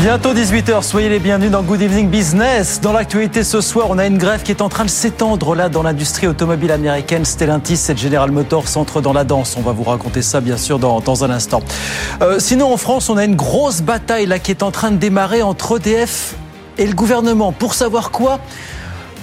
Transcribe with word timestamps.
Bientôt 0.00 0.32
18h, 0.32 0.84
soyez 0.84 1.08
les 1.08 1.18
bienvenus 1.18 1.50
dans 1.50 1.64
Good 1.64 1.82
Evening 1.82 2.08
Business. 2.08 2.80
Dans 2.80 2.92
l'actualité 2.92 3.42
ce 3.42 3.60
soir, 3.60 3.88
on 3.90 3.98
a 3.98 4.06
une 4.06 4.16
grève 4.16 4.44
qui 4.44 4.52
est 4.52 4.62
en 4.62 4.68
train 4.68 4.84
de 4.84 4.90
s'étendre 4.90 5.56
là 5.56 5.68
dans 5.68 5.82
l'industrie 5.82 6.28
automobile 6.28 6.70
américaine. 6.70 7.24
Stellantis 7.24 7.80
et 7.88 7.96
General 7.96 8.30
Motors 8.30 8.68
s'entrent 8.68 9.00
dans 9.00 9.12
la 9.12 9.24
danse. 9.24 9.56
On 9.58 9.60
va 9.60 9.72
vous 9.72 9.82
raconter 9.82 10.22
ça 10.22 10.40
bien 10.40 10.56
sûr 10.56 10.78
dans, 10.78 11.24
un 11.24 11.30
instant. 11.30 11.62
Euh, 12.22 12.38
sinon 12.38 12.72
en 12.72 12.76
France, 12.76 13.10
on 13.10 13.16
a 13.16 13.24
une 13.24 13.34
grosse 13.34 13.80
bataille 13.80 14.26
là 14.26 14.38
qui 14.38 14.52
est 14.52 14.62
en 14.62 14.70
train 14.70 14.92
de 14.92 14.98
démarrer 14.98 15.42
entre 15.42 15.78
EDF 15.78 16.36
et 16.78 16.86
le 16.86 16.94
gouvernement. 16.94 17.50
Pour 17.50 17.74
savoir 17.74 18.12
quoi 18.12 18.38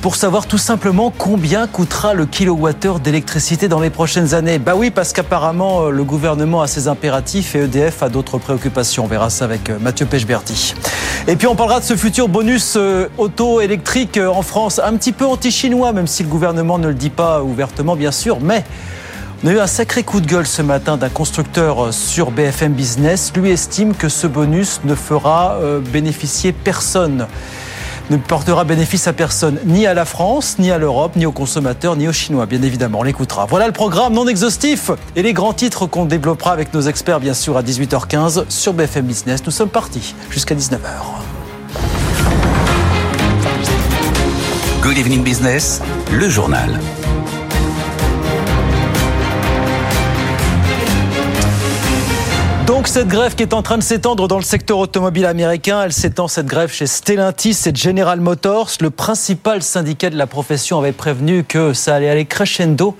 pour 0.05 0.15
savoir 0.15 0.45
tout 0.45 0.59
simplement 0.59 1.11
combien 1.17 1.65
coûtera 1.65 2.13
le 2.13 2.27
kilowattheure 2.27 2.99
d'électricité 2.99 3.67
dans 3.67 3.79
les 3.79 3.89
prochaines 3.89 4.35
années. 4.35 4.59
Bah 4.59 4.73
oui, 4.75 4.91
parce 4.91 5.13
qu'apparemment 5.13 5.87
euh, 5.87 5.89
le 5.89 6.03
gouvernement 6.03 6.61
a 6.61 6.67
ses 6.67 6.87
impératifs 6.87 7.55
et 7.55 7.63
EDF 7.63 8.03
a 8.03 8.09
d'autres 8.09 8.37
préoccupations. 8.37 9.05
On 9.05 9.07
verra 9.07 9.31
ça 9.31 9.45
avec 9.45 9.67
euh, 9.67 9.79
Mathieu 9.81 10.05
Pechberti. 10.05 10.75
Et 11.27 11.35
puis 11.35 11.47
on 11.47 11.55
parlera 11.55 11.79
de 11.79 11.85
ce 11.85 11.95
futur 11.95 12.27
bonus 12.27 12.75
euh, 12.77 13.07
auto 13.17 13.61
électrique 13.61 14.19
en 14.19 14.43
France, 14.43 14.77
un 14.77 14.95
petit 14.95 15.11
peu 15.11 15.25
anti-chinois, 15.25 15.91
même 15.91 16.05
si 16.05 16.21
le 16.21 16.29
gouvernement 16.29 16.77
ne 16.77 16.89
le 16.89 16.93
dit 16.93 17.09
pas 17.09 17.41
ouvertement, 17.41 17.95
bien 17.95 18.11
sûr, 18.11 18.37
mais 18.41 18.63
on 19.43 19.47
a 19.47 19.53
eu 19.53 19.59
un 19.59 19.65
sacré 19.65 20.03
coup 20.03 20.21
de 20.21 20.27
gueule 20.27 20.45
ce 20.45 20.61
matin 20.61 20.97
d'un 20.97 21.09
constructeur 21.09 21.91
sur 21.91 22.29
BFM 22.29 22.73
Business. 22.73 23.33
Lui 23.35 23.49
estime 23.49 23.95
que 23.95 24.09
ce 24.09 24.27
bonus 24.27 24.81
ne 24.83 24.93
fera 24.93 25.57
bénéficier 25.91 26.51
personne 26.51 27.25
ne 28.09 28.17
portera 28.17 28.63
bénéfice 28.63 29.07
à 29.07 29.13
personne, 29.13 29.59
ni 29.65 29.85
à 29.87 29.93
la 29.93 30.05
France, 30.05 30.57
ni 30.59 30.71
à 30.71 30.77
l'Europe, 30.77 31.15
ni 31.15 31.25
aux 31.25 31.31
consommateurs, 31.31 31.95
ni 31.95 32.07
aux 32.07 32.13
Chinois, 32.13 32.45
bien 32.45 32.61
évidemment. 32.61 32.99
On 32.99 33.03
l'écoutera. 33.03 33.45
Voilà 33.45 33.67
le 33.67 33.73
programme 33.73 34.13
non 34.13 34.27
exhaustif 34.27 34.91
et 35.15 35.21
les 35.21 35.33
grands 35.33 35.53
titres 35.53 35.87
qu'on 35.87 36.05
développera 36.05 36.51
avec 36.51 36.73
nos 36.73 36.81
experts, 36.81 37.19
bien 37.19 37.33
sûr, 37.33 37.57
à 37.57 37.63
18h15 37.63 38.45
sur 38.49 38.73
BFM 38.73 39.05
Business. 39.05 39.45
Nous 39.45 39.51
sommes 39.51 39.69
partis 39.69 40.15
jusqu'à 40.29 40.55
19h. 40.55 40.79
Good 44.81 44.97
Evening 44.97 45.23
Business, 45.23 45.81
le 46.11 46.29
journal. 46.29 46.79
Donc 52.67 52.87
cette 52.87 53.07
grève 53.07 53.35
qui 53.35 53.43
est 53.43 53.53
en 53.53 53.61
train 53.61 53.77
de 53.77 53.83
s'étendre 53.83 54.27
dans 54.27 54.37
le 54.37 54.43
secteur 54.43 54.79
automobile 54.79 55.27
américain, 55.27 55.83
elle 55.83 55.93
s'étend 55.93 56.27
cette 56.27 56.47
grève 56.47 56.71
chez 56.71 56.87
Stellantis 56.87 57.55
et 57.67 57.75
General 57.75 58.19
Motors. 58.19 58.71
Le 58.81 58.89
principal 58.89 59.61
syndicat 59.61 60.09
de 60.09 60.17
la 60.17 60.25
profession 60.25 60.79
avait 60.79 60.91
prévenu 60.91 61.43
que 61.43 61.73
ça 61.73 61.93
allait 61.93 62.09
aller 62.09 62.25
crescendo 62.25 62.97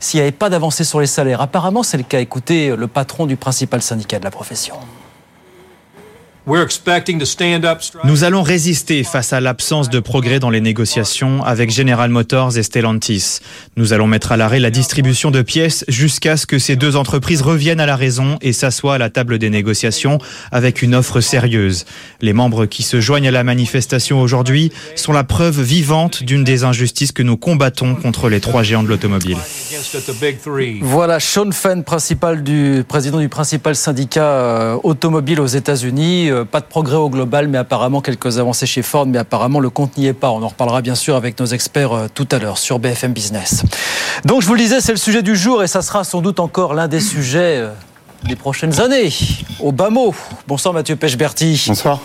s'il 0.00 0.18
n'y 0.18 0.22
avait 0.22 0.32
pas 0.32 0.50
d'avancée 0.50 0.82
sur 0.82 0.98
les 1.00 1.06
salaires. 1.06 1.40
Apparemment, 1.40 1.84
c'est 1.84 1.96
le 1.96 2.02
cas. 2.02 2.18
Écoutez 2.18 2.74
le 2.74 2.88
patron 2.88 3.26
du 3.26 3.36
principal 3.36 3.82
syndicat 3.82 4.18
de 4.18 4.24
la 4.24 4.32
profession. 4.32 4.74
Nous 8.04 8.24
allons 8.24 8.42
résister 8.42 9.04
face 9.04 9.32
à 9.34 9.40
l'absence 9.40 9.90
de 9.90 10.00
progrès 10.00 10.40
dans 10.40 10.48
les 10.48 10.62
négociations 10.62 11.44
avec 11.44 11.70
General 11.70 12.08
Motors 12.08 12.56
et 12.56 12.62
Stellantis. 12.62 13.40
Nous 13.76 13.92
allons 13.92 14.06
mettre 14.06 14.32
à 14.32 14.38
l'arrêt 14.38 14.58
la 14.58 14.70
distribution 14.70 15.30
de 15.30 15.42
pièces 15.42 15.84
jusqu'à 15.88 16.38
ce 16.38 16.46
que 16.46 16.58
ces 16.58 16.76
deux 16.76 16.96
entreprises 16.96 17.42
reviennent 17.42 17.80
à 17.80 17.86
la 17.86 17.96
raison 17.96 18.38
et 18.40 18.54
s'assoient 18.54 18.94
à 18.94 18.98
la 18.98 19.10
table 19.10 19.38
des 19.38 19.50
négociations 19.50 20.18
avec 20.50 20.80
une 20.80 20.94
offre 20.94 21.20
sérieuse. 21.20 21.84
Les 22.22 22.32
membres 22.32 22.64
qui 22.64 22.82
se 22.82 22.98
joignent 22.98 23.28
à 23.28 23.32
la 23.32 23.44
manifestation 23.44 24.22
aujourd'hui 24.22 24.72
sont 24.96 25.12
la 25.12 25.24
preuve 25.24 25.60
vivante 25.60 26.22
d'une 26.22 26.44
des 26.44 26.64
injustices 26.64 27.12
que 27.12 27.22
nous 27.22 27.36
combattons 27.36 27.94
contre 27.94 28.30
les 28.30 28.40
trois 28.40 28.62
géants 28.62 28.82
de 28.82 28.88
l'automobile. 28.88 29.36
Voilà 30.80 31.20
Sean 31.20 31.50
Fenn, 31.52 31.84
principal 31.84 32.42
du, 32.42 32.84
président 32.88 33.18
du 33.18 33.28
principal 33.28 33.76
syndicat 33.76 34.24
euh, 34.24 34.78
automobile 34.82 35.40
aux 35.40 35.46
États-Unis. 35.46 36.30
Euh, 36.38 36.44
pas 36.44 36.60
de 36.60 36.66
progrès 36.66 36.96
au 36.96 37.10
global, 37.10 37.48
mais 37.48 37.58
apparemment 37.58 38.00
quelques 38.00 38.38
avancées 38.38 38.66
chez 38.66 38.82
Ford, 38.82 39.06
mais 39.06 39.18
apparemment 39.18 39.60
le 39.60 39.70
compte 39.70 39.96
n'y 39.96 40.06
est 40.06 40.12
pas. 40.12 40.30
On 40.30 40.42
en 40.42 40.48
reparlera 40.48 40.82
bien 40.82 40.94
sûr 40.94 41.16
avec 41.16 41.38
nos 41.38 41.46
experts 41.46 41.92
euh, 41.92 42.06
tout 42.12 42.28
à 42.30 42.38
l'heure 42.38 42.58
sur 42.58 42.78
BFM 42.78 43.12
Business. 43.12 43.62
Donc 44.24 44.42
je 44.42 44.46
vous 44.46 44.54
le 44.54 44.60
disais, 44.60 44.80
c'est 44.80 44.92
le 44.92 44.98
sujet 44.98 45.22
du 45.22 45.36
jour 45.36 45.62
et 45.62 45.66
ça 45.66 45.82
sera 45.82 46.04
sans 46.04 46.20
doute 46.20 46.40
encore 46.40 46.74
l'un 46.74 46.88
des 46.88 47.00
sujets 47.00 47.58
euh, 47.58 47.70
des 48.24 48.36
prochaines 48.36 48.80
années. 48.80 49.12
Au 49.60 49.72
bas 49.72 49.90
mot. 49.90 50.14
Bonsoir 50.46 50.74
Mathieu 50.74 50.96
Pechberti. 50.96 51.62
Bonsoir. 51.68 52.00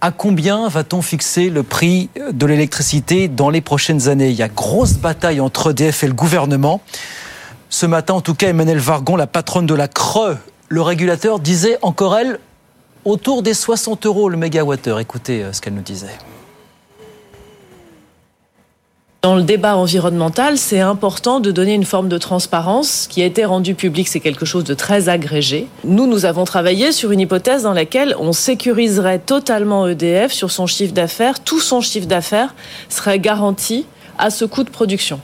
À 0.00 0.10
combien 0.12 0.68
va-t-on 0.68 1.02
fixer 1.02 1.50
le 1.50 1.62
prix 1.62 2.08
de 2.32 2.46
l'électricité 2.46 3.28
dans 3.28 3.50
les 3.50 3.60
prochaines 3.60 4.08
années? 4.08 4.30
Il 4.30 4.36
y 4.36 4.42
a 4.42 4.48
grosse 4.48 4.94
bataille 4.94 5.40
entre 5.40 5.72
EDF 5.72 6.04
et 6.04 6.06
le 6.06 6.14
gouvernement. 6.14 6.80
Ce 7.68 7.84
matin, 7.84 8.14
en 8.14 8.20
tout 8.22 8.34
cas, 8.34 8.48
Emmanuel 8.48 8.78
Vargon, 8.78 9.16
la 9.16 9.26
patronne 9.26 9.66
de 9.66 9.74
la 9.74 9.88
Creux, 9.88 10.38
le 10.68 10.80
régulateur, 10.80 11.38
disait 11.38 11.76
encore 11.82 12.16
elle 12.16 12.38
autour 13.04 13.42
des 13.42 13.54
60 13.54 14.06
euros 14.06 14.28
le 14.28 14.36
mégawattheure. 14.36 15.00
Écoutez 15.00 15.42
euh, 15.42 15.52
ce 15.52 15.60
qu'elle 15.60 15.74
nous 15.74 15.82
disait. 15.82 16.18
Dans 19.22 19.36
le 19.36 19.42
débat 19.42 19.76
environnemental, 19.76 20.56
c'est 20.56 20.80
important 20.80 21.40
de 21.40 21.50
donner 21.50 21.74
une 21.74 21.84
forme 21.84 22.08
de 22.08 22.16
transparence. 22.16 23.02
Ce 23.02 23.08
qui 23.08 23.20
a 23.20 23.26
été 23.26 23.44
rendu 23.44 23.74
public, 23.74 24.08
c'est 24.08 24.20
quelque 24.20 24.46
chose 24.46 24.64
de 24.64 24.72
très 24.72 25.10
agrégé. 25.10 25.66
Nous, 25.84 26.06
nous 26.06 26.24
avons 26.24 26.46
travaillé 26.46 26.90
sur 26.90 27.12
une 27.12 27.20
hypothèse 27.20 27.64
dans 27.64 27.74
laquelle 27.74 28.16
on 28.18 28.32
sécuriserait 28.32 29.18
totalement 29.18 29.86
EDF 29.86 30.32
sur 30.32 30.50
son 30.50 30.66
chiffre 30.66 30.94
d'affaires. 30.94 31.44
Tout 31.44 31.60
son 31.60 31.82
chiffre 31.82 32.06
d'affaires 32.06 32.54
serait 32.88 33.18
garanti 33.18 33.84
à 34.16 34.30
ce 34.30 34.46
coût 34.46 34.64
de 34.64 34.70
production. 34.70 35.20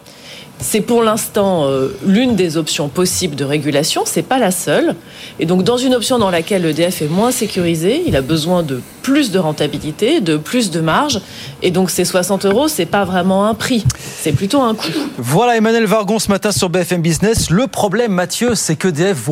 C'est 0.58 0.80
pour 0.80 1.02
l'instant 1.02 1.66
euh, 1.66 1.88
l'une 2.04 2.34
des 2.34 2.56
options 2.56 2.88
possibles 2.88 3.36
de 3.36 3.44
régulation, 3.44 4.02
c'est 4.06 4.22
pas 4.22 4.38
la 4.38 4.50
seule. 4.50 4.94
Et 5.38 5.44
donc 5.44 5.64
dans 5.64 5.76
une 5.76 5.94
option 5.94 6.18
dans 6.18 6.30
laquelle 6.30 6.62
l'EDF 6.62 7.02
est 7.02 7.08
moins 7.08 7.30
sécurisé, 7.30 8.02
il 8.06 8.16
a 8.16 8.22
besoin 8.22 8.62
de 8.62 8.80
plus 9.02 9.30
de 9.30 9.38
rentabilité, 9.38 10.20
de 10.20 10.36
plus 10.36 10.70
de 10.70 10.80
marge. 10.80 11.20
Et 11.62 11.70
donc 11.70 11.90
ces 11.90 12.04
60 12.06 12.46
euros, 12.46 12.68
c'est 12.68 12.86
pas 12.86 13.04
vraiment 13.04 13.46
un 13.46 13.54
prix, 13.54 13.84
c'est 13.98 14.32
plutôt 14.32 14.62
un 14.62 14.74
coût. 14.74 14.88
Voilà 15.18 15.56
Emmanuel 15.56 15.84
Vargon 15.84 16.18
ce 16.18 16.30
matin 16.30 16.52
sur 16.52 16.70
BFM 16.70 17.02
Business. 17.02 17.50
Le 17.50 17.66
problème, 17.66 18.12
Mathieu, 18.12 18.54
c'est 18.54 18.76
qu'EDF 18.76 19.28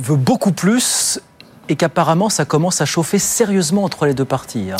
veut 0.00 0.16
beaucoup 0.16 0.52
plus 0.52 1.20
et 1.68 1.76
qu'apparemment 1.76 2.28
ça 2.28 2.44
commence 2.44 2.80
à 2.80 2.84
chauffer 2.84 3.18
sérieusement 3.18 3.84
entre 3.84 4.06
les 4.06 4.14
deux 4.14 4.24
parties 4.24 4.70
hein. 4.72 4.76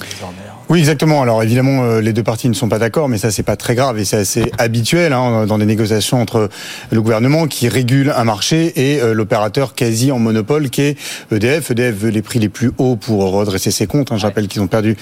Oui, 0.72 0.78
exactement. 0.78 1.20
Alors 1.20 1.42
évidemment, 1.42 1.82
euh, 1.82 2.00
les 2.00 2.14
deux 2.14 2.22
parties 2.22 2.48
ne 2.48 2.54
sont 2.54 2.70
pas 2.70 2.78
d'accord, 2.78 3.10
mais 3.10 3.18
ça 3.18 3.30
c'est 3.30 3.42
pas 3.42 3.56
très 3.56 3.74
grave 3.74 3.98
et 3.98 4.06
c'est 4.06 4.16
assez 4.16 4.50
habituel 4.56 5.12
hein, 5.12 5.44
dans 5.44 5.58
des 5.58 5.66
négociations 5.66 6.18
entre 6.18 6.48
le 6.90 7.02
gouvernement 7.02 7.46
qui 7.46 7.68
régule 7.68 8.10
un 8.16 8.24
marché 8.24 8.72
et 8.76 9.02
euh, 9.02 9.12
l'opérateur 9.12 9.74
quasi 9.74 10.10
en 10.10 10.18
monopole 10.18 10.70
qui 10.70 10.80
est 10.80 10.98
EDF. 11.30 11.72
EDF 11.72 11.94
veut 11.94 12.08
les 12.08 12.22
prix 12.22 12.38
les 12.38 12.48
plus 12.48 12.72
hauts 12.78 12.96
pour 12.96 13.20
redresser 13.32 13.70
ses 13.70 13.86
comptes. 13.86 14.12
Hein. 14.12 14.16
Je 14.16 14.24
rappelle 14.24 14.48
qu'ils 14.48 14.62
ont 14.62 14.66
perdu 14.66 14.96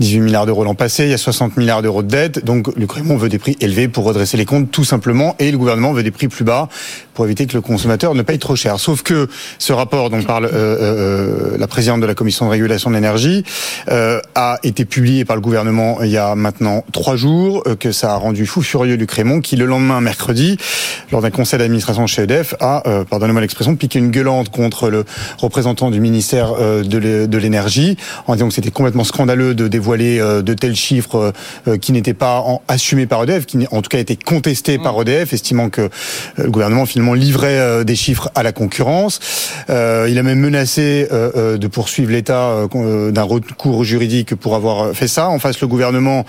18 0.00 0.20
milliards 0.20 0.46
d'euros 0.46 0.64
l'an 0.64 0.74
passé, 0.74 1.04
il 1.04 1.10
y 1.10 1.14
a 1.14 1.18
60 1.18 1.56
milliards 1.56 1.82
d'euros 1.82 2.02
de 2.02 2.08
dette, 2.08 2.44
donc 2.44 2.74
le 2.74 2.86
gouvernement 2.86 3.16
veut 3.16 3.28
des 3.28 3.38
prix 3.38 3.56
élevés 3.60 3.88
pour 3.88 4.04
redresser 4.04 4.36
les 4.36 4.46
comptes 4.46 4.70
tout 4.70 4.84
simplement, 4.84 5.36
et 5.38 5.50
le 5.50 5.58
gouvernement 5.58 5.92
veut 5.92 6.02
des 6.02 6.10
prix 6.10 6.28
plus 6.28 6.44
bas 6.44 6.68
pour 7.14 7.24
éviter 7.26 7.46
que 7.46 7.54
le 7.54 7.60
consommateur 7.60 8.14
ne 8.14 8.22
paye 8.22 8.38
trop 8.38 8.56
cher. 8.56 8.80
Sauf 8.80 9.02
que 9.02 9.28
ce 9.58 9.72
rapport 9.72 10.10
dont 10.10 10.22
parle 10.22 10.46
euh, 10.46 10.50
euh, 10.54 11.56
la 11.58 11.66
présidente 11.66 12.00
de 12.00 12.06
la 12.06 12.14
commission 12.14 12.46
de 12.46 12.50
régulation 12.50 12.90
de 12.90 12.94
l'énergie 12.94 13.44
euh, 13.90 14.20
a 14.34 14.58
été 14.62 14.84
publié 14.84 15.01
par 15.24 15.36
le 15.36 15.42
gouvernement 15.42 16.02
il 16.02 16.10
y 16.10 16.16
a 16.16 16.34
maintenant 16.34 16.84
trois 16.92 17.16
jours, 17.16 17.64
euh, 17.66 17.74
que 17.74 17.90
ça 17.90 18.12
a 18.12 18.16
rendu 18.16 18.46
fou 18.46 18.62
furieux 18.62 18.94
Luc 18.94 19.10
Raymond, 19.10 19.40
qui 19.40 19.56
le 19.56 19.64
lendemain, 19.64 20.00
mercredi, 20.00 20.56
lors 21.10 21.20
d'un 21.22 21.30
conseil 21.30 21.58
d'administration 21.58 22.06
chez 22.06 22.22
EDF, 22.22 22.54
a, 22.60 22.82
euh, 22.86 23.04
pardonnez-moi 23.04 23.40
l'expression, 23.40 23.74
piqué 23.74 23.98
une 23.98 24.10
gueulante 24.10 24.50
contre 24.50 24.90
le 24.90 25.04
représentant 25.38 25.90
du 25.90 26.00
ministère 26.00 26.54
de 26.54 27.38
l'énergie, 27.38 27.96
en 28.26 28.34
disant 28.34 28.48
que 28.48 28.54
c'était 28.54 28.70
complètement 28.70 29.04
scandaleux 29.04 29.54
de 29.54 29.66
dévoiler 29.66 30.18
de 30.18 30.54
tels 30.54 30.76
chiffres 30.76 31.32
qui 31.80 31.92
n'étaient 31.92 32.14
pas 32.14 32.44
assumés 32.68 33.06
par 33.06 33.24
EDF, 33.24 33.46
qui 33.46 33.66
en 33.70 33.82
tout 33.82 33.88
cas 33.88 33.98
étaient 33.98 34.16
contestés 34.16 34.78
par 34.78 35.00
EDF, 35.00 35.32
estimant 35.32 35.68
que 35.68 35.88
le 36.36 36.50
gouvernement 36.50 36.86
finalement 36.86 37.14
livrait 37.14 37.84
des 37.84 37.96
chiffres 37.96 38.30
à 38.34 38.42
la 38.42 38.52
concurrence. 38.52 39.20
il 39.68 40.18
a 40.18 40.22
même 40.22 40.40
menacé 40.40 41.08
de 41.10 41.66
poursuivre 41.66 42.12
l'État 42.12 42.66
d'un 42.72 43.22
recours 43.22 43.84
juridique 43.84 44.34
pour 44.34 44.54
avoir 44.54 44.91
fait 44.94 45.08
ça. 45.08 45.28
En 45.28 45.38
face, 45.38 45.60
le 45.60 45.66
gouvernement 45.66 46.24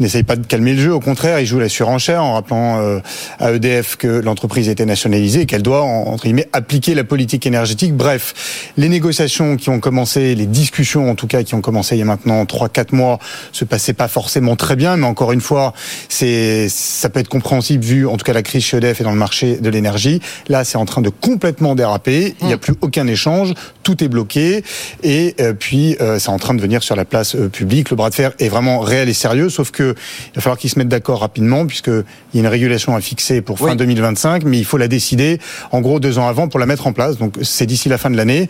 n'essaye 0.00 0.22
pas 0.22 0.36
de 0.36 0.46
calmer 0.46 0.74
le 0.74 0.80
jeu. 0.80 0.94
Au 0.94 1.00
contraire, 1.00 1.40
il 1.40 1.46
joue 1.46 1.58
la 1.58 1.68
surenchère 1.68 2.22
en 2.22 2.34
rappelant 2.34 3.00
à 3.38 3.52
EDF 3.52 3.96
que 3.96 4.06
l'entreprise 4.06 4.68
était 4.68 4.84
nationalisée 4.84 5.42
et 5.42 5.46
qu'elle 5.46 5.62
doit, 5.62 5.82
entre 5.82 6.24
guillemets, 6.24 6.48
appliquer 6.52 6.94
la 6.94 7.04
politique 7.04 7.46
énergétique. 7.46 7.94
Bref, 7.94 8.72
les 8.76 8.88
négociations 8.88 9.56
qui 9.56 9.70
ont 9.70 9.80
commencé, 9.80 10.34
les 10.34 10.46
discussions 10.46 11.10
en 11.10 11.14
tout 11.14 11.26
cas 11.26 11.42
qui 11.42 11.54
ont 11.54 11.60
commencé 11.60 11.96
il 11.96 11.98
y 12.00 12.02
a 12.02 12.04
maintenant 12.04 12.44
3-4 12.44 12.94
mois, 12.94 13.18
se 13.52 13.64
passaient 13.64 13.92
pas 13.92 14.08
forcément 14.08 14.56
très 14.56 14.76
bien. 14.76 14.96
Mais 14.96 15.06
encore 15.06 15.32
une 15.32 15.40
fois, 15.40 15.72
c'est 16.08 16.68
ça 16.68 17.08
peut 17.08 17.20
être 17.20 17.28
compréhensible 17.28 17.84
vu 17.84 18.06
en 18.06 18.16
tout 18.16 18.24
cas 18.24 18.32
la 18.32 18.42
crise 18.42 18.64
chez 18.64 18.78
EDF 18.78 19.00
et 19.00 19.04
dans 19.04 19.12
le 19.12 19.16
marché 19.16 19.56
de 19.56 19.68
l'énergie. 19.70 20.20
Là, 20.48 20.64
c'est 20.64 20.78
en 20.78 20.84
train 20.84 21.02
de 21.02 21.10
complètement 21.10 21.74
déraper. 21.74 22.34
Il 22.40 22.46
n'y 22.46 22.52
a 22.52 22.56
mm. 22.56 22.60
plus 22.60 22.74
aucun 22.80 23.06
échange. 23.06 23.54
Tout 23.82 24.02
est 24.02 24.08
bloqué. 24.08 24.64
Et 25.02 25.34
euh, 25.40 25.52
puis, 25.52 25.96
euh, 26.00 26.18
c'est 26.18 26.28
en 26.28 26.38
train 26.38 26.54
de 26.54 26.60
venir 26.60 26.82
sur 26.82 26.96
la 26.96 27.04
place 27.04 27.34
euh, 27.34 27.48
Le 27.90 27.96
bras 27.96 28.10
de 28.10 28.14
fer 28.14 28.32
est 28.38 28.48
vraiment 28.48 28.80
réel 28.80 29.08
et 29.08 29.14
sérieux. 29.14 29.48
Sauf 29.48 29.70
que 29.70 29.94
il 30.28 30.36
va 30.36 30.42
falloir 30.42 30.58
qu'ils 30.58 30.70
se 30.70 30.78
mettent 30.78 30.88
d'accord 30.88 31.20
rapidement 31.20 31.66
puisqu'il 31.66 32.04
y 32.34 32.38
a 32.38 32.40
une 32.40 32.46
régulation 32.46 32.94
à 32.94 33.00
fixer 33.00 33.40
pour 33.40 33.58
fin 33.58 33.76
2025. 33.76 34.44
Mais 34.44 34.58
il 34.58 34.64
faut 34.64 34.78
la 34.78 34.88
décider 34.88 35.38
en 35.72 35.80
gros 35.80 36.00
deux 36.00 36.18
ans 36.18 36.28
avant 36.28 36.48
pour 36.48 36.60
la 36.60 36.66
mettre 36.66 36.86
en 36.86 36.92
place. 36.92 37.18
Donc, 37.18 37.34
c'est 37.42 37.66
d'ici 37.66 37.88
la 37.88 37.98
fin 37.98 38.10
de 38.10 38.16
l'année 38.16 38.48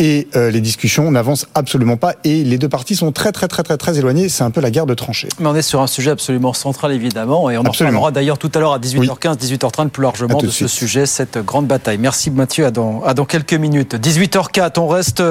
et 0.00 0.28
euh, 0.34 0.50
les 0.50 0.60
discussions 0.60 1.10
n'avancent 1.10 1.46
absolument 1.54 1.98
pas 1.98 2.14
et 2.24 2.42
les 2.42 2.56
deux 2.56 2.68
parties 2.68 2.96
sont 2.96 3.12
très 3.12 3.32
très 3.32 3.48
très 3.48 3.62
très 3.62 3.76
très 3.76 3.98
éloignées. 3.98 4.28
C'est 4.28 4.42
un 4.42 4.50
peu 4.50 4.60
la 4.60 4.70
guerre 4.70 4.86
de 4.86 4.94
tranchées. 4.94 5.28
Mais 5.38 5.46
on 5.46 5.54
est 5.54 5.62
sur 5.62 5.80
un 5.80 5.86
sujet 5.86 6.10
absolument 6.10 6.54
central 6.54 6.92
évidemment 6.92 7.50
et 7.50 7.58
on 7.58 7.60
en 7.60 7.70
parlera 7.70 8.10
d'ailleurs 8.10 8.38
tout 8.38 8.50
à 8.54 8.58
l'heure 8.58 8.72
à 8.72 8.78
18h15, 8.78 9.36
18h30 9.36 9.90
plus 9.90 10.02
largement 10.02 10.38
de, 10.38 10.48
ce 10.48 10.66
sujet, 10.66 11.06
cette 11.06 11.38
grande 11.38 11.66
bataille. 11.66 11.98
Merci 11.98 12.30
Mathieu, 12.30 12.64
à 12.64 12.70
dans, 12.70 13.02
à 13.02 13.14
dans 13.14 13.26
quelques 13.26 13.54
minutes. 13.54 13.94
18h04, 13.94 14.80
on 14.80 14.88
reste, 14.88 15.22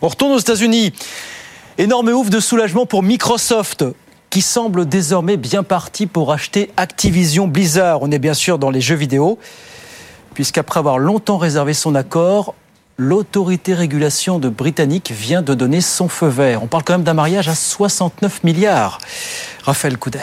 on 0.00 0.08
retourne 0.08 0.32
aux 0.32 0.38
États-Unis. 0.38 0.92
Énorme 1.76 2.10
ouf 2.10 2.30
de 2.30 2.38
soulagement 2.38 2.86
pour 2.86 3.02
Microsoft 3.02 3.84
qui 4.30 4.42
semble 4.42 4.86
désormais 4.86 5.36
bien 5.36 5.64
parti 5.64 6.06
pour 6.06 6.32
acheter 6.32 6.70
Activision 6.76 7.48
Blizzard. 7.48 8.00
On 8.00 8.12
est 8.12 8.20
bien 8.20 8.34
sûr 8.34 8.60
dans 8.60 8.70
les 8.70 8.80
jeux 8.80 8.94
vidéo 8.94 9.40
puisqu'après 10.34 10.78
avoir 10.78 10.98
longtemps 10.98 11.36
réservé 11.36 11.74
son 11.74 11.96
accord, 11.96 12.54
l'autorité 12.96 13.74
régulation 13.74 14.38
de 14.38 14.48
britannique 14.48 15.10
vient 15.10 15.42
de 15.42 15.52
donner 15.52 15.80
son 15.80 16.08
feu 16.08 16.28
vert. 16.28 16.62
On 16.62 16.68
parle 16.68 16.84
quand 16.84 16.94
même 16.94 17.02
d'un 17.02 17.14
mariage 17.14 17.48
à 17.48 17.56
69 17.56 18.44
milliards. 18.44 18.98
Raphaël 19.64 19.98
Couder. 19.98 20.20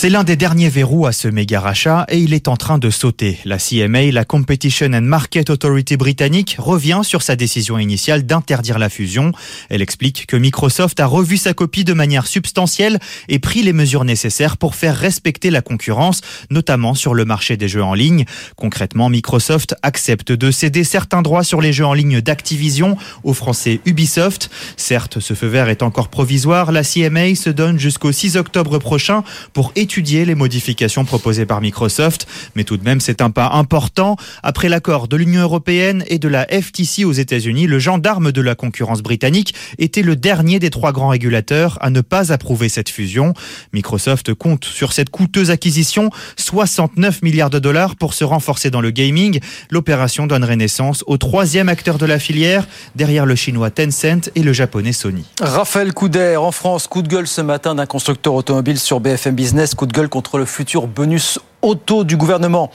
C'est 0.00 0.10
l'un 0.10 0.22
des 0.22 0.36
derniers 0.36 0.68
verrous 0.68 1.06
à 1.06 1.12
ce 1.12 1.26
méga 1.26 1.58
rachat 1.58 2.06
et 2.08 2.18
il 2.18 2.32
est 2.32 2.46
en 2.46 2.56
train 2.56 2.78
de 2.78 2.88
sauter. 2.88 3.40
La 3.44 3.58
CMA, 3.58 4.12
la 4.12 4.24
Competition 4.24 4.92
and 4.92 5.00
Market 5.00 5.50
Authority 5.50 5.96
britannique, 5.96 6.54
revient 6.56 7.00
sur 7.02 7.20
sa 7.20 7.34
décision 7.34 7.80
initiale 7.80 8.24
d'interdire 8.24 8.78
la 8.78 8.90
fusion. 8.90 9.32
Elle 9.70 9.82
explique 9.82 10.28
que 10.28 10.36
Microsoft 10.36 11.00
a 11.00 11.06
revu 11.06 11.36
sa 11.36 11.52
copie 11.52 11.82
de 11.82 11.94
manière 11.94 12.28
substantielle 12.28 13.00
et 13.28 13.40
pris 13.40 13.64
les 13.64 13.72
mesures 13.72 14.04
nécessaires 14.04 14.56
pour 14.56 14.76
faire 14.76 14.96
respecter 14.96 15.50
la 15.50 15.62
concurrence, 15.62 16.20
notamment 16.48 16.94
sur 16.94 17.12
le 17.12 17.24
marché 17.24 17.56
des 17.56 17.66
jeux 17.66 17.82
en 17.82 17.94
ligne. 17.94 18.24
Concrètement, 18.54 19.08
Microsoft 19.08 19.74
accepte 19.82 20.30
de 20.30 20.52
céder 20.52 20.84
certains 20.84 21.22
droits 21.22 21.42
sur 21.42 21.60
les 21.60 21.72
jeux 21.72 21.86
en 21.86 21.94
ligne 21.94 22.20
d'Activision 22.20 22.96
au 23.24 23.34
français 23.34 23.80
Ubisoft. 23.84 24.48
Certes, 24.76 25.18
ce 25.18 25.34
feu 25.34 25.48
vert 25.48 25.68
est 25.68 25.82
encore 25.82 26.06
provisoire. 26.06 26.70
La 26.70 26.84
CMA 26.84 27.34
se 27.34 27.50
donne 27.50 27.80
jusqu'au 27.80 28.12
6 28.12 28.36
octobre 28.36 28.78
prochain 28.78 29.24
pour 29.52 29.72
étudier 29.74 29.87
étudier 29.88 30.26
les 30.26 30.34
modifications 30.34 31.06
proposées 31.06 31.46
par 31.46 31.62
Microsoft, 31.62 32.26
mais 32.54 32.64
tout 32.64 32.76
de 32.76 32.84
même 32.84 33.00
c'est 33.00 33.22
un 33.22 33.30
pas 33.30 33.52
important. 33.54 34.16
Après 34.42 34.68
l'accord 34.68 35.08
de 35.08 35.16
l'Union 35.16 35.40
européenne 35.40 36.04
et 36.08 36.18
de 36.18 36.28
la 36.28 36.44
FTC 36.44 37.06
aux 37.06 37.12
États-Unis, 37.12 37.66
le 37.66 37.78
gendarme 37.78 38.30
de 38.30 38.42
la 38.42 38.54
concurrence 38.54 39.00
britannique 39.00 39.54
était 39.78 40.02
le 40.02 40.14
dernier 40.14 40.58
des 40.58 40.68
trois 40.68 40.92
grands 40.92 41.08
régulateurs 41.08 41.78
à 41.80 41.88
ne 41.88 42.02
pas 42.02 42.34
approuver 42.34 42.68
cette 42.68 42.90
fusion. 42.90 43.32
Microsoft 43.72 44.34
compte 44.34 44.66
sur 44.66 44.92
cette 44.92 45.08
coûteuse 45.08 45.50
acquisition 45.50 46.10
69 46.36 47.22
milliards 47.22 47.48
de 47.48 47.58
dollars 47.58 47.96
pour 47.96 48.12
se 48.12 48.24
renforcer 48.24 48.68
dans 48.68 48.82
le 48.82 48.90
gaming. 48.90 49.40
L'opération 49.70 50.26
donnerait 50.26 50.56
naissance 50.56 51.02
au 51.06 51.16
troisième 51.16 51.70
acteur 51.70 51.96
de 51.96 52.04
la 52.04 52.18
filière, 52.18 52.68
derrière 52.94 53.24
le 53.24 53.36
chinois 53.36 53.70
Tencent 53.70 54.28
et 54.34 54.42
le 54.42 54.52
japonais 54.52 54.92
Sony. 54.92 55.24
Raphaël 55.40 55.94
Couder, 55.94 56.36
en 56.36 56.52
France, 56.52 56.88
coup 56.88 57.00
de 57.00 57.08
gueule 57.08 57.26
ce 57.26 57.40
matin 57.40 57.74
d'un 57.74 57.86
constructeur 57.86 58.34
automobile 58.34 58.78
sur 58.78 59.00
BFM 59.00 59.34
Business 59.34 59.74
coup 59.78 59.86
de 59.86 59.92
gueule 59.92 60.08
contre 60.08 60.38
le 60.38 60.44
futur 60.44 60.88
bonus 60.88 61.38
auto 61.62 62.02
du 62.02 62.16
gouvernement. 62.16 62.70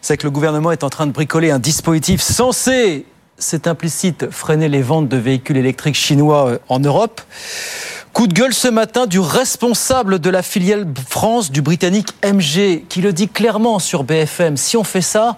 C'est 0.00 0.16
que 0.16 0.24
le 0.24 0.30
gouvernement 0.30 0.72
est 0.72 0.82
en 0.82 0.88
train 0.88 1.06
de 1.06 1.12
bricoler 1.12 1.50
un 1.50 1.58
dispositif 1.58 2.22
censé, 2.22 3.04
c'est 3.36 3.66
implicite, 3.66 4.30
freiner 4.30 4.70
les 4.70 4.80
ventes 4.80 5.08
de 5.08 5.18
véhicules 5.18 5.58
électriques 5.58 5.96
chinois 5.96 6.48
euh, 6.48 6.58
en 6.70 6.80
Europe. 6.80 7.20
Coup 8.14 8.26
de 8.26 8.32
gueule 8.32 8.54
ce 8.54 8.68
matin 8.68 9.06
du 9.06 9.20
responsable 9.20 10.18
de 10.18 10.30
la 10.30 10.42
filiale 10.42 10.86
France 11.08 11.50
du 11.50 11.60
britannique 11.60 12.14
MG 12.24 12.86
qui 12.88 13.02
le 13.02 13.12
dit 13.12 13.28
clairement 13.28 13.78
sur 13.78 14.02
BFM. 14.02 14.56
Si 14.56 14.78
on 14.78 14.84
fait 14.84 15.02
ça, 15.02 15.36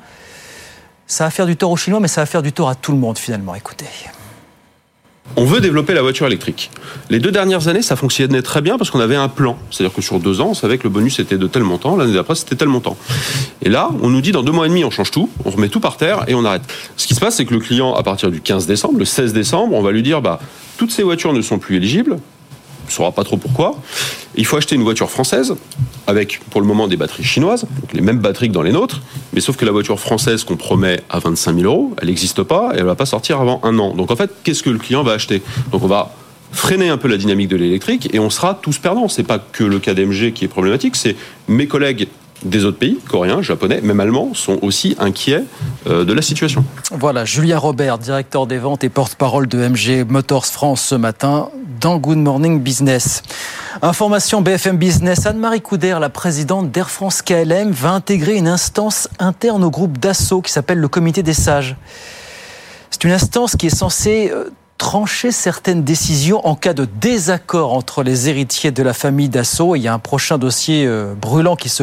ça 1.09 1.25
va 1.25 1.31
faire 1.31 1.47
du 1.47 1.57
tort 1.57 1.73
aux 1.73 1.77
Chinois, 1.77 1.99
mais 1.99 2.09
ça 2.09 2.21
va 2.21 2.27
faire 2.27 2.43
du 2.43 2.53
tort 2.53 2.69
à 2.69 2.77
tout 2.77 2.93
le 2.93 2.99
monde 2.99 3.19
finalement. 3.19 3.57
Écoutez. 3.57 3.87
On 5.37 5.45
veut 5.45 5.61
développer 5.61 5.95
la 5.95 6.03
voiture 6.03 6.27
électrique. 6.27 6.71
Les 7.09 7.21
deux 7.21 7.31
dernières 7.31 7.69
années, 7.69 7.83
ça 7.83 7.97
fonctionnait 7.97 8.43
très 8.43 8.61
bien 8.61 8.79
parce 8.79 8.91
qu'on 8.91 9.01
avait 9.01 9.17
un 9.17 9.29
plan. 9.29 9.57
C'est-à-dire 9.71 9.95
que 9.95 10.03
sur 10.03 10.19
deux 10.19 10.41
ans, 10.41 10.49
on 10.51 10.55
savait 10.55 10.77
que 10.77 10.85
le 10.85 10.91
bonus 10.91 11.19
était 11.19 11.39
de 11.39 11.47
tel 11.47 11.63
montant, 11.63 11.97
l'année 11.97 12.15
d'après, 12.15 12.35
c'était 12.35 12.57
tel 12.57 12.69
montant. 12.69 12.97
Et 13.63 13.69
là, 13.69 13.91
on 14.03 14.09
nous 14.09 14.21
dit 14.21 14.33
dans 14.33 14.43
deux 14.43 14.53
mois 14.53 14.67
et 14.67 14.69
demi, 14.69 14.85
on 14.85 14.91
change 14.91 15.11
tout, 15.11 15.31
on 15.45 15.51
remet 15.51 15.69
tout 15.69 15.81
par 15.81 15.97
terre 15.97 16.25
et 16.27 16.35
on 16.35 16.45
arrête. 16.45 16.63
Ce 16.97 17.07
qui 17.07 17.15
se 17.15 17.21
passe, 17.21 17.37
c'est 17.37 17.45
que 17.45 17.55
le 17.55 17.61
client, 17.61 17.95
à 17.95 18.03
partir 18.03 18.31
du 18.31 18.41
15 18.41 18.67
décembre, 18.67 18.99
le 18.99 19.05
16 19.05 19.33
décembre, 19.33 19.75
on 19.75 19.83
va 19.83 19.93
lui 19.93 20.03
dire, 20.03 20.21
bah, 20.21 20.41
toutes 20.77 20.91
ces 20.91 21.03
voitures 21.03 21.33
ne 21.33 21.43
sont 21.43 21.59
plus 21.59 21.77
éligibles, 21.77 22.19
ne 22.87 22.91
saura 22.91 23.13
pas 23.13 23.25
trop 23.25 23.37
pourquoi. 23.37 23.77
Il 24.37 24.47
faut 24.47 24.57
acheter 24.57 24.77
une 24.77 24.83
voiture 24.83 25.11
française 25.11 25.55
avec, 26.07 26.41
pour 26.51 26.61
le 26.61 26.67
moment, 26.67 26.89
des 26.89 26.97
batteries 26.97 27.25
chinoises, 27.25 27.63
donc 27.63 27.93
les 27.93 28.01
mêmes 28.01 28.19
batteries 28.19 28.49
que 28.49 28.55
dans 28.55 28.63
les 28.63 28.73
nôtres, 28.73 29.01
mais 29.33 29.41
sauf 29.41 29.57
que 29.57 29.65
la 29.65 29.73
voiture 29.73 29.99
française 29.99 30.45
qu'on 30.45 30.57
promet 30.57 31.01
à 31.11 31.19
25 31.19 31.57
000 31.57 31.67
euros, 31.67 31.95
elle 32.01 32.09
n'existe 32.09 32.43
pas 32.43 32.73
et 32.75 32.79
elle 32.79 32.85
va 32.85 32.95
pas 32.95 33.07
sortir 33.07 33.41
avant 33.41 33.61
un 33.65 33.79
an. 33.79 33.95
Donc 33.95 34.11
en 34.11 34.17
fait, 34.17 34.31
qu'est-ce 34.45 34.63
que 34.63 34.71
le 34.71 34.79
client 34.79 35.03
va 35.03 35.13
acheter? 35.13 35.43
Donc 35.73 35.83
on 35.83 35.89
va 35.89 36.15
freiner 36.53 36.89
un 36.89 36.97
peu 36.97 37.09
la 37.09 37.17
dynamique 37.17 37.49
de 37.49 37.57
l'électrique 37.57 38.09
et 38.13 38.19
on 38.19 38.31
sera 38.31 38.59
tous 38.61 38.79
perdants. 38.79 39.09
C'est 39.09 39.25
pas 39.25 39.39
que 39.39 39.65
le 39.65 39.79
cas 39.79 39.95
d'MG 39.95 40.33
qui 40.33 40.45
est 40.45 40.49
problématique, 40.49 40.97
c'est 40.97 41.17
mes 41.49 41.67
collègues 41.67 42.09
des 42.43 42.65
autres 42.65 42.79
pays, 42.79 42.99
coréens, 43.09 43.43
japonais, 43.43 43.81
même 43.83 44.01
allemands, 44.01 44.35
sont 44.35 44.59
aussi 44.63 44.97
inquiets 44.99 45.45
euh, 45.87 46.05
de 46.05 46.13
la 46.13 46.23
situation. 46.23 46.65
Voilà, 46.91 47.25
Julien 47.25 47.59
Robert, 47.59 47.99
directeur 47.99 48.47
des 48.47 48.59
ventes 48.59 48.85
et 48.85 48.89
porte-parole 48.89 49.47
de 49.47 49.59
MG 49.59 50.05
Motors 50.09 50.47
France 50.47 50.83
ce 50.83 50.95
matin 50.95 51.49
dans 51.81 51.99
Good 51.99 52.19
Morning 52.19 52.61
Business. 52.61 53.23
Information 53.83 54.43
BFM 54.43 54.77
Business, 54.77 55.27
Anne-Marie 55.27 55.61
Couder, 55.61 55.97
la 56.01 56.09
présidente 56.09 56.71
d'Air 56.71 56.91
France 56.91 57.23
KLM, 57.23 57.71
va 57.71 57.93
intégrer 57.93 58.37
une 58.37 58.49
instance 58.49 59.09
interne 59.19 59.65
au 59.65 59.71
groupe 59.71 59.99
Dassault 59.99 60.43
qui 60.43 60.53
s'appelle 60.53 60.79
le 60.79 60.89
Comité 60.89 61.23
des 61.23 61.33
Sages. 61.33 61.77
C'est 62.91 63.05
une 63.05 63.13
instance 63.13 63.57
qui 63.57 63.67
est 63.67 63.75
censée 63.75 64.31
euh, 64.33 64.51
trancher 64.81 65.31
certaines 65.31 65.85
décisions 65.85 66.45
en 66.47 66.57
cas 66.57 66.73
de 66.73 66.87
désaccord 66.87 67.75
entre 67.75 68.03
les 68.03 68.31
héritiers 68.31 68.71
de 68.71 68.83
la 68.83 68.95
famille 68.95 69.29
Dassault. 69.29 69.77
Il 69.77 69.83
y 69.83 69.89
a 69.89 69.93
un 69.93 69.99
prochain 69.99 70.39
dossier 70.39 70.87
euh, 70.87 71.13
brûlant 71.15 71.55
qui 71.55 71.69
se 71.69 71.83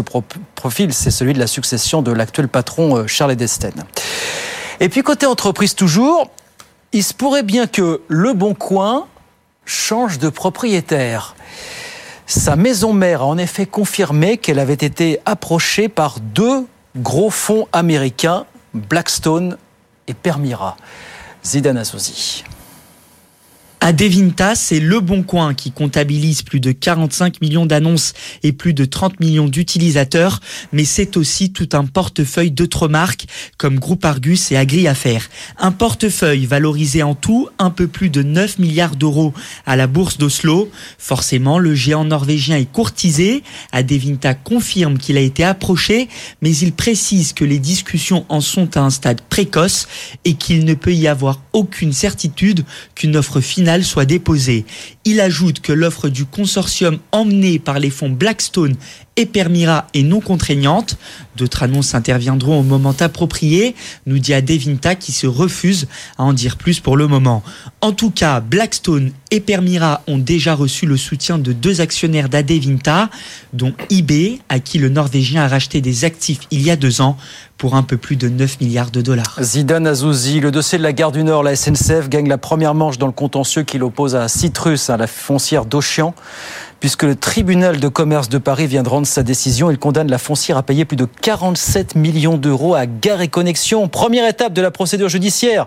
profile, 0.55 0.91
c'est 0.95 1.11
celui 1.11 1.33
de 1.33 1.39
la 1.39 1.45
succession 1.45 2.01
de 2.01 2.11
l'actuel 2.11 2.47
patron 2.47 2.97
euh, 2.97 3.07
Charles 3.07 3.33
Edesten. 3.33 3.83
Et 4.79 4.89
puis 4.89 5.03
côté 5.03 5.27
entreprise 5.27 5.75
toujours, 5.75 6.31
il 6.91 7.03
se 7.03 7.13
pourrait 7.13 7.43
bien 7.43 7.67
que 7.67 8.01
Le 8.07 8.33
Bon 8.33 8.55
Coin 8.55 9.05
change 9.63 10.17
de 10.17 10.29
propriétaire. 10.29 11.35
Sa 12.25 12.55
maison 12.55 12.93
mère 12.93 13.21
a 13.21 13.25
en 13.25 13.37
effet 13.37 13.67
confirmé 13.67 14.39
qu'elle 14.39 14.57
avait 14.57 14.73
été 14.73 15.19
approchée 15.27 15.87
par 15.87 16.19
deux 16.19 16.65
gros 16.95 17.29
fonds 17.29 17.67
américains, 17.73 18.45
Blackstone 18.73 19.55
et 20.07 20.15
Permira. 20.15 20.77
Zidane 21.45 21.77
Assouzi. 21.77 22.43
Adevinta, 23.79 24.55
c'est 24.55 24.79
Le 24.79 24.99
Bon 24.99 25.21
Coin 25.21 25.53
qui 25.53 25.71
comptabilise 25.71 26.41
plus 26.41 26.59
de 26.59 26.71
45 26.71 27.41
millions 27.41 27.67
d'annonces 27.67 28.13
et 28.41 28.51
plus 28.51 28.73
de 28.73 28.85
30 28.85 29.19
millions 29.19 29.47
d'utilisateurs, 29.47 30.39
mais 30.73 30.83
c'est 30.83 31.15
aussi 31.15 31.51
tout 31.51 31.69
un 31.73 31.85
portefeuille 31.85 32.49
d'autres 32.49 32.87
marques 32.87 33.27
comme 33.57 33.77
Groupe 33.77 34.03
Argus 34.03 34.51
et 34.51 34.57
Agri 34.57 34.87
Affaires. 34.87 35.29
Un 35.59 35.71
portefeuille 35.71 36.47
valorisé 36.47 37.03
en 37.03 37.13
tout 37.13 37.49
un 37.59 37.69
peu 37.69 37.87
plus 37.87 38.09
de 38.09 38.23
9 38.23 38.57
milliards 38.57 38.95
d'euros 38.95 39.33
à 39.67 39.75
la 39.75 39.85
bourse 39.85 40.17
d'Oslo. 40.17 40.71
Forcément, 40.97 41.59
le 41.59 41.75
géant 41.75 42.03
norvégien 42.03 42.57
est 42.57 42.71
courtisé. 42.71 43.43
Adevinta 43.71 44.33
confirme 44.33 44.97
qu'il 44.97 45.17
a 45.17 45.21
été 45.21 45.43
approché, 45.43 46.09
mais 46.41 46.55
il 46.57 46.73
précise 46.73 47.31
que 47.31 47.45
les 47.45 47.59
discussions 47.59 48.25
en 48.27 48.41
sont 48.41 48.75
à 48.75 48.81
un 48.81 48.89
stade 48.89 49.21
précoce 49.21 49.87
et 50.25 50.33
qu'il 50.33 50.65
ne 50.65 50.73
peut 50.73 50.95
y 50.95 51.07
avoir 51.07 51.41
aucune 51.53 51.93
certitude 51.93 52.65
qu'une 52.95 53.15
offre 53.15 53.39
finale 53.39 53.66
soit 53.83 54.05
déposée. 54.05 54.65
Il 55.05 55.19
ajoute 55.19 55.59
que 55.59 55.73
l'offre 55.73 56.09
du 56.09 56.25
consortium 56.25 56.99
emmenée 57.11 57.59
par 57.59 57.79
les 57.79 57.89
fonds 57.89 58.09
Blackstone 58.09 58.75
et 59.15 59.25
Permira 59.25 59.87
est 59.93 60.03
non 60.03 60.21
contraignante. 60.21 60.97
D'autres 61.35 61.63
annonces 61.63 61.95
interviendront 61.95 62.59
au 62.59 62.63
moment 62.63 62.95
approprié, 62.99 63.75
nous 64.05 64.19
dit 64.19 64.33
Adevinta 64.33 64.95
qui 64.95 65.11
se 65.11 65.27
refuse 65.27 65.87
à 66.17 66.23
en 66.23 66.33
dire 66.33 66.55
plus 66.55 66.79
pour 66.79 66.97
le 66.97 67.07
moment. 67.07 67.43
En 67.81 67.91
tout 67.91 68.11
cas, 68.11 68.39
Blackstone 68.39 69.11
et 69.31 69.39
Permira 69.39 70.01
ont 70.07 70.17
déjà 70.17 70.55
reçu 70.55 70.85
le 70.85 70.97
soutien 70.97 71.37
de 71.37 71.53
deux 71.53 71.81
actionnaires 71.81 72.29
d'Adevinta, 72.29 73.09
dont 73.53 73.73
eBay, 73.89 74.39
à 74.49 74.59
qui 74.59 74.77
le 74.79 74.89
Norvégien 74.89 75.43
a 75.43 75.47
racheté 75.47 75.81
des 75.81 76.05
actifs 76.05 76.39
il 76.51 76.61
y 76.61 76.71
a 76.71 76.75
deux 76.75 77.01
ans 77.01 77.17
pour 77.57 77.75
un 77.75 77.83
peu 77.83 77.97
plus 77.97 78.15
de 78.15 78.29
9 78.29 78.61
milliards 78.61 78.91
de 78.91 79.01
dollars. 79.01 79.37
Zidane 79.41 79.87
Azouzi, 79.87 80.39
le 80.39 80.51
dossier 80.51 80.77
de 80.77 80.83
la 80.83 80.93
gare 80.93 81.11
du 81.11 81.23
Nord, 81.23 81.43
la 81.43 81.55
SNCF 81.55 82.07
gagne 82.07 82.29
la 82.29 82.37
première 82.37 82.75
manche 82.75 82.97
dans 82.97 83.07
le 83.07 83.13
contentieux 83.13 83.63
qui 83.63 83.79
l'oppose 83.79 84.15
à 84.15 84.27
Citrus, 84.27 84.89
à 84.89 84.97
la 84.97 85.07
foncière 85.07 85.65
d'Auchian 85.65 86.13
puisque 86.79 87.03
le 87.03 87.15
tribunal 87.15 87.79
de 87.79 87.87
commerce 87.87 88.29
de 88.29 88.37
Paris 88.37 88.67
vient 88.67 88.83
de 88.83 88.89
rendre 88.89 89.07
sa 89.07 89.23
décision. 89.23 89.71
Il 89.71 89.79
condamne 89.79 90.09
la 90.09 90.17
foncière 90.17 90.57
à 90.57 90.63
payer 90.63 90.85
plus 90.85 90.97
de 90.97 91.05
47 91.05 91.95
millions 91.95 92.37
d'euros 92.37 92.75
à 92.75 92.85
Gare 92.85 93.21
et 93.21 93.27
Connexion. 93.27 93.87
Première 93.87 94.27
étape 94.27 94.53
de 94.53 94.61
la 94.61 94.71
procédure 94.71 95.09
judiciaire. 95.09 95.65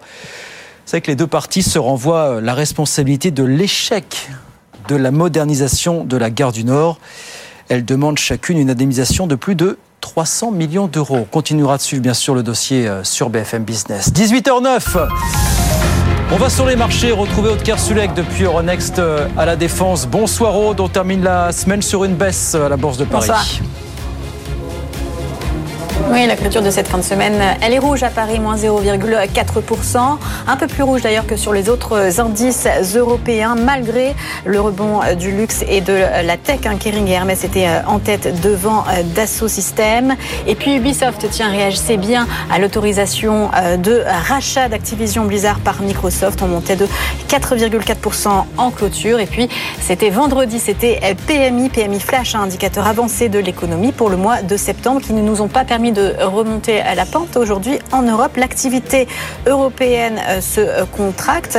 C'est 0.90 1.00
que 1.00 1.06
les 1.06 1.14
deux 1.14 1.28
parties 1.28 1.62
se 1.62 1.78
renvoient 1.78 2.40
la 2.40 2.52
responsabilité 2.52 3.30
de 3.30 3.44
l'échec 3.44 4.28
de 4.88 4.97
la 4.97 5.12
modernisation 5.12 6.02
de 6.02 6.16
la 6.16 6.30
gare 6.30 6.50
du 6.50 6.64
Nord. 6.64 6.99
Elles 7.68 7.85
demandent 7.85 8.18
chacune 8.18 8.59
une 8.59 8.70
indemnisation 8.70 9.28
de 9.28 9.37
plus 9.37 9.54
de 9.54 9.78
300 10.00 10.50
millions 10.50 10.88
d'euros. 10.88 11.18
On 11.18 11.23
continuera 11.23 11.76
de 11.76 11.82
suivre 11.82 12.02
bien 12.02 12.12
sûr 12.12 12.35
le 12.35 12.42
dossier 12.42 12.88
euh, 12.88 13.04
sur 13.04 13.30
BFM 13.30 13.62
Business. 13.62 14.12
18h09 14.12 15.06
on 16.32 16.37
va 16.37 16.50
sur 16.50 16.66
les 16.66 16.75
marchés 16.75 17.12
retrouver 17.12 17.50
Aude 17.50 17.62
Kersulek 17.62 18.14
depuis 18.14 18.42
Euronext 18.42 18.99
euh, 18.99 19.28
à 19.37 19.47
la 19.47 19.54
Défense. 19.54 20.09
Bonsoir 20.09 20.56
Aude, 20.59 20.80
on 20.80 20.88
termine 20.88 21.23
la 21.23 21.52
semaine 21.52 21.82
sur 21.82 22.02
une 22.02 22.14
baisse 22.14 22.56
à 22.56 22.68
la 22.68 22.76
Bourse 22.76 22.99
de 22.99 23.04
Paris. 23.04 23.30
Oui, 26.09 26.26
la 26.26 26.35
clôture 26.35 26.62
de 26.62 26.71
cette 26.71 26.88
fin 26.88 26.99
de 26.99 27.02
semaine, 27.02 27.35
elle 27.61 27.73
est 27.73 27.78
rouge 27.78 28.02
à 28.02 28.09
Paris, 28.09 28.40
moins 28.40 28.57
0,4%. 28.57 29.99
Un 30.49 30.57
peu 30.57 30.66
plus 30.66 30.83
rouge 30.83 31.02
d'ailleurs 31.02 31.26
que 31.26 31.37
sur 31.37 31.52
les 31.52 31.69
autres 31.69 32.21
indices 32.21 32.66
européens, 32.97 33.54
malgré 33.54 34.14
le 34.45 34.61
rebond 34.61 35.00
du 35.19 35.30
luxe 35.30 35.64
et 35.69 35.80
de 35.80 35.92
la 36.25 36.37
tech. 36.37 36.61
Hein, 36.66 36.76
Kering 36.80 37.07
et 37.07 37.12
Hermès 37.12 37.45
étaient 37.45 37.69
en 37.87 37.99
tête 37.99 38.40
devant 38.40 38.85
Dassault 39.14 39.49
Systèmes. 39.49 40.16
Et 40.49 40.57
puis 40.57 40.76
Ubisoft, 40.76 41.26
tiens, 41.30 41.50
réagissait 41.50 41.97
bien 41.97 42.26
à 42.50 42.59
l'autorisation 42.59 43.50
de 43.78 44.02
rachat 44.28 44.69
d'Activision 44.69 45.25
Blizzard 45.26 45.61
par 45.61 45.80
Microsoft. 45.80 46.42
On 46.42 46.49
montait 46.49 46.76
de 46.76 46.88
4,4% 47.28 48.28
en 48.57 48.71
clôture. 48.71 49.21
Et 49.21 49.26
puis, 49.26 49.49
c'était 49.80 50.11
vendredi, 50.11 50.59
c'était 50.59 51.00
PMI, 51.26 51.69
PMI 51.69 52.00
Flash, 52.00 52.35
un 52.35 52.40
indicateur 52.40 52.88
avancé 52.88 53.28
de 53.28 53.38
l'économie 53.38 53.92
pour 53.92 54.11
le 54.11 54.16
mois 54.16 54.42
de 54.42 54.57
septembre 54.57 55.00
qui 55.00 55.12
ne 55.12 55.23
nous 55.23 55.40
ont 55.40 55.49
pas 55.49 55.64
permis 55.64 55.89
de 55.90 56.14
remonter 56.23 56.80
à 56.80 56.94
la 56.94 57.06
pente. 57.06 57.37
Aujourd'hui, 57.37 57.78
en 57.92 58.02
Europe, 58.02 58.37
l'activité 58.37 59.09
européenne 59.47 60.20
se 60.40 60.85
contracte, 60.97 61.59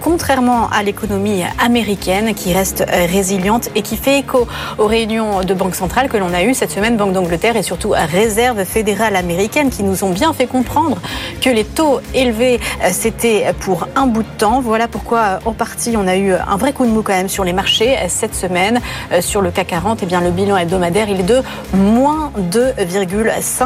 contrairement 0.00 0.68
à 0.70 0.82
l'économie 0.82 1.42
américaine 1.62 2.34
qui 2.34 2.52
reste 2.52 2.84
résiliente 2.88 3.70
et 3.74 3.82
qui 3.82 3.96
fait 3.96 4.18
écho 4.18 4.46
aux 4.78 4.86
réunions 4.86 5.42
de 5.42 5.54
banque 5.54 5.74
centrale 5.74 6.08
que 6.08 6.16
l'on 6.16 6.32
a 6.32 6.42
eues 6.42 6.54
cette 6.54 6.70
semaine, 6.70 6.96
Banque 6.96 7.12
d'Angleterre 7.12 7.56
et 7.56 7.62
surtout 7.62 7.94
Réserve 8.12 8.64
fédérale 8.64 9.16
américaine 9.16 9.70
qui 9.70 9.82
nous 9.82 10.04
ont 10.04 10.10
bien 10.10 10.32
fait 10.32 10.46
comprendre 10.46 10.98
que 11.40 11.50
les 11.50 11.64
taux 11.64 12.00
élevés, 12.14 12.60
c'était 12.90 13.52
pour 13.60 13.88
un 13.96 14.06
bout 14.06 14.22
de 14.22 14.28
temps. 14.38 14.60
Voilà 14.60 14.88
pourquoi, 14.88 15.38
en 15.44 15.52
partie, 15.52 15.94
on 15.96 16.06
a 16.06 16.16
eu 16.16 16.32
un 16.32 16.56
vrai 16.56 16.72
coup 16.72 16.84
de 16.84 16.90
mou 16.90 17.02
quand 17.02 17.12
même 17.12 17.28
sur 17.28 17.44
les 17.44 17.52
marchés 17.52 17.96
cette 18.08 18.34
semaine. 18.34 18.80
Sur 19.20 19.40
le 19.40 19.50
CAC 19.50 19.68
40, 19.68 20.00
eh 20.02 20.06
bien, 20.06 20.20
le 20.20 20.30
bilan 20.30 20.56
hebdomadaire, 20.56 21.08
il 21.08 21.20
est 21.20 21.24
de 21.24 21.42
moins 21.74 22.32
2,5 22.52 23.61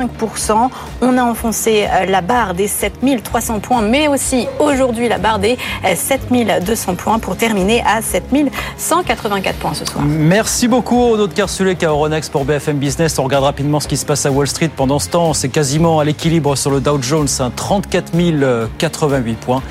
on 1.01 1.19
a 1.19 1.23
enfoncé 1.23 1.87
la 2.09 2.21
barre 2.21 2.55
des 2.55 2.69
7300 2.69 3.61
points, 3.61 3.83
mais 3.83 4.09
aussi 4.09 4.47
aujourd'hui 4.59 5.09
la 5.09 5.19
barre 5.19 5.39
des 5.39 5.57
7200 5.95 6.95
points 6.95 7.19
pour 7.19 7.37
terminer 7.37 7.83
à 7.87 8.03
7184 8.03 9.57
points 9.59 9.75
ce 9.75 9.85
soir. 9.85 10.05
Merci 10.05 10.69
beaucoup, 10.69 11.17
notre 11.17 11.35
Kersulek 11.35 11.83
à 11.83 11.89
Euronext 11.89 12.33
pour 12.33 12.45
BFM 12.45 12.79
Business. 12.79 13.19
On 13.19 13.25
regarde 13.25 13.45
rapidement 13.45 13.81
ce 13.81 13.89
qui 13.89 13.97
se 13.97 14.07
passe 14.07 14.27
à 14.27 14.31
Wall 14.31 14.47
Street. 14.47 14.71
Pendant 14.75 14.99
ce 14.99 15.09
temps, 15.09 15.35
c'est 15.35 15.49
quasiment 15.49 16.01
à 16.01 16.05
l'équilibre 16.05 16.57
sur 16.57 16.71
le 16.71 16.81
Dow 16.81 17.01
Jones, 17.01 17.29
34 17.55 18.13
088 18.79 19.35
points. 19.35 19.63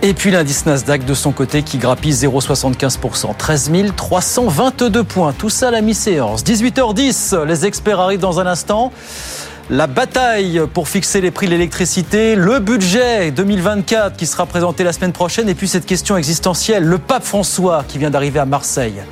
Et 0.00 0.14
puis 0.14 0.30
l'indice 0.30 0.64
Nasdaq 0.64 1.04
de 1.04 1.14
son 1.14 1.32
côté 1.32 1.64
qui 1.64 1.76
grappille 1.76 2.12
0,75%, 2.12 3.36
13 3.36 3.70
322 3.96 5.02
points. 5.02 5.32
Tout 5.32 5.50
ça 5.50 5.68
à 5.68 5.70
la 5.72 5.80
mi-séance. 5.80 6.44
18h10, 6.44 7.44
les 7.44 7.66
experts 7.66 7.98
arrivent 7.98 8.20
dans 8.20 8.38
un 8.38 8.46
instant. 8.46 8.92
La 9.70 9.88
bataille 9.88 10.62
pour 10.72 10.88
fixer 10.88 11.20
les 11.20 11.32
prix 11.32 11.46
de 11.46 11.50
l'électricité, 11.50 12.36
le 12.36 12.60
budget 12.60 13.32
2024 13.32 14.16
qui 14.16 14.26
sera 14.26 14.46
présenté 14.46 14.84
la 14.84 14.92
semaine 14.92 15.12
prochaine, 15.12 15.48
et 15.48 15.54
puis 15.54 15.66
cette 15.66 15.84
question 15.84 16.16
existentielle, 16.16 16.84
le 16.84 16.98
pape 16.98 17.24
François 17.24 17.84
qui 17.86 17.98
vient 17.98 18.10
d'arriver 18.10 18.38
à 18.38 18.46
Marseille. 18.46 19.02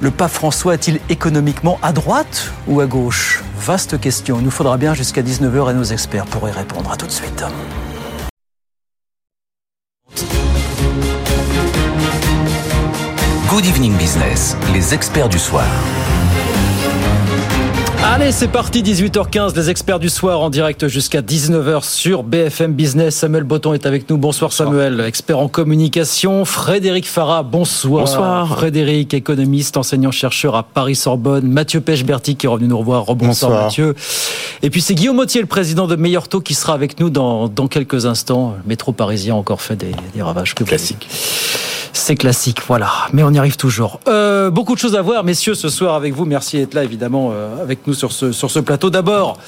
Le 0.00 0.10
pape 0.10 0.30
François 0.30 0.74
est-il 0.74 1.00
économiquement 1.08 1.78
à 1.82 1.92
droite 1.92 2.52
ou 2.68 2.80
à 2.80 2.86
gauche? 2.86 3.42
Vaste 3.58 3.98
question. 3.98 4.38
Il 4.38 4.44
nous 4.44 4.50
faudra 4.50 4.76
bien 4.76 4.92
jusqu'à 4.92 5.22
19h 5.22 5.70
et 5.70 5.74
nos 5.74 5.84
experts 5.84 6.26
pour 6.26 6.46
y 6.48 6.52
répondre. 6.52 6.92
À 6.92 6.96
tout 6.96 7.06
de 7.06 7.12
suite. 7.12 7.44
Good 13.50 13.66
Evening 13.66 13.96
Business, 13.96 14.56
les 14.72 14.94
experts 14.94 15.28
du 15.28 15.40
soir. 15.40 15.66
Allez, 18.02 18.32
c'est 18.32 18.48
parti, 18.48 18.82
18h15, 18.82 19.54
les 19.54 19.68
experts 19.68 19.98
du 19.98 20.08
soir 20.08 20.40
en 20.40 20.48
direct 20.48 20.88
jusqu'à 20.88 21.20
19h 21.20 21.84
sur 21.84 22.22
BFM 22.22 22.72
Business. 22.72 23.14
Samuel 23.14 23.44
Botton 23.44 23.74
est 23.74 23.84
avec 23.84 24.08
nous. 24.08 24.16
Bonsoir 24.16 24.52
Samuel, 24.52 25.00
expert 25.00 25.38
en 25.38 25.48
communication. 25.48 26.44
Frédéric 26.46 27.06
Farah, 27.06 27.42
bonsoir. 27.42 28.04
Bonsoir. 28.06 28.48
Frédéric, 28.56 29.12
économiste, 29.12 29.76
enseignant-chercheur 29.76 30.56
à 30.56 30.62
Paris-Sorbonne. 30.62 31.46
Mathieu 31.46 31.82
Pechberti 31.82 32.36
qui 32.36 32.46
est 32.46 32.48
revenu 32.48 32.68
nous 32.68 32.78
revoir. 32.78 33.04
Rebonsoir 33.04 33.50
Bonsoir. 33.50 33.64
Mathieu. 33.66 33.94
Et 34.62 34.70
puis 34.70 34.80
c'est 34.80 34.94
Guillaume 34.94 35.18
Autier, 35.18 35.42
le 35.42 35.46
président 35.46 35.86
de 35.86 35.94
Meilleur 35.94 36.26
Taux, 36.26 36.40
qui 36.40 36.54
sera 36.54 36.72
avec 36.72 36.98
nous 37.00 37.10
dans, 37.10 37.48
dans 37.48 37.68
quelques 37.68 38.06
instants. 38.06 38.54
Le 38.64 38.68
métro 38.68 38.92
parisien 38.92 39.34
a 39.34 39.38
encore 39.38 39.60
fait 39.60 39.76
des, 39.76 39.92
des 40.14 40.22
ravages. 40.22 40.54
Que 40.54 40.64
Classique. 40.64 41.06
c'est 41.92 42.14
classique, 42.16 42.58
voilà. 42.66 42.90
Mais 43.12 43.22
on 43.22 43.30
y 43.32 43.38
arrive 43.38 43.56
toujours. 43.56 44.00
Euh, 44.08 44.50
beaucoup 44.50 44.74
de 44.74 44.80
choses 44.80 44.96
à 44.96 45.02
voir, 45.02 45.22
messieurs, 45.24 45.54
ce 45.54 45.68
soir 45.68 45.94
avec 45.94 46.14
vous. 46.14 46.24
Merci 46.24 46.56
d'être 46.58 46.74
là, 46.74 46.82
évidemment, 46.84 47.30
euh, 47.32 47.62
avec 47.62 47.86
nous 47.86 47.89
sur 47.94 48.12
ce, 48.12 48.58
plateau. 48.60 48.90
D'abord, 48.90 49.38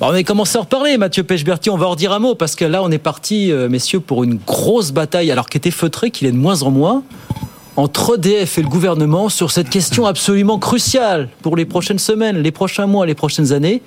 on 0.00 0.10
a 0.10 0.22
commencé 0.22 0.56
à 0.56 0.60
en 0.60 0.64
reparler, 0.64 0.98
Mathieu 0.98 1.22
Pechberti. 1.22 1.70
On 1.70 1.76
va 1.76 1.86
en 1.86 1.94
dire 1.94 2.12
un 2.12 2.18
mot, 2.18 2.34
parce 2.34 2.54
que 2.54 2.64
là, 2.64 2.82
on 2.82 2.90
est 2.90 2.98
parti, 2.98 3.52
euh, 3.52 3.68
messieurs, 3.68 4.00
pour 4.00 4.24
une 4.24 4.36
grosse 4.36 4.92
bataille, 4.92 5.30
alors 5.30 5.48
qui 5.48 5.56
était 5.56 5.70
feutrée, 5.70 6.10
qu'il 6.10 6.26
est 6.26 6.32
de 6.32 6.36
moins 6.36 6.62
en 6.62 6.70
moins, 6.70 7.02
entre 7.76 8.16
EDF 8.16 8.58
et 8.58 8.62
le 8.62 8.68
gouvernement 8.68 9.28
sur 9.28 9.50
cette 9.50 9.70
question 9.70 10.06
absolument 10.06 10.58
cruciale 10.58 11.28
pour 11.40 11.56
les 11.56 11.64
prochaines 11.64 11.98
semaines, 11.98 12.38
les 12.38 12.50
prochains 12.50 12.86
mois, 12.86 13.06
les 13.06 13.14
prochaines 13.14 13.52
années. 13.52 13.82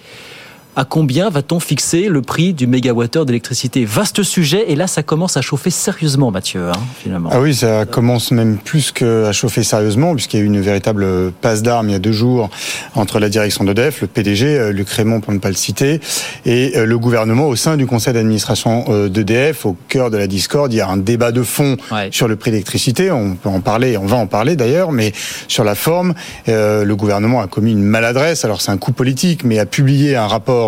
À 0.77 0.83
combien 0.83 1.29
va-t-on 1.29 1.61
fixer 1.61 2.09
le 2.09 2.21
prix 2.21 2.51
du 2.53 2.67
mégawattheure 2.67 3.25
d'électricité? 3.25 3.85
Vaste 3.85 4.23
sujet, 4.23 4.65
et 4.69 4.75
là, 4.75 4.87
ça 4.87 5.03
commence 5.03 5.37
à 5.37 5.41
chauffer 5.41 5.69
sérieusement, 5.69 6.31
Mathieu, 6.31 6.67
hein, 6.67 6.73
finalement. 7.01 7.29
Ah 7.31 7.39
oui, 7.39 7.55
ça 7.55 7.85
commence 7.85 8.31
même 8.31 8.57
plus 8.57 8.91
qu'à 8.91 9.31
chauffer 9.31 9.63
sérieusement, 9.63 10.13
puisqu'il 10.13 10.37
y 10.37 10.41
a 10.41 10.43
eu 10.43 10.47
une 10.47 10.59
véritable 10.59 11.31
passe 11.39 11.63
d'armes 11.63 11.87
il 11.87 11.91
y 11.93 11.95
a 11.95 11.99
deux 11.99 12.11
jours 12.11 12.49
entre 12.95 13.19
la 13.19 13.29
direction 13.29 13.63
d'EDF, 13.63 14.01
le 14.01 14.07
PDG, 14.07 14.45
euh, 14.59 14.71
Luc 14.73 14.89
Raymond 14.89 15.21
pour 15.21 15.31
ne 15.31 15.39
pas 15.39 15.47
le 15.47 15.55
citer, 15.55 16.01
et 16.45 16.73
euh, 16.75 16.85
le 16.85 16.99
gouvernement 16.99 17.47
au 17.47 17.55
sein 17.55 17.77
du 17.77 17.85
conseil 17.85 18.13
d'administration 18.13 18.83
euh, 18.89 19.07
d'EDF, 19.07 19.65
au 19.65 19.77
cœur 19.87 20.11
de 20.11 20.17
la 20.17 20.27
discorde. 20.27 20.73
Il 20.73 20.77
y 20.77 20.81
a 20.81 20.89
un 20.89 20.97
débat 20.97 21.31
de 21.31 21.43
fond 21.43 21.77
Ouais. 21.89 22.09
sur 22.11 22.27
le 22.27 22.35
prix 22.35 22.51
de 22.51 22.55
l'électricité, 22.55 23.11
on 23.11 23.35
peut 23.35 23.47
en 23.47 23.61
parler, 23.61 23.95
on 23.95 24.07
va 24.07 24.17
en 24.17 24.27
parler 24.27 24.57
d'ailleurs, 24.57 24.91
mais 24.91 25.13
sur 25.47 25.63
la 25.63 25.75
forme, 25.75 26.15
le 26.47 26.93
gouvernement 26.95 27.39
a 27.41 27.47
commis 27.47 27.71
une 27.71 27.83
maladresse, 27.83 28.43
alors 28.43 28.59
c'est 28.59 28.71
un 28.71 28.77
coup 28.77 28.91
politique, 28.91 29.45
mais 29.45 29.57
a 29.59 29.65
publié 29.65 30.15
un 30.17 30.27
rapport 30.27 30.64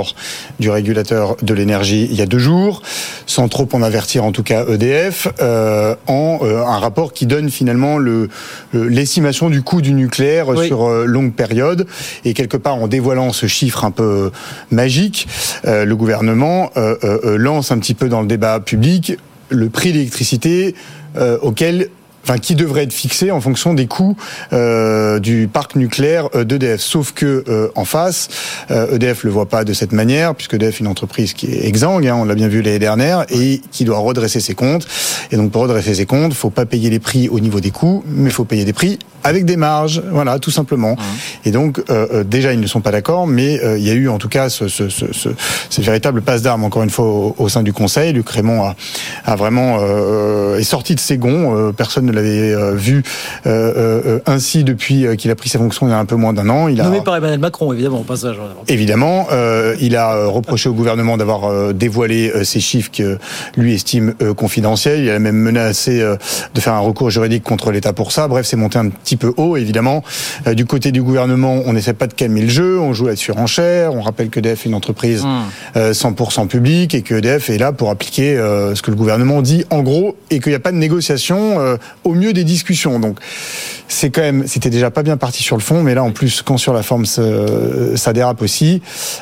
du 0.60 0.70
régulateur 0.70 1.36
de 1.42 1.54
l'énergie 1.54 2.08
il 2.10 2.16
y 2.16 2.22
a 2.22 2.26
deux 2.26 2.40
jours, 2.40 2.82
sans 3.26 3.48
trop 3.48 3.68
en 3.74 3.82
avertir 3.82 4.24
en 4.24 4.32
tout 4.32 4.44
cas 4.44 4.66
EDF, 4.68 5.28
euh, 5.42 5.96
en 6.08 6.40
euh, 6.42 6.64
un 6.66 6.80
rapport 6.80 7.14
qui 7.14 7.26
donne 7.26 7.50
finalement 7.50 7.98
le 7.98 8.30
le- 8.74 8.88
l'estimation 8.88 9.50
du 9.50 9.62
coût 9.62 9.82
du 9.82 9.94
nucléaire 9.94 10.50
Oui. 10.50 10.68
sur 10.68 10.88
euh, 10.88 11.06
longue 11.06 11.34
période 11.34 11.88
et 12.26 12.34
quelque 12.34 12.58
part 12.58 12.76
en 12.76 12.88
dévoilant 12.88 13.32
ce 13.34 13.48
chiffre 13.48 13.86
un 13.86 13.92
peu 13.92 14.32
magique, 14.72 15.28
le 15.66 15.94
gouvernement 15.96 16.72
lance 17.24 17.72
un 17.72 17.80
petit 17.80 17.94
peu 17.94 18.10
dans 18.10 18.22
le 18.22 18.28
débat 18.28 18.60
public 18.60 19.18
le 19.50 19.70
prix 19.70 19.92
de 19.92 19.98
l'électricité 19.98 20.76
auquel 21.42 21.90
enfin 22.28 22.40
qui 22.40 22.56
devrait 22.56 22.84
être 22.84 22.94
fixé 22.94 23.32
en 23.32 23.40
fonction 23.40 23.74
des 23.74 23.88
coûts 23.88 24.18
euh, 24.52 25.20
du 25.20 25.48
parc 25.52 25.76
nucléaire 25.76 26.28
euh, 26.36 26.44
d'EDF. 26.44 26.82
Sauf 26.82 27.14
que 27.14 27.46
euh, 27.48 27.70
en 27.76 27.86
face, 27.86 28.28
EDF 28.70 29.24
le 29.24 29.32
voit 29.32 29.48
pas 29.48 29.64
de 29.64 29.72
cette 29.72 29.94
manière, 29.94 30.36
puisque 30.36 30.56
EDF 30.56 30.76
est 30.76 30.80
une 30.80 30.88
entreprise 30.88 31.32
qui 31.34 31.48
est 31.48 31.66
exsangue, 31.68 32.06
hein, 32.06 32.18
on 32.20 32.26
l'a 32.26 32.36
bien 32.36 32.50
vu 32.50 32.62
l'année 32.62 32.80
dernière, 32.80 33.26
et 33.30 33.62
qui 33.72 33.86
doit 33.86 34.00
redresser 34.00 34.42
ses 34.42 34.56
comptes. 34.56 34.88
Et 35.32 35.38
donc 35.38 35.52
pour 35.52 35.62
redresser 35.62 35.96
ses 35.96 36.06
comptes, 36.06 36.34
faut 36.34 36.50
pas 36.50 36.66
payer 36.66 36.90
les 36.90 37.00
prix 37.00 37.30
au 37.30 37.40
niveau 37.40 37.62
des 37.62 37.72
coûts, 37.72 38.04
mais 38.08 38.30
faut 38.30 38.46
payer 38.46 38.66
des 38.66 38.74
prix 38.74 39.00
avec 39.28 39.46
des 39.46 39.58
marges, 39.58 40.02
voilà, 40.12 40.40
tout 40.40 40.52
simplement. 40.52 40.96
Et 41.46 41.52
donc 41.52 41.82
déjà 42.26 42.54
ils 42.54 42.60
ne 42.60 42.68
sont 42.68 42.82
pas 42.82 42.92
d'accord, 42.92 43.28
mais 43.28 43.60
il 43.78 43.84
y 43.84 43.90
a 43.90 43.94
eu 43.94 44.10
en 44.10 44.18
tout 44.18 44.30
cas 44.30 44.50
ce, 44.50 44.68
ce, 44.68 44.90
ce, 44.90 45.12
ce 45.12 45.30
cette 45.70 45.86
véritable 45.86 46.22
passe 46.22 46.42
d'armes 46.42 46.64
encore 46.64 46.84
une 46.84 46.90
fois 46.90 47.34
au, 47.38 47.50
sein 47.50 47.64
du 47.64 47.74
Conseil. 47.74 48.14
Luc 48.14 48.30
Raymond 48.30 48.64
a, 48.64 48.76
a 49.26 49.36
vraiment 49.36 49.80
est 50.58 50.64
sorti 50.64 50.96
de 50.96 51.00
ses 51.00 51.18
gonds. 51.18 51.72
personne 51.74 52.06
ne 52.06 52.12
l'avait 52.12 52.54
euh, 52.54 52.74
vu 52.76 53.04
euh, 53.46 53.74
euh, 53.78 54.20
ainsi 54.26 54.64
depuis 54.64 55.06
qu'il 55.18 55.32
a 55.32 55.36
pris 55.36 55.50
ses 55.50 55.58
fonctions 55.58 55.88
il 55.88 55.92
y 55.92 55.94
a 55.94 56.00
un 56.00 56.06
peu 56.06 56.16
moins 56.16 56.34
d'un 56.34 56.50
an. 56.50 56.68
Il 56.68 56.82
a 56.82 56.86
nommé 56.86 57.02
par 57.02 57.16
Emmanuel 57.16 57.40
Macron, 57.40 57.72
évidemment, 57.74 58.00
au 58.00 58.04
passage. 58.04 58.38
Évidemment, 58.68 59.28
il 59.80 59.96
a 59.96 60.26
reproché 60.26 60.70
au 60.70 60.74
gouvernement 60.74 61.18
d'avoir 61.18 61.74
dévoilé 61.74 62.32
ces 62.44 62.60
chiffres 62.60 62.92
que 62.92 63.18
lui 63.56 63.74
estime 63.74 64.14
confidentiels. 64.36 65.04
Il 65.04 65.10
a 65.10 65.20
même 65.20 65.36
menacé 65.36 66.00
de 66.00 66.60
faire 66.60 66.74
un 66.74 66.80
recours 66.80 67.10
juridique 67.10 67.44
contre 67.44 67.72
l'État 67.72 67.94
pour 67.94 68.12
ça. 68.12 68.28
Bref, 68.28 68.46
c'est 68.46 68.58
monté 68.58 68.80
un 68.80 68.90
petit 68.90 69.17
peu 69.18 69.34
haut, 69.38 69.58
évidemment. 69.58 70.04
Du 70.54 70.66
côté 70.66 70.92
du 70.92 71.02
gouvernement, 71.02 71.62
on 71.66 71.74
n'essaie 71.74 71.94
pas 71.94 72.08
de 72.08 72.14
calmer 72.14 72.42
le 72.42 72.50
jeu, 72.50 72.80
on 72.80 72.94
joue 72.94 73.08
à 73.08 73.12
la 73.12 73.16
surenchère. 73.16 73.94
On 73.94 74.02
rappelle 74.02 74.30
que 74.30 74.40
DF 74.40 74.66
est 74.66 74.70
une 74.70 74.76
entreprise 74.76 75.26
100% 75.76 76.44
hmm. 76.44 76.48
publique 76.48 76.96
et 76.96 77.02
que 77.02 77.16
DF 77.16 77.50
est 77.50 77.58
là 77.58 77.72
pour 77.72 77.90
appliquer 77.90 78.36
ce 78.38 78.82
que 78.82 78.92
le 78.92 78.98
gouvernement 78.98 79.42
dit 79.42 79.66
en 79.70 79.82
gros 79.82 80.16
et 80.32 80.40
qu'il 80.40 80.52
n'y 80.52 80.56
a 80.56 80.60
pas 80.60 80.72
de 80.72 80.78
négociation 80.78 81.58
au 82.04 82.14
mieux 82.14 82.34
des 82.34 82.44
discussions. 82.44 83.00
Donc 83.00 83.20
c'est 83.88 84.10
quand 84.10 84.22
même, 84.22 84.48
c'était 84.48 84.70
déjà 84.70 84.92
pas 84.92 85.04
bien 85.04 85.18
parti 85.18 85.44
sur 85.44 85.56
le 85.56 85.62
fond, 85.62 85.82
mais 85.82 85.96
là 85.96 86.04
en 86.04 86.12
plus 86.12 86.42
quand 86.42 86.58
sur 86.58 86.74
la 86.74 86.84
forme 86.84 87.06
ça, 87.06 88.14
dérape 88.14 88.42
aussi, 88.42 88.82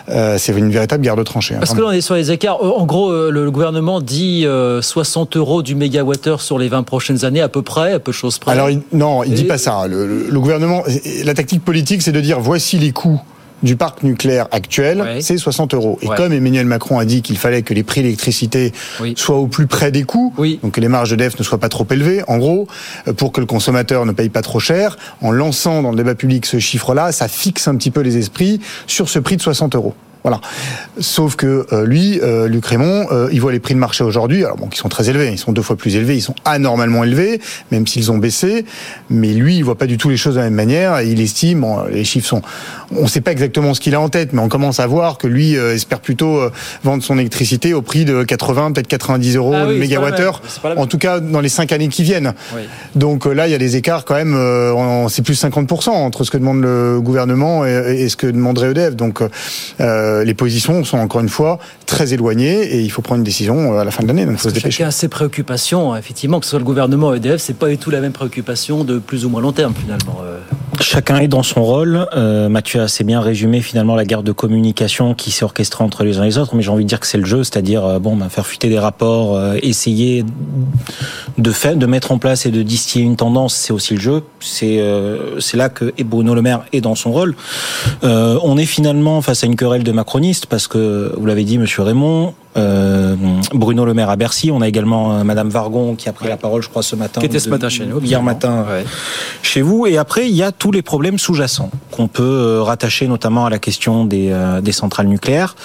euh, 0.09 0.37
c'est 0.37 0.53
une 0.53 0.71
véritable 0.71 1.03
guerre 1.03 1.15
de 1.15 1.23
tranchées. 1.23 1.55
Hein, 1.55 1.59
Parce 1.59 1.73
que 1.73 1.81
là 1.81 1.87
on 1.87 1.91
est 1.91 2.01
sur 2.01 2.15
les 2.15 2.31
écarts. 2.31 2.63
Euh, 2.63 2.69
en 2.69 2.85
gros, 2.85 3.11
euh, 3.11 3.29
le 3.29 3.51
gouvernement 3.51 4.01
dit 4.01 4.45
60 4.81 5.37
euros 5.37 5.61
du 5.61 5.75
mégawattheure 5.75 6.41
sur 6.41 6.57
les 6.57 6.67
20 6.67 6.83
prochaines 6.83 7.25
années 7.25 7.41
à 7.41 7.49
peu 7.49 7.61
près, 7.61 7.93
à 7.93 7.99
peu 7.99 8.11
de 8.11 8.15
choses 8.15 8.39
près. 8.39 8.51
Alors 8.51 8.69
non, 8.91 9.23
il 9.23 9.33
dit 9.33 9.43
pas 9.43 9.57
ça. 9.57 9.84
Le 9.87 10.39
gouvernement, 10.39 10.83
la 11.23 11.33
tactique 11.33 11.63
politique, 11.63 12.01
c'est 12.01 12.11
de 12.11 12.21
dire 12.21 12.39
voici 12.39 12.77
les 12.77 12.91
coûts 12.91 13.21
du 13.63 13.75
parc 13.75 14.03
nucléaire 14.03 14.47
actuel, 14.51 15.17
c'est 15.21 15.37
60 15.37 15.73
euros. 15.73 15.97
Et 16.01 16.07
comme 16.07 16.31
Emmanuel 16.33 16.65
Macron 16.65 16.99
a 16.99 17.05
dit 17.05 17.21
qu'il 17.21 17.37
fallait 17.37 17.61
que 17.61 17.73
les 17.73 17.83
prix 17.83 18.03
d'électricité 18.03 18.73
soient 19.15 19.37
au 19.37 19.47
plus 19.47 19.67
près 19.67 19.91
des 19.91 20.03
coûts, 20.03 20.33
donc 20.61 20.73
que 20.73 20.81
les 20.81 20.87
marges 20.87 21.11
de 21.11 21.15
DEF 21.15 21.37
ne 21.37 21.43
soient 21.43 21.57
pas 21.57 21.69
trop 21.69 21.87
élevées, 21.89 22.21
en 22.27 22.37
gros, 22.37 22.67
euh, 23.07 23.13
pour 23.13 23.31
que 23.31 23.39
le 23.39 23.45
consommateur 23.45 24.05
ne 24.05 24.11
paye 24.11 24.29
pas 24.29 24.41
trop 24.41 24.59
cher, 24.59 24.97
en 25.21 25.31
lançant 25.31 25.81
dans 25.81 25.91
le 25.91 25.97
débat 25.97 26.15
public 26.15 26.45
ce 26.45 26.59
chiffre-là, 26.59 27.11
ça 27.11 27.27
fixe 27.27 27.67
un 27.67 27.75
petit 27.75 27.91
peu 27.91 28.01
les 28.01 28.17
esprits 28.17 28.61
sur 28.87 29.09
ce 29.09 29.19
prix 29.19 29.37
de 29.37 29.41
60 29.41 29.75
euros. 29.75 29.95
Voilà. 30.25 30.41
Sauf 30.97 31.35
que 31.35 31.67
euh, 31.71 31.85
lui, 31.85 32.19
euh, 32.19 32.47
Luc 32.47 32.65
Raymond, 32.65 33.05
euh, 33.11 33.29
il 33.31 33.39
voit 33.41 33.51
les 33.51 33.59
prix 33.59 33.75
de 33.75 33.79
marché 33.79 34.03
aujourd'hui, 34.03 34.43
alors 34.43 34.57
bon, 34.57 34.65
qui 34.65 34.79
sont 34.79 34.89
très 34.89 35.07
élevés, 35.07 35.29
ils 35.31 35.37
sont 35.37 35.51
deux 35.51 35.61
fois 35.61 35.75
plus 35.75 35.95
élevés, 35.97 36.15
ils 36.15 36.21
sont 36.21 36.33
anormalement 36.45 37.03
élevés, 37.03 37.39
même 37.71 37.85
s'ils 37.85 38.11
ont 38.11 38.17
baissé. 38.17 38.65
Mais 39.11 39.33
lui, 39.33 39.57
il 39.57 39.63
voit 39.63 39.77
pas 39.77 39.85
du 39.85 39.99
tout 39.99 40.09
les 40.09 40.17
choses 40.17 40.33
de 40.33 40.39
la 40.39 40.45
même 40.45 40.55
manière. 40.55 40.99
il 41.01 41.21
estime, 41.21 41.61
bon, 41.61 41.83
les 41.83 42.03
chiffres 42.03 42.27
sont, 42.27 42.41
on 42.97 43.03
ne 43.03 43.07
sait 43.07 43.21
pas 43.21 43.33
exactement 43.33 43.75
ce 43.75 43.79
qu'il 43.79 43.93
a 43.93 44.01
en 44.01 44.09
tête, 44.09 44.33
mais 44.33 44.41
on 44.41 44.49
commence 44.49 44.79
à 44.79 44.87
voir 44.87 45.19
que 45.19 45.27
lui 45.27 45.53
espère 45.53 45.99
plutôt 45.99 46.41
vendre 46.83 47.03
son 47.03 47.19
électricité 47.19 47.75
au 47.75 47.83
prix 47.83 48.03
de 48.03 48.23
80, 48.23 48.71
peut-être 48.71 48.87
90 48.87 49.35
euros 49.35 49.53
ah 49.53 49.65
le 49.65 49.75
mégawattheure. 49.75 50.41
En 50.75 50.87
tout 50.87 50.97
cas, 50.97 51.19
dans 51.19 51.41
les 51.41 51.49
cinq 51.49 51.71
années 51.71 51.89
qui 51.89 52.01
viennent. 52.01 52.33
Donc 52.95 53.27
là, 53.27 53.47
il 53.47 53.51
y 53.51 53.55
a 53.55 53.59
des 53.59 53.75
écarts 53.75 54.05
quand 54.05 54.15
même. 54.15 54.35
c'est 55.09 55.21
plus 55.21 55.39
50% 55.39 55.89
entre 55.89 56.23
ce 56.23 56.31
que 56.31 56.37
demande 56.37 56.61
le 56.61 56.99
gouvernement 56.99 57.63
et, 57.63 58.09
ce 58.09 58.15
que 58.15 58.25
demanderait 58.25 58.71
EDF. 58.71 58.95
Donc 58.95 59.21
euh, 60.14 60.14
les 60.23 60.33
positions 60.33 60.83
sont 60.83 60.97
encore 60.97 61.21
une 61.21 61.29
fois 61.29 61.59
très 61.85 62.13
éloignées 62.13 62.63
et 62.63 62.81
il 62.81 62.89
faut 62.89 63.01
prendre 63.01 63.19
une 63.19 63.23
décision 63.23 63.73
euh, 63.73 63.79
à 63.79 63.83
la 63.83 63.91
fin 63.91 64.03
de 64.03 64.07
l'année. 64.07 64.25
Donc, 64.25 64.37
faut 64.37 64.49
se 64.49 64.53
dépêcher. 64.53 64.77
Chacun 64.77 64.87
a 64.89 64.91
ses 64.91 65.07
préoccupations. 65.07 65.93
Hein, 65.93 65.97
effectivement, 65.97 66.39
que 66.39 66.45
ce 66.45 66.51
soit 66.51 66.59
le 66.59 66.65
gouvernement 66.65 67.09
ou 67.09 67.13
EDF, 67.13 67.41
c'est 67.41 67.57
pas 67.57 67.69
du 67.69 67.77
tout 67.77 67.91
la 67.91 68.01
même 68.01 68.11
préoccupation 68.11 68.83
de 68.83 68.99
plus 68.99 69.25
ou 69.25 69.29
moins 69.29 69.41
long 69.41 69.51
terme 69.51 69.73
finalement. 69.79 70.21
Euh. 70.23 70.39
Chacun 70.81 71.17
est 71.17 71.27
dans 71.27 71.43
son 71.43 71.63
rôle. 71.63 72.05
Mathieu 72.49 72.81
a 72.81 72.83
assez 72.83 73.05
bien 73.05 73.21
résumé 73.21 73.61
finalement 73.61 73.95
la 73.95 74.03
guerre 74.03 74.23
de 74.23 74.33
communication 74.33 75.13
qui 75.13 75.31
s'est 75.31 75.45
orchestrée 75.45 75.85
entre 75.85 76.03
les 76.03 76.17
uns 76.17 76.23
et 76.23 76.27
les 76.27 76.37
autres. 76.37 76.53
Mais 76.53 76.63
j'ai 76.63 76.69
envie 76.69 76.83
de 76.83 76.89
dire 76.89 76.99
que 76.99 77.07
c'est 77.07 77.17
le 77.17 77.25
jeu, 77.25 77.45
c'est-à-dire 77.45 78.01
bon, 78.01 78.17
ben, 78.17 78.27
faire 78.27 78.45
fuiter 78.45 78.67
des 78.67 78.77
rapports, 78.77 79.41
essayer 79.63 80.25
de 81.37 81.51
faire, 81.51 81.77
de 81.77 81.85
mettre 81.85 82.11
en 82.11 82.17
place 82.17 82.45
et 82.45 82.51
de 82.51 82.61
distiller 82.61 83.05
une 83.05 83.15
tendance, 83.15 83.55
c'est 83.55 83.71
aussi 83.71 83.93
le 83.93 84.01
jeu. 84.01 84.23
C'est 84.41 84.83
c'est 85.39 85.55
là 85.55 85.69
que 85.69 85.93
Bruno 86.03 86.35
Le 86.35 86.41
Maire 86.41 86.65
est 86.73 86.81
dans 86.81 86.95
son 86.95 87.13
rôle. 87.13 87.35
on 88.03 88.57
est 88.57 88.65
finalement 88.65 89.21
face 89.21 89.45
à 89.45 89.47
une 89.47 89.55
querelle 89.55 89.83
de 89.83 89.93
macroniste 90.05 90.45
parce 90.45 90.67
que 90.67 91.13
vous 91.17 91.25
l'avez 91.25 91.43
dit, 91.43 91.57
Monsieur 91.57 91.81
Raymond, 91.81 92.35
euh, 92.57 93.15
Bruno 93.55 93.85
Le 93.85 93.95
Maire 93.95 94.11
à 94.11 94.15
Bercy. 94.15 94.51
On 94.51 94.61
a 94.61 94.67
également 94.67 95.13
euh, 95.13 95.23
Madame 95.23 95.49
Vargon 95.49 95.95
qui 95.95 96.07
a 96.09 96.13
pris 96.13 96.27
la 96.27 96.37
parole, 96.37 96.61
je 96.61 96.69
crois, 96.69 96.83
ce 96.83 96.95
matin. 96.95 97.21
Qui 97.21 97.25
était 97.25 97.39
ce 97.39 97.49
matin 97.49 97.69
chez 97.69 97.87
nous. 97.87 97.99
Hier 98.01 98.21
matin 98.21 98.67
chez 99.41 99.63
vous. 99.63 99.87
Et 99.87 99.97
après, 99.97 100.29
il 100.29 100.35
y 100.35 100.43
a 100.43 100.51
tous 100.51 100.71
les 100.71 100.83
problèmes 100.83 101.17
sous-jacents 101.17 101.71
qu'on 101.89 102.07
peut 102.07 102.21
euh, 102.21 102.61
rattacher 102.61 103.07
notamment 103.07 103.47
à 103.47 103.49
la 103.49 103.57
question 103.57 104.05
des, 104.05 104.31
des 104.61 104.71
centrales 104.71 105.07
nucléaires. 105.07 105.55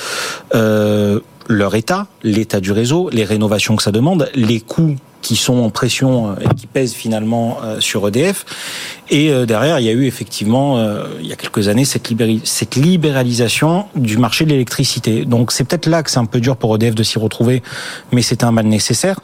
leur 0.55 1.75
état, 1.75 2.07
l'état 2.23 2.61
du 2.61 2.73
réseau, 2.73 3.11
les 3.13 3.25
rénovations 3.25 3.77
que 3.77 3.83
ça 3.83 3.93
demande, 3.93 4.31
les 4.35 4.61
coûts 4.61 4.97
qui 5.23 5.37
sont 5.37 5.59
en 5.59 5.71
pression 5.71 6.35
et 6.37 6.55
qui 6.55 6.67
pèsent 6.67 6.95
finalement 6.95 7.59
sur 7.79 8.07
EDF. 8.09 8.45
Et 9.11 9.31
euh, 9.31 9.45
derrière, 9.45 9.81
il 9.81 9.87
y 9.87 9.89
a 9.89 9.93
eu 9.93 10.07
effectivement, 10.07 10.79
euh, 10.79 11.05
il 11.21 11.27
y 11.27 11.33
a 11.33 11.37
quelques 11.37 11.67
années, 11.67 11.85
cette, 11.85 12.09
cette 12.45 12.77
libéralisation 12.77 13.87
du 13.97 14.19
marché 14.19 14.45
de 14.45 14.51
l'électricité. 14.51 15.25
Donc 15.25 15.51
c'est 15.51 15.65
peut-être 15.65 15.87
là 15.87 16.05
que 16.05 16.11
c'est 16.11 16.19
un 16.19 16.27
peu 16.27 16.41
dur 16.41 16.57
pour 16.57 16.77
EDF 16.77 16.95
de 16.95 17.03
s'y 17.03 17.19
retrouver, 17.19 17.63
mais 18.13 18.23
c'est 18.23 18.45
un 18.45 18.53
mal 18.53 18.67
nécessaire. 18.67 19.19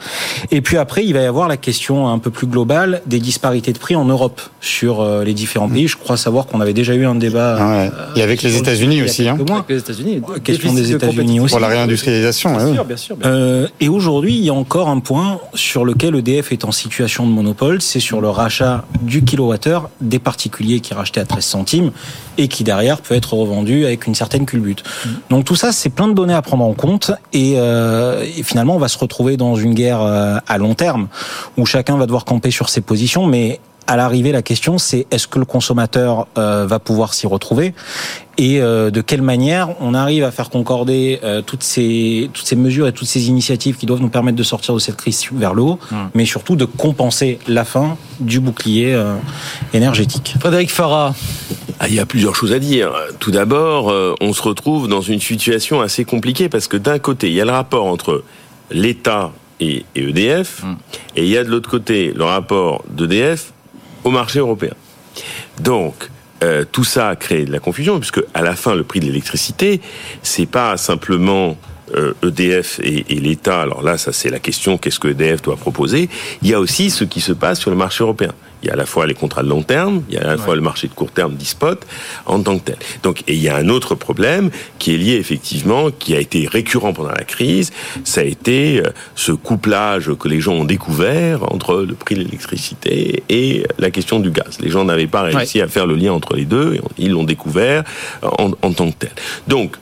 Et 0.51 0.61
puis 0.61 0.77
après, 0.77 1.05
il 1.05 1.13
va 1.13 1.21
y 1.21 1.25
avoir 1.25 1.47
la 1.47 1.55
question 1.55 2.09
un 2.09 2.19
peu 2.19 2.31
plus 2.31 2.47
globale 2.47 3.01
des 3.05 3.19
disparités 3.19 3.71
de 3.71 3.77
prix 3.77 3.95
en 3.95 4.03
Europe 4.03 4.41
sur 4.59 4.99
euh, 4.99 5.23
les 5.23 5.33
différents 5.33 5.69
pays. 5.69 5.87
Je 5.87 5.95
crois 5.95 6.17
savoir 6.17 6.47
qu'on 6.47 6.59
avait 6.59 6.73
déjà 6.73 6.93
eu 6.93 7.05
un 7.05 7.15
débat. 7.15 7.55
Ah 7.57 7.69
ouais. 7.69 7.91
et 8.17 8.23
avec 8.23 8.43
les 8.43 8.57
États-Unis 8.57 9.03
aussi. 9.03 9.29
Hein. 9.29 9.37
Avec 9.49 9.69
les 9.69 9.77
États-Unis. 9.77 10.21
Question 10.43 10.73
des 10.73 10.91
États-Unis 10.91 11.39
aussi. 11.39 11.51
Pour 11.51 11.61
la 11.61 11.69
réindustrialisation. 11.69 12.51
Bien, 12.51 12.73
sûr, 12.73 12.85
bien, 12.85 12.97
sûr, 12.97 13.15
bien 13.15 13.29
sûr. 13.29 13.69
et 13.79 13.87
aujourd'hui, 13.87 14.35
il 14.35 14.43
y 14.43 14.49
a 14.49 14.53
encore 14.53 14.89
un 14.89 14.99
point 14.99 15.39
sur 15.53 15.85
lequel 15.87 16.15
EDF 16.15 16.51
est 16.51 16.65
en 16.65 16.71
situation 16.71 17.25
de 17.25 17.31
monopole, 17.31 17.81
c'est 17.81 17.99
sur 17.99 18.21
le 18.21 18.29
rachat 18.29 18.85
du 19.01 19.23
kilowattheure 19.23 19.89
des 20.01 20.19
particuliers 20.19 20.79
qui 20.81 20.93
rachetaient 20.93 21.21
à 21.21 21.25
13 21.25 21.43
centimes 21.43 21.91
et 22.37 22.47
qui 22.47 22.63
derrière 22.63 23.01
peut 23.01 23.15
être 23.15 23.33
revendu 23.33 23.85
avec 23.85 24.05
une 24.05 24.13
certaine 24.13 24.45
culbute. 24.45 24.83
Mm. 24.83 25.09
Donc 25.31 25.45
tout 25.45 25.55
ça, 25.55 25.71
c'est 25.71 25.89
plein 25.89 26.07
de 26.07 26.13
données 26.13 26.33
à 26.33 26.41
prendre 26.41 26.63
en 26.63 26.73
compte 26.73 27.11
euh, 27.35 28.23
et, 28.37 28.43
finalement, 28.43 28.75
on 28.75 28.79
va 28.79 28.87
se 28.87 28.97
retrouver 28.99 29.37
dans 29.37 29.55
une 29.55 29.73
guerre 29.73 30.01
euh, 30.01 30.37
à 30.47 30.57
long 30.57 30.75
terme 30.75 31.07
où 31.57 31.65
chacun 31.65 31.97
va 31.97 32.05
devoir 32.05 32.25
camper 32.25 32.51
sur 32.51 32.69
ses 32.69 32.81
positions, 32.81 33.25
mais 33.25 33.59
à 33.87 33.95
l'arrivée, 33.95 34.33
la 34.33 34.41
question, 34.41 34.77
c'est 34.77 35.07
est-ce 35.11 35.27
que 35.27 35.39
le 35.39 35.45
consommateur 35.45 36.27
euh, 36.37 36.65
va 36.67 36.79
pouvoir 36.79 37.13
s'y 37.13 37.25
retrouver 37.25 37.73
et 38.39 38.61
euh, 38.61 38.91
de 38.91 39.01
quelle 39.01 39.23
manière 39.23 39.69
on 39.81 39.95
arrive 39.95 40.23
à 40.23 40.29
faire 40.29 40.51
concorder 40.51 41.19
euh, 41.23 41.41
toutes 41.41 41.63
ces 41.63 42.29
toutes 42.33 42.45
ces 42.45 42.55
mesures 42.55 42.87
et 42.87 42.91
toutes 42.91 43.07
ces 43.07 43.29
initiatives 43.29 43.77
qui 43.77 43.87
doivent 43.87 44.01
nous 44.01 44.09
permettre 44.09 44.37
de 44.37 44.43
sortir 44.43 44.75
de 44.75 44.79
cette 44.79 44.97
crise 44.97 45.25
vers 45.31 45.55
le 45.55 45.63
haut, 45.63 45.79
hum. 45.91 46.09
mais 46.13 46.25
surtout 46.25 46.55
de 46.55 46.65
compenser 46.65 47.39
la 47.47 47.65
fin 47.65 47.97
du 48.19 48.39
bouclier 48.39 49.01
énergétique. 49.73 50.35
Frédéric 50.39 50.71
Farah. 50.71 51.15
Ah, 51.79 51.87
il 51.87 51.95
y 51.95 51.99
a 51.99 52.05
plusieurs 52.05 52.35
choses 52.35 52.51
à 52.51 52.59
dire. 52.59 52.91
Tout 53.19 53.31
d'abord, 53.31 53.93
on 54.19 54.33
se 54.33 54.41
retrouve 54.41 54.87
dans 54.87 55.01
une 55.01 55.21
situation 55.21 55.81
assez 55.81 56.03
compliquée 56.05 56.49
parce 56.49 56.67
que 56.67 56.77
d'un 56.77 56.99
côté, 56.99 57.27
il 57.27 57.33
y 57.33 57.41
a 57.41 57.45
le 57.45 57.51
rapport 57.51 57.85
entre 57.85 58.23
l'État 58.71 59.31
et, 59.59 59.85
EDF, 59.95 60.63
hum. 60.63 60.77
et 61.15 61.23
il 61.23 61.29
y 61.29 61.37
a 61.37 61.43
de 61.43 61.49
l'autre 61.49 61.69
côté 61.69 62.13
le 62.15 62.23
rapport 62.23 62.83
d'EDF 62.89 63.53
au 64.03 64.11
marché 64.11 64.39
européen. 64.39 64.73
Donc, 65.59 66.09
euh, 66.43 66.65
tout 66.71 66.83
ça 66.83 67.09
a 67.09 67.15
créé 67.15 67.45
de 67.45 67.51
la 67.51 67.59
confusion, 67.59 67.99
puisque 67.99 68.21
à 68.33 68.41
la 68.41 68.55
fin, 68.55 68.75
le 68.75 68.83
prix 68.83 68.99
de 68.99 69.05
l'électricité, 69.05 69.81
c'est 70.21 70.45
pas 70.45 70.77
simplement 70.77 71.57
EDF 72.23 72.79
euh, 72.79 72.83
e 72.83 72.85
et, 72.85 73.05
et 73.09 73.19
l'État. 73.19 73.61
Alors 73.61 73.81
là, 73.81 73.97
ça 73.97 74.11
c'est 74.11 74.29
la 74.29 74.39
question 74.39 74.77
qu'est-ce 74.77 74.99
que 74.99 75.07
EDF 75.07 75.41
doit 75.41 75.55
proposer? 75.55 76.09
Il 76.41 76.49
y 76.49 76.53
a 76.53 76.59
aussi 76.59 76.89
ce 76.89 77.03
qui 77.03 77.21
se 77.21 77.33
passe 77.33 77.59
sur 77.59 77.71
le 77.71 77.77
marché 77.77 78.03
européen. 78.03 78.33
Il 78.63 78.67
y 78.67 78.69
a 78.69 78.73
à 78.73 78.75
la 78.75 78.85
fois 78.85 79.05
les 79.05 79.13
contrats 79.13 79.43
de 79.43 79.49
long 79.49 79.63
terme, 79.63 80.03
il 80.09 80.15
y 80.15 80.17
a 80.17 80.21
à 80.21 80.27
la 80.27 80.37
fois 80.37 80.55
le 80.55 80.61
marché 80.61 80.87
de 80.87 80.93
court 80.93 81.11
terme 81.11 81.35
d'e-spot 81.35 81.85
en 82.25 82.41
tant 82.41 82.57
que 82.57 82.65
tel. 82.65 82.77
Donc, 83.03 83.23
et 83.27 83.33
il 83.33 83.41
y 83.41 83.49
a 83.49 83.55
un 83.55 83.69
autre 83.69 83.95
problème 83.95 84.49
qui 84.79 84.93
est 84.93 84.97
lié 84.97 85.15
effectivement, 85.15 85.91
qui 85.91 86.15
a 86.15 86.19
été 86.19 86.47
récurrent 86.47 86.93
pendant 86.93 87.11
la 87.11 87.23
crise, 87.23 87.71
ça 88.03 88.21
a 88.21 88.23
été 88.23 88.79
euh, 88.79 88.89
ce 89.15 89.31
couplage 89.31 90.11
que 90.19 90.27
les 90.27 90.39
gens 90.39 90.53
ont 90.53 90.65
découvert 90.65 91.51
entre 91.51 91.81
le 91.81 91.93
prix 91.93 92.15
de 92.15 92.21
l'électricité 92.21 93.23
et 93.29 93.65
la 93.77 93.91
question 93.91 94.19
du 94.19 94.31
gaz. 94.31 94.59
Les 94.59 94.69
gens 94.69 94.85
n'avaient 94.85 95.07
pas 95.07 95.23
réussi 95.23 95.61
à 95.61 95.67
faire 95.67 95.85
le 95.85 95.95
lien 95.95 96.13
entre 96.13 96.35
les 96.35 96.45
deux, 96.45 96.79
ils 96.97 97.11
l'ont 97.11 97.23
découvert 97.23 97.83
en, 98.21 98.51
en 98.61 98.73
tant 98.73 98.89
que 98.91 98.97
tel. 98.99 99.11
Donc, 99.47 99.77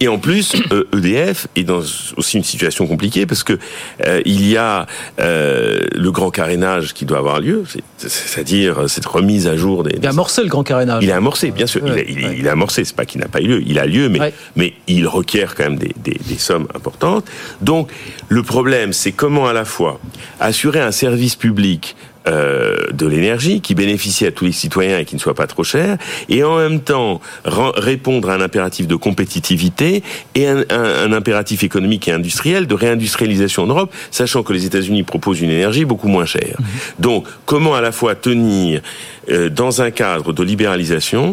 Et 0.00 0.08
en 0.08 0.18
plus, 0.18 0.54
EDF 0.92 1.48
est 1.56 1.64
dans 1.64 1.80
aussi 2.16 2.36
une 2.36 2.44
situation 2.44 2.86
compliquée 2.86 3.26
parce 3.26 3.42
que 3.42 3.58
euh, 4.06 4.22
il 4.24 4.48
y 4.48 4.56
a 4.56 4.86
euh, 5.20 5.80
le 5.92 6.10
grand 6.10 6.30
carénage 6.30 6.94
qui 6.94 7.04
doit 7.04 7.18
avoir 7.18 7.40
lieu, 7.40 7.64
c'est-à-dire 7.96 8.88
cette 8.88 9.06
remise 9.06 9.46
à 9.46 9.56
jour 9.56 9.82
des. 9.82 9.96
Il 9.96 10.06
a 10.06 10.10
amorcé 10.10 10.42
le 10.42 10.48
grand 10.48 10.62
carénage. 10.62 11.02
Il 11.02 11.10
a 11.10 11.16
amorcé, 11.16 11.50
bien 11.50 11.66
sûr. 11.66 11.82
il, 11.86 11.92
a, 11.92 12.02
il, 12.02 12.38
il, 12.38 12.48
a, 12.48 12.52
amorcé. 12.52 12.84
C'est 12.84 12.96
pas 12.96 13.06
qu'il 13.06 13.20
n'a 13.20 13.28
pas 13.28 13.40
eu 13.40 13.46
lieu. 13.46 13.62
Il 13.66 13.78
a 13.78 13.86
lieu, 13.86 14.08
mais 14.08 14.32
mais 14.56 14.74
il 14.86 15.06
requiert 15.06 15.54
quand 15.54 15.64
même 15.64 15.78
des, 15.78 15.94
des, 15.96 16.18
des 16.26 16.38
sommes 16.38 16.68
importantes. 16.74 17.24
Donc 17.60 17.90
le 18.28 18.42
problème, 18.42 18.92
c'est 18.92 19.12
comment 19.12 19.46
à 19.46 19.52
la 19.52 19.64
fois 19.64 20.00
assurer 20.40 20.80
un 20.80 20.92
service 20.92 21.36
public 21.36 21.96
euh, 22.28 22.76
de 22.92 23.06
l'énergie 23.06 23.60
qui 23.60 23.74
bénéficie 23.74 24.26
à 24.26 24.30
tous 24.30 24.44
les 24.44 24.52
citoyens 24.52 24.98
et 24.98 25.04
qui 25.04 25.14
ne 25.14 25.20
soit 25.20 25.34
pas 25.34 25.46
trop 25.46 25.64
cher, 25.64 25.96
et 26.28 26.44
en 26.44 26.58
même 26.58 26.80
temps 26.80 27.20
répondre 27.44 28.30
à 28.30 28.34
un 28.34 28.40
impératif 28.40 28.86
de 28.86 28.96
compétitivité 28.96 30.02
et 30.34 30.46
un, 30.46 30.58
un, 30.70 31.10
un, 31.10 31.12
impératif 31.12 31.62
économique 31.62 32.06
et 32.08 32.12
industriel 32.12 32.66
de 32.66 32.74
réindustrialisation 32.74 33.64
en 33.64 33.66
Europe, 33.66 33.92
sachant 34.10 34.42
que 34.42 34.52
les 34.52 34.66
États-Unis 34.66 35.02
proposent 35.02 35.40
une 35.40 35.50
énergie 35.50 35.84
beaucoup 35.84 36.08
moins 36.08 36.26
chère. 36.26 36.56
Mmh. 36.58 36.64
Donc, 36.98 37.26
comment 37.46 37.74
à 37.74 37.80
la 37.80 37.92
fois 37.92 38.14
tenir 38.14 38.82
euh, 39.30 39.48
dans 39.48 39.82
un 39.82 39.90
cadre 39.90 40.32
de 40.32 40.42
libéralisation, 40.42 41.32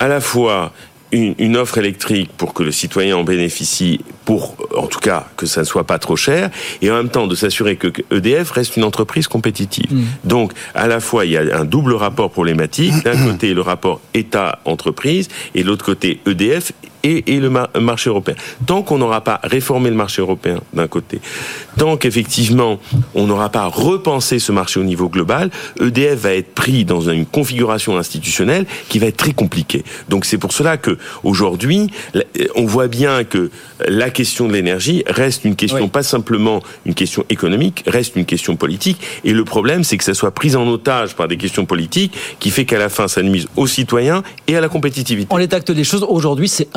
à 0.00 0.08
la 0.08 0.20
fois 0.20 0.72
une, 1.14 1.34
une, 1.38 1.56
offre 1.56 1.78
électrique 1.78 2.30
pour 2.36 2.54
que 2.54 2.62
le 2.62 2.72
citoyen 2.72 3.16
en 3.16 3.24
bénéficie, 3.24 4.00
pour 4.24 4.56
en 4.76 4.86
tout 4.86 4.98
cas 4.98 5.26
que 5.36 5.46
ça 5.46 5.60
ne 5.60 5.64
soit 5.64 5.84
pas 5.84 5.98
trop 5.98 6.16
cher, 6.16 6.50
et 6.82 6.90
en 6.90 6.94
même 6.94 7.08
temps 7.08 7.26
de 7.26 7.34
s'assurer 7.34 7.76
que 7.76 7.88
EDF 8.10 8.50
reste 8.50 8.76
une 8.76 8.84
entreprise 8.84 9.28
compétitive. 9.28 9.92
Mmh. 9.92 10.04
Donc 10.24 10.52
à 10.74 10.88
la 10.88 11.00
fois 11.00 11.24
il 11.24 11.32
y 11.32 11.36
a 11.36 11.58
un 11.58 11.64
double 11.64 11.94
rapport 11.94 12.30
problématique, 12.30 12.92
d'un 13.04 13.16
côté 13.16 13.54
le 13.54 13.60
rapport 13.60 14.00
État-entreprise, 14.12 15.28
et 15.54 15.62
de 15.62 15.68
l'autre 15.68 15.84
côté 15.84 16.20
EDF 16.26 16.72
et, 17.04 17.34
et 17.34 17.38
le 17.38 17.50
mar 17.50 17.68
marché 17.80 18.10
européen. 18.10 18.34
Tant 18.66 18.82
qu'on 18.82 18.98
n'aura 18.98 19.22
pas 19.22 19.38
réformé 19.44 19.90
le 19.90 19.96
marché 19.96 20.20
européen 20.20 20.60
d'un 20.72 20.88
côté, 20.88 21.20
tant 21.78 21.96
qu'effectivement 21.96 22.80
on 23.14 23.26
n'aura 23.26 23.50
pas 23.50 23.66
repensé 23.66 24.38
ce 24.40 24.50
marché 24.50 24.80
au 24.80 24.84
niveau 24.84 25.08
global, 25.08 25.50
EDF 25.80 26.18
va 26.20 26.34
être 26.34 26.54
pris 26.54 26.84
dans 26.84 27.02
une 27.02 27.26
configuration 27.26 27.96
institutionnelle 27.96 28.66
qui 28.88 28.98
va 28.98 29.06
être 29.06 29.16
très 29.16 29.32
compliquée. 29.32 29.84
Donc 30.08 30.24
c'est 30.24 30.38
pour 30.38 30.52
cela 30.52 30.76
que 30.76 30.98
aujourd'hui, 31.22 31.90
on 32.56 32.64
voit 32.64 32.88
bien 32.88 33.24
que 33.24 33.50
la 33.86 34.10
question 34.10 34.48
de 34.48 34.52
l'énergie 34.52 35.04
reste 35.06 35.44
une 35.44 35.56
question 35.56 35.84
oui. 35.84 35.88
pas 35.88 36.02
simplement 36.02 36.62
une 36.86 36.94
question 36.94 37.24
économique, 37.28 37.84
reste 37.86 38.16
une 38.16 38.24
question 38.24 38.56
politique. 38.56 39.00
Et 39.24 39.32
le 39.32 39.44
problème, 39.44 39.84
c'est 39.84 39.96
que 39.96 40.04
ça 40.04 40.14
soit 40.14 40.30
pris 40.30 40.56
en 40.56 40.66
otage 40.66 41.14
par 41.14 41.28
des 41.28 41.36
questions 41.36 41.66
politiques 41.66 42.14
qui 42.40 42.50
fait 42.50 42.64
qu'à 42.64 42.78
la 42.78 42.88
fin, 42.88 43.08
ça 43.08 43.22
nuise 43.22 43.46
aux 43.56 43.66
citoyens 43.66 44.22
et 44.46 44.56
à 44.56 44.60
la 44.60 44.68
compétitivité. 44.68 45.32
En 45.32 45.36
l'état 45.36 45.60
des 45.60 45.84
choses, 45.84 46.04
aujourd'hui, 46.08 46.48
c'est 46.48 46.68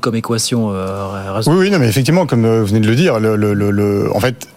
comme 0.00 0.14
équation. 0.14 0.70
Euh, 0.72 1.40
oui, 1.46 1.56
oui, 1.56 1.70
mais 1.78 1.88
effectivement, 1.88 2.26
comme 2.26 2.46
vous 2.46 2.66
venez 2.66 2.80
de 2.80 2.88
le 2.88 2.96
dire, 2.96 3.14
en 3.16 4.20
fait, 4.20 4.48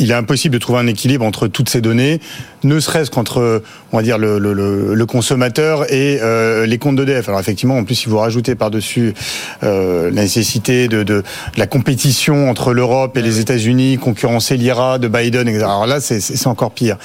il 0.00 0.10
est 0.10 0.14
impossible 0.14 0.54
de 0.54 0.58
trouver 0.58 0.78
un 0.78 0.86
équilibre 0.86 1.24
entre 1.24 1.46
toutes 1.46 1.68
ces 1.68 1.80
données, 1.80 2.20
ne 2.64 2.80
serait-ce 2.80 3.10
qu'entre, 3.10 3.62
on 3.92 3.96
va 3.98 4.02
dire, 4.02 4.18
le, 4.18 5.04
consommateur 5.04 5.92
et 5.92 6.18
euh, 6.22 6.66
les 6.66 6.78
comptes 6.78 6.96
d'EDF. 6.96 7.28
Alors 7.28 7.40
effectivement, 7.40 7.76
en 7.76 7.84
plus, 7.84 7.96
si 7.96 8.08
vous 8.08 8.18
rajoutez 8.18 8.54
par-dessus 8.54 9.14
euh, 9.62 10.10
la 10.10 10.22
nécessité 10.22 10.88
de, 10.88 11.22
la 11.56 11.66
compétition 11.66 12.48
entre 12.48 12.72
l'Europe 12.72 13.16
et 13.16 13.22
les 13.22 13.40
États-Unis, 13.40 13.98
concurrencer 13.98 14.56
l'IRA 14.56 14.98
de 14.98 15.08
Biden. 15.08 15.48
Alors 15.48 15.86
là, 15.86 16.00
c'est 16.00 16.46
encore 16.46 16.70
pire. 16.70 16.96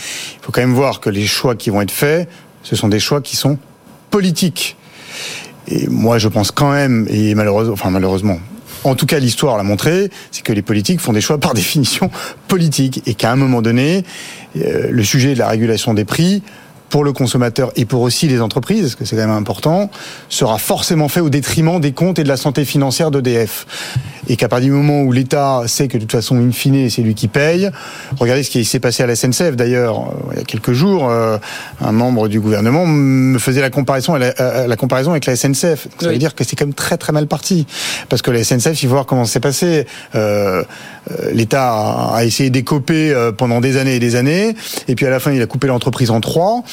Il 0.41 0.45
faut 0.45 0.51
quand 0.51 0.62
même 0.62 0.73
voir 0.73 0.99
que 0.99 1.10
les 1.10 1.25
choix 1.25 1.56
qui 1.56 1.69
vont 1.69 1.82
être 1.82 1.91
faits, 1.91 2.30
ce 2.63 2.75
sont 2.75 2.88
des 2.88 2.99
choix 2.99 3.21
qui 3.21 3.36
sont 3.36 3.58
politiques. 4.10 4.78
Et 5.67 5.88
moi, 5.88 6.17
je 6.17 6.28
pense 6.28 6.51
quand 6.51 6.71
même, 6.71 7.08
et 7.10 7.36
malheureusement, 7.36 7.73
enfin 7.73 7.89
malheureusement, 7.89 8.39
en 8.84 8.95
tout 8.95 9.06
cas 9.06 9.19
l'histoire 9.19 9.58
l'a 9.58 9.63
montré, 9.63 10.10
c'est 10.32 10.43
que 10.43 10.54
les 10.54 10.62
politiques 10.62 10.99
font 10.99 11.13
des 11.13 11.21
choix 11.21 11.39
par 11.39 11.54
définition 11.56 12.10
politiques. 12.47 13.01
Et 13.06 13.13
qu'à 13.13 13.32
un 13.32 13.36
moment 13.36 13.62
donné, 13.62 14.04
euh, 14.58 14.89
le 14.91 15.04
sujet 15.04 15.34
de 15.34 15.39
la 15.39 15.47
régulation 15.47 15.93
des 15.93 16.06
prix 16.06 16.43
pour 16.89 17.03
le 17.03 17.13
consommateur 17.13 17.71
et 17.75 17.85
pour 17.85 18.01
aussi 18.01 18.27
les 18.27 18.41
entreprises, 18.41 18.81
parce 18.81 18.95
que 18.95 19.05
c'est 19.05 19.15
quand 19.15 19.27
même 19.27 19.35
important, 19.35 19.89
sera 20.29 20.57
forcément 20.57 21.07
fait 21.07 21.19
au 21.19 21.29
détriment 21.29 21.79
des 21.79 21.91
comptes 21.91 22.19
et 22.19 22.23
de 22.23 22.29
la 22.29 22.37
santé 22.37 22.65
financière 22.65 23.11
d'EDF. 23.11 23.65
Et 24.27 24.37
qu'à 24.37 24.47
partir 24.47 24.69
du 24.69 24.75
moment 24.75 25.01
où 25.01 25.11
l'État 25.11 25.63
sait 25.67 25.87
que 25.87 25.97
de 25.97 26.03
toute 26.03 26.11
façon, 26.11 26.37
in 26.37 26.51
fine, 26.51 26.89
c'est 26.89 27.01
lui 27.01 27.15
qui 27.15 27.27
paye, 27.27 27.69
regardez 28.19 28.43
ce 28.43 28.49
qui 28.49 28.65
s'est 28.65 28.79
passé 28.79 29.03
à 29.03 29.07
la 29.07 29.15
SNCF 29.15 29.55
d'ailleurs, 29.55 29.99
euh, 29.99 30.31
il 30.33 30.37
y 30.37 30.41
a 30.41 30.43
quelques 30.43 30.73
jours, 30.73 31.09
euh, 31.09 31.37
un 31.81 31.91
membre 31.91 32.27
du 32.27 32.39
gouvernement 32.39 32.85
me 32.85 33.37
faisait 33.39 33.61
la 33.61 33.69
comparaison, 33.69 34.15
la, 34.15 34.67
la 34.67 34.75
comparaison 34.75 35.11
avec 35.11 35.25
la 35.25 35.35
SNCF. 35.35 35.87
Donc, 35.89 36.01
ça 36.01 36.09
veut 36.09 36.17
dire 36.17 36.35
que 36.35 36.43
c'est 36.43 36.55
quand 36.55 36.65
même 36.65 36.73
très 36.73 36.97
très 36.97 37.13
mal 37.13 37.27
parti. 37.27 37.67
Parce 38.09 38.21
que 38.21 38.31
la 38.31 38.43
SNCF, 38.43 38.81
il 38.81 38.87
faut 38.87 38.93
voir 38.93 39.05
comment 39.05 39.25
c'est 39.25 39.39
passé. 39.39 39.85
Euh, 40.15 40.63
L'État 41.31 42.13
a 42.13 42.25
essayé 42.25 42.49
d'écoper 42.49 43.13
pendant 43.37 43.61
des 43.61 43.77
années 43.77 43.95
et 43.95 43.99
des 43.99 44.15
années, 44.15 44.55
et 44.87 44.95
puis 44.95 45.05
à 45.05 45.09
la 45.09 45.19
fin, 45.19 45.31
il 45.31 45.41
a 45.41 45.45
coupé 45.45 45.67
l'entreprise 45.67 46.09
en 46.09 46.19
trois, 46.19 46.63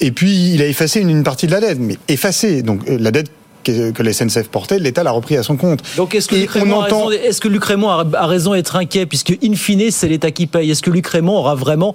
et 0.00 0.12
puis 0.12 0.52
il 0.54 0.62
a 0.62 0.66
effacé 0.66 1.00
une, 1.00 1.10
une 1.10 1.24
partie 1.24 1.46
de 1.46 1.52
la 1.52 1.60
dette, 1.60 1.78
mais 1.78 1.96
effacé. 2.08 2.62
Donc 2.62 2.80
la 2.86 3.10
dette 3.10 3.30
que, 3.62 4.02
la 4.02 4.12
SNCF 4.12 4.48
portait, 4.48 4.78
l'État 4.78 5.02
l'a 5.02 5.10
repris 5.10 5.36
à 5.36 5.42
son 5.42 5.56
compte. 5.56 5.80
Donc 5.96 6.14
est-ce 6.14 6.28
que, 6.28 6.36
Luc 6.36 6.50
Raymond, 6.50 6.80
entend... 6.80 7.08
a, 7.08 8.26
raison 8.26 8.52
d'être 8.52 8.76
inquiet, 8.76 9.06
puisque 9.06 9.36
in 9.42 9.54
fine, 9.54 9.90
c'est 9.90 10.08
l'État 10.08 10.30
qui 10.30 10.46
paye? 10.46 10.70
Est-ce 10.70 10.82
que 10.82 10.90
Luc 10.90 11.06
Raymond 11.06 11.36
aura 11.36 11.54
vraiment 11.54 11.94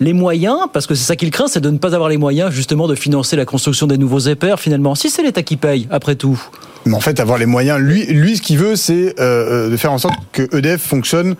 les 0.00 0.12
moyens, 0.12 0.58
parce 0.72 0.86
que 0.86 0.94
c'est 0.94 1.04
ça 1.04 1.16
qu'il 1.16 1.30
craint, 1.30 1.48
c'est 1.48 1.60
de 1.60 1.70
ne 1.70 1.78
pas 1.78 1.94
avoir 1.94 2.08
les 2.08 2.18
moyens 2.18 2.52
justement 2.52 2.86
de 2.86 2.94
financer 2.94 3.34
la 3.34 3.44
construction 3.44 3.88
des 3.88 3.98
nouveaux 3.98 4.20
EPR 4.20 4.56
finalement, 4.58 4.94
si 4.94 5.10
c'est 5.10 5.22
l'État 5.22 5.42
qui 5.42 5.56
paye, 5.56 5.88
après 5.90 6.14
tout 6.14 6.40
Mais 6.86 6.94
en 6.94 7.00
fait, 7.00 7.20
avoir 7.20 7.38
les 7.38 7.46
moyens, 7.46 7.78
lui, 7.78 8.06
lui 8.06 8.36
ce 8.36 8.42
qu'il 8.42 8.58
veut, 8.58 8.76
c'est 8.76 9.14
euh, 9.20 9.68
de 9.68 9.76
faire 9.76 9.92
en 9.92 9.98
sorte 9.98 10.16
que 10.32 10.56
EDF 10.56 10.80
fonctionne 10.80 11.36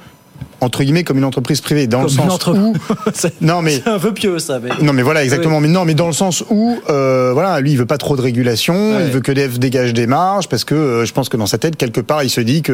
entre 0.61 0.83
guillemets 0.83 1.05
comme 1.05 1.18
une 1.18 1.24
entreprise 1.24 1.61
privée 1.61 1.87
dans 1.87 1.98
comme 1.98 2.09
le 2.09 2.12
sens 2.12 2.33
entre... 2.33 2.57
où 2.57 2.74
non 3.40 3.62
mais 3.62 3.81
c'est 3.85 3.88
un 3.88 3.98
peu 3.98 4.12
pieux 4.12 4.38
ça 4.38 4.59
mais... 4.61 4.70
non 4.83 4.92
mais 4.92 5.03
voilà 5.03 5.22
exactement 5.22 5.57
oui. 5.57 5.62
mais 5.62 5.68
non 5.68 5.85
mais 5.85 5.94
dans 5.94 6.07
le 6.07 6.12
sens 6.12 6.44
où 6.51 6.77
euh, 6.88 7.31
voilà 7.33 7.61
lui 7.61 7.72
il 7.72 7.79
veut 7.79 7.87
pas 7.87 7.98
trop 7.98 8.16
de 8.16 8.22
régulation 8.22 8.96
ouais. 8.96 9.07
il 9.07 9.12
veut 9.12 9.20
que 9.20 9.33
DF 9.33 9.59
dégage 9.59 9.94
des 9.94 10.07
marges 10.07 10.48
parce 10.48 10.64
que 10.64 10.74
euh, 10.74 11.05
je 11.05 11.12
pense 11.12 11.29
que 11.29 11.37
dans 11.37 11.46
sa 11.46 11.59
tête 11.59 11.77
quelque 11.77 12.01
part 12.01 12.24
il 12.24 12.31
se 12.31 12.40
dit 12.40 12.62
que 12.62 12.72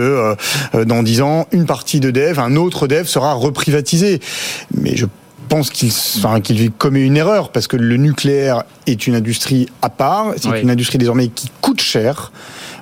euh, 0.75 0.85
dans 0.85 1.03
dix 1.03 1.21
ans 1.21 1.47
une 1.53 1.67
partie 1.67 2.01
de 2.01 2.11
Dev 2.11 2.39
un 2.39 2.57
autre 2.57 2.87
Dev 2.87 3.05
sera 3.05 3.35
reprivatisé 3.35 4.21
mais 4.75 4.97
je 4.97 5.07
pense 5.49 5.71
qu'il 5.71 5.91
enfin, 6.19 6.41
commet 6.79 7.03
une 7.03 7.17
erreur 7.17 7.51
parce 7.51 7.67
que 7.67 7.77
le 7.77 7.97
nucléaire 7.97 8.65
est 8.87 9.07
une 9.07 9.15
industrie 9.15 9.69
à 9.83 9.91
part 9.91 10.35
c'est 10.37 10.49
oui. 10.49 10.63
une 10.63 10.71
industrie 10.71 10.99
désormais 10.99 11.29
qui 11.29 11.51
coûte 11.61 11.81
cher 11.81 12.33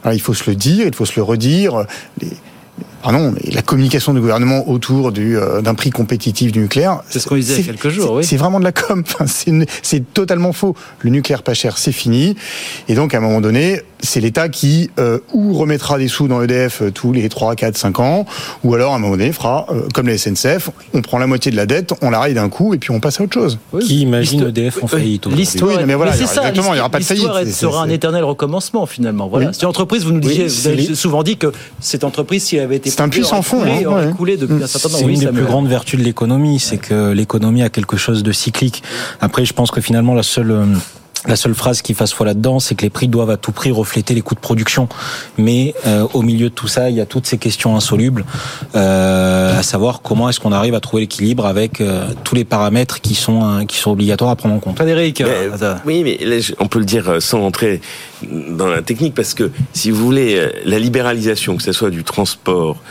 Alors, 0.03 0.15
il 0.15 0.21
faut 0.21 0.35
se 0.35 0.49
le 0.49 0.57
dire 0.57 0.87
il 0.87 0.95
faut 0.95 1.07
se 1.07 1.17
le 1.17 1.23
redire 1.23 1.87
les 2.21 2.29
pardon, 3.03 3.33
mais 3.33 3.51
la 3.53 3.63
communication 3.63 4.15
du 4.15 4.21
gouvernement 4.21 4.69
autour 4.69 5.13
du, 5.13 5.37
euh, 5.37 5.61
d'un 5.61 5.75
prix 5.75 5.91
compétitif 5.91 6.53
du 6.53 6.61
nucléaire. 6.61 7.03
C'est 7.09 7.19
ce 7.19 7.29
qu'on 7.29 7.37
disait 7.37 7.55
il 7.55 7.67
y 7.67 7.69
a 7.69 7.73
quelques 7.73 7.89
jours, 7.89 8.13
oui. 8.15 8.25
C'est 8.25 8.37
vraiment 8.37 8.59
de 8.59 8.65
la 8.65 8.73
com. 8.73 9.03
Enfin, 9.13 9.27
c'est 9.27 10.13
totalement 10.15 10.53
faux. 10.53 10.75
Le 11.01 11.11
nucléaire 11.11 11.43
pas 11.43 11.55
cher, 11.55 11.77
c'est 11.77 11.93
fini. 11.93 12.37
Et 12.89 12.95
donc, 12.95 13.15
à 13.15 13.19
un 13.19 13.21
moment 13.21 13.41
donné, 13.41 13.83
c'est 14.03 14.21
l'État 14.21 14.49
qui 14.49 14.91
euh, 14.99 15.21
ou 15.33 15.55
remettra 15.55 15.99
des 15.99 16.09
sous 16.09 16.29
dans 16.29 16.43
EDF 16.43 16.83
euh, 16.83 16.91
tous 16.91 17.13
les 17.13 17.29
3, 17.29 17.55
4, 17.55 17.79
5 17.79 18.01
ans, 18.01 18.27
ou 18.65 18.75
alors 18.75 18.93
à 18.93 18.97
un 18.97 18.99
moment 18.99 19.17
donné 19.17 19.33
fera 19.33 19.67
euh, 19.71 19.83
comme 19.95 20.09
la 20.09 20.19
SNCF, 20.19 20.71
on 20.93 21.03
prend 21.03 21.19
la 21.19 21.27
moitié 21.27 21.53
de 21.53 21.57
la 21.57 21.67
dette, 21.67 21.95
on 22.03 22.11
la 22.11 22.19
raille 22.19 22.35
d'un 22.35 22.49
coup 22.49 22.75
et 22.75 22.79
puis 22.79 22.91
on 22.91 23.01
passe 23.01 23.21
à 23.21 23.25
autre 23.25 23.35
chose. 23.35 23.59
Oui. 23.73 23.85
Qui 23.85 24.01
imagine 24.01 24.49
EDF 24.49 24.83
en 24.83 24.89
faillite 24.89 25.27
L'histoire, 25.27 25.79
oui, 25.79 25.85
mais 25.87 25.95
voilà, 25.95 26.13
mais 26.13 26.27
ça, 26.27 26.43
exactement, 26.43 26.73
il 26.73 26.77
n'y 26.77 26.81
aura 26.81 26.91
pas 26.91 26.99
de 26.99 27.05
faillite. 27.05 27.29
L'histoire 27.45 27.73
sera 27.73 27.85
un 27.85 27.89
éternel 27.89 28.25
recommencement 28.25 28.87
finalement. 28.87 29.29
Voilà. 29.29 29.47
Oui. 29.47 29.53
C'est 29.55 29.63
une 29.63 29.69
entreprise, 29.69 30.05
vous 30.05 30.13
nous 30.13 30.21
disiez, 30.21 30.45
oui, 30.45 30.51
vous 30.51 30.67
avez 30.67 30.77
les... 30.77 30.95
souvent 30.95 31.23
dit 31.23 31.37
que 31.37 31.53
cette 31.81 32.05
entreprise, 32.05 32.43
si 32.45 32.57
elle 32.57 32.65
avait 32.65 32.77
été 32.77 32.91
c'est 32.93 33.01
un 33.01 33.09
puits 33.09 33.25
sans 33.25 33.43
fond, 33.43 33.63
hein, 33.63 33.85
ouais. 33.85 34.13
temps. 34.89 34.99
C'est 34.99 35.05
une 35.05 35.19
des 35.19 35.27
plus 35.29 35.45
grandes 35.45 35.69
vertus 35.69 35.99
de 35.99 36.05
l'économie, 36.05 36.61
c'est 36.61 36.79
que 36.79 37.13
l'économie 37.13 37.63
a 37.63 37.71
quelque 37.71 37.97
chose 37.97 38.23
de 38.23 38.33
cyclique. 38.33 38.83
Après, 39.21 39.45
je 39.45 39.53
pense 39.53 39.71
que 39.71 39.81
finalement 39.81 40.15
la 40.15 40.23
seule 40.23 40.53
la 41.27 41.37
seule 41.37 41.55
phrase 41.55 41.83
qui 41.83 41.95
fasse 41.95 42.13
foi 42.13 42.27
là-dedans, 42.27 42.59
c'est 42.59 42.75
que 42.75 42.83
les 42.83 42.91
prix 42.91 43.09
doivent 43.09 43.31
à 43.31 43.37
tout 43.37 43.53
prix 43.53 43.71
refléter 43.71 44.15
les 44.15 44.23
coûts 44.23 44.35
de 44.35 44.41
production. 44.41 44.89
Mais 45.39 45.75
euh, 45.87 46.07
au 46.15 46.23
milieu 46.23 46.49
de 46.49 46.55
tout 46.55 46.69
ça, 46.69 46.91
il 46.91 46.97
y 46.97 47.01
a 47.01 47.07
toutes 47.07 47.27
ces 47.27 47.39
questions 47.39 47.77
insolubles, 47.77 48.25
euh, 48.75 49.59
à 49.59 49.63
savoir 49.63 50.03
comment 50.03 50.29
est-ce 50.29 50.41
qu'on 50.41 50.53
arrive 50.53 50.75
à 50.75 50.81
trouver 50.81 51.03
l'équilibre 51.03 51.47
avec 51.47 51.81
euh, 51.81 52.09
tous 52.25 52.35
les 52.35 52.45
paramètres 52.45 53.01
qui 53.01 53.15
sont 53.15 53.45
euh, 53.45 53.65
qui 53.65 53.77
sont 53.77 53.93
obligatoires 53.93 54.31
à 54.31 54.37
prendre 54.37 54.55
en 54.55 54.59
compte. 54.59 54.77
Frédéric, 54.77 55.23
mais, 55.23 55.49
oui, 55.85 56.03
mais 56.03 56.19
là, 56.25 56.37
on 56.59 56.67
peut 56.67 56.81
le 56.81 56.85
dire 56.85 57.17
sans 57.21 57.41
entrer 57.41 57.81
dans 58.23 58.67
la 58.67 58.83
technique, 58.83 59.15
parce 59.15 59.35
que 59.35 59.51
si 59.73 59.91
vous 59.91 60.05
voulez, 60.05 60.49
la 60.65 60.79
libéralisation, 60.79 61.57
que 61.57 61.63
ce 61.63 61.73
soit 61.73 61.91
du 61.91 62.05
transport 62.05 62.83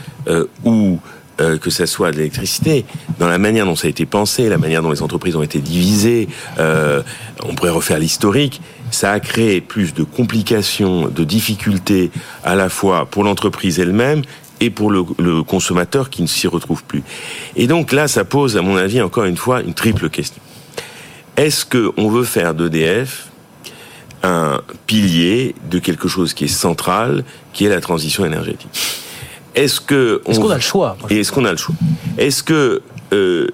ou 0.64 1.00
euh, 1.40 1.58
que 1.58 1.70
ça 1.70 1.88
soit 1.88 2.12
de 2.12 2.18
l'électricité, 2.18 2.86
dans 3.20 3.28
la 3.28 3.38
manière 3.38 3.66
dont 3.66 3.76
ça 3.76 3.88
a 3.88 3.90
été 3.90 4.06
pensé, 4.06 4.50
la 4.50 4.58
manière 4.58 4.82
dont 4.82 4.92
les 4.92 5.02
entreprises 5.02 5.36
ont 5.36 5.42
été 5.42 5.60
divisées, 5.60 6.28
euh, 6.60 7.02
on 7.44 7.56
pourrait 7.56 7.72
refaire 7.72 8.00
l'historique, 8.00 8.62
ça 8.92 9.12
a 9.12 9.20
créé 9.20 9.62
plus 9.62 9.94
de 9.94 10.04
complications, 10.04 11.08
de 11.08 11.24
difficultés 11.24 12.12
à 12.44 12.56
la 12.56 12.70
fois 12.70 13.06
pour 13.06 13.24
l'entreprise 13.24 13.80
elle-même 13.80 14.24
et 14.60 14.70
pour 14.70 14.92
le, 14.92 15.04
le 15.18 15.42
consommateur 15.42 16.10
qui 16.10 16.22
ne 16.22 16.28
s'y 16.28 16.48
retrouve 16.48 16.84
plus. 16.84 17.04
Et 17.56 17.68
donc 17.68 17.94
là, 17.94 18.08
ça 18.08 18.26
pose, 18.26 18.58
à 18.58 18.62
mon 18.62 18.76
avis, 18.76 19.02
encore 19.02 19.24
une 19.24 19.38
fois, 19.38 19.62
une 19.62 19.74
triple 19.74 20.10
question. 20.10 20.42
Est-ce 21.38 21.66
qu'on 21.66 22.10
veut 22.10 22.26
faire 22.26 22.54
d'EDF 22.54 23.30
un 24.22 24.62
pilier 24.86 25.56
de 25.70 25.80
quelque 25.80 26.08
chose 26.08 26.34
qui 26.34 26.46
est 26.46 26.48
central, 26.48 27.24
qui 27.54 27.66
est 27.66 27.70
la 27.70 27.82
transition 27.82 28.26
énergétique? 28.26 28.70
Est-ce 29.56 29.82
que 29.82 30.22
est-ce 30.28 30.40
qu'on 30.40 30.50
a 30.50 30.56
le 30.56 30.62
choix 30.62 30.98
Est-ce 31.10 31.32
qu'on 31.32 31.46
a 31.46 31.52
le 31.52 31.58
choix? 31.58 31.76
Est-ce 32.18 32.44
que 32.44 32.82
euh, 33.14 33.48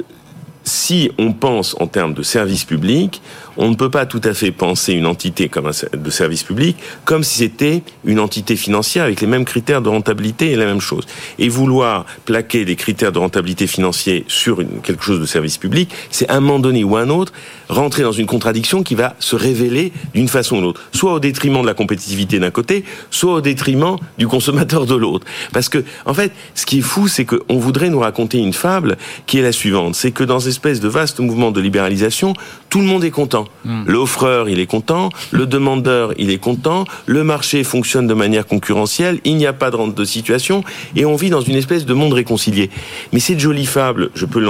si 0.64 1.12
on 1.18 1.34
pense 1.34 1.76
en 1.80 1.88
termes 1.88 2.14
de 2.14 2.24
service 2.24 2.66
public, 2.66 3.22
on 3.58 3.70
ne 3.70 3.76
peut 3.76 3.90
pas 3.90 4.06
tout 4.06 4.22
à 4.24 4.34
fait 4.34 4.52
penser 4.52 4.94
une 4.94 5.06
entité 5.06 5.50
comme 5.50 5.68
un 5.68 5.98
de 5.98 6.10
service 6.10 6.44
public 6.44 6.78
comme 7.06 7.24
si 7.24 7.40
c'était 7.40 7.84
une 8.06 8.20
entité 8.20 8.56
financière 8.56 9.06
avec 9.06 9.22
les 9.22 9.28
mêmes 9.28 9.46
critères 9.46 9.82
de 9.82 9.90
rentabilité 9.90 10.52
et 10.52 10.56
la 10.56 10.66
même 10.66 10.82
chose. 10.82 11.06
Et 11.40 11.50
vouloir 11.50 12.06
plaquer 12.26 12.66
des 12.66 12.76
critères 12.76 13.12
de 13.12 13.20
rentabilité 13.20 13.68
financier 13.68 14.26
sur 14.28 14.60
quelque 14.84 15.04
chose 15.04 15.20
de 15.20 15.26
service 15.26 15.58
public, 15.58 15.92
c'est 16.10 16.30
à 16.30 16.36
un 16.36 16.40
moment 16.40 16.60
donné 16.60 16.84
ou 16.84 16.98
un 16.98 17.10
autre 17.10 17.34
rentrer 17.70 18.04
dans 18.04 18.12
une 18.12 18.26
contradiction 18.26 18.84
qui 18.84 18.96
va 18.96 19.16
se 19.20 19.36
révéler 19.36 19.92
d'une 20.14 20.28
façon 20.28 20.58
ou 20.58 20.62
l'autre, 20.62 20.82
soit 20.94 21.14
au 21.14 21.20
détriment 21.20 21.62
de 21.62 21.68
la 21.68 21.74
compétitivité 21.74 22.40
d'un 22.40 22.52
côté, 22.52 22.84
soit 23.12 23.34
au 23.34 23.42
détriment 23.42 23.98
du 24.18 24.28
consommateur 24.28 24.86
de 24.86 24.96
l'autre. 24.96 25.26
Parce 25.54 25.70
que, 25.70 25.84
en 26.06 26.14
fait, 26.14 26.32
ce 26.56 26.66
qui 26.66 26.80
est 26.80 26.82
fou, 26.82 27.08
c'est 27.08 27.26
qu'on 27.26 27.58
voudrait 27.58 27.90
nous 27.90 28.00
raconter 28.00 28.38
une 28.38 28.54
fable 28.54 28.98
qui 29.26 29.40
est 29.40 29.42
la 29.42 29.52
suivante, 29.52 29.96
c'est 29.96 30.12
que 30.12 30.24
dans 30.24 30.40
espèce 30.40 30.80
de 30.80 30.88
vaste 30.88 31.20
mouvement 31.20 31.52
de 31.52 31.62
libéralisation, 31.62 32.34
tout 32.70 32.80
le 32.80 32.86
monde 32.86 33.04
est 33.04 33.12
content. 33.12 33.47
Hmm. 33.66 33.84
L'offreur, 33.86 34.50
il 34.50 34.60
est 34.60 34.66
content, 34.66 35.10
le 35.32 35.46
demandeur, 35.46 36.14
il 36.18 36.30
est 36.30 36.38
content, 36.38 36.86
le 37.06 37.24
marché 37.24 37.64
fonctionne 37.64 38.08
de 38.08 38.14
manière 38.14 38.46
concurrentielle, 38.46 39.20
il 39.26 39.36
n'y 39.38 39.46
a 39.46 39.54
pas 39.54 39.72
de 39.72 39.76
rente 39.76 39.96
de 39.96 40.06
situation, 40.06 40.64
et 40.96 41.06
on 41.06 41.16
vit 41.16 41.30
dans 41.30 41.42
une 41.42 41.56
espèce 41.56 41.86
de 41.86 41.94
monde 41.94 42.14
réconcilié. 42.14 42.70
Mais 43.14 43.20
cette 43.20 43.40
jolie 43.40 43.66
fable, 43.66 44.10
je 44.16 44.26
peux 44.26 44.44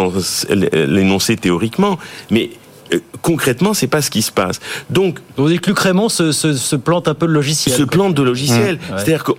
l'énoncer 0.73 1.35
théoriquement, 1.35 1.97
mais 2.31 2.51
concrètement, 3.21 3.73
c'est 3.73 3.87
pas 3.87 4.01
ce 4.01 4.09
qui 4.09 4.21
se 4.21 4.31
passe. 4.31 4.59
Donc, 4.89 5.19
vous 5.35 5.49
dites 5.49 5.61
que 5.61 5.71
Raymond 5.71 6.09
se, 6.09 6.31
se, 6.31 6.75
plante 6.75 7.07
un 7.07 7.13
peu 7.13 7.27
de 7.27 7.31
logiciel. 7.31 7.75
Se 7.75 7.83
plante 7.83 8.13
de 8.13 8.23
logiciel. 8.23 8.75
Mmh. 8.75 8.93
C'est-à-dire 8.97 9.23
que 9.23 9.31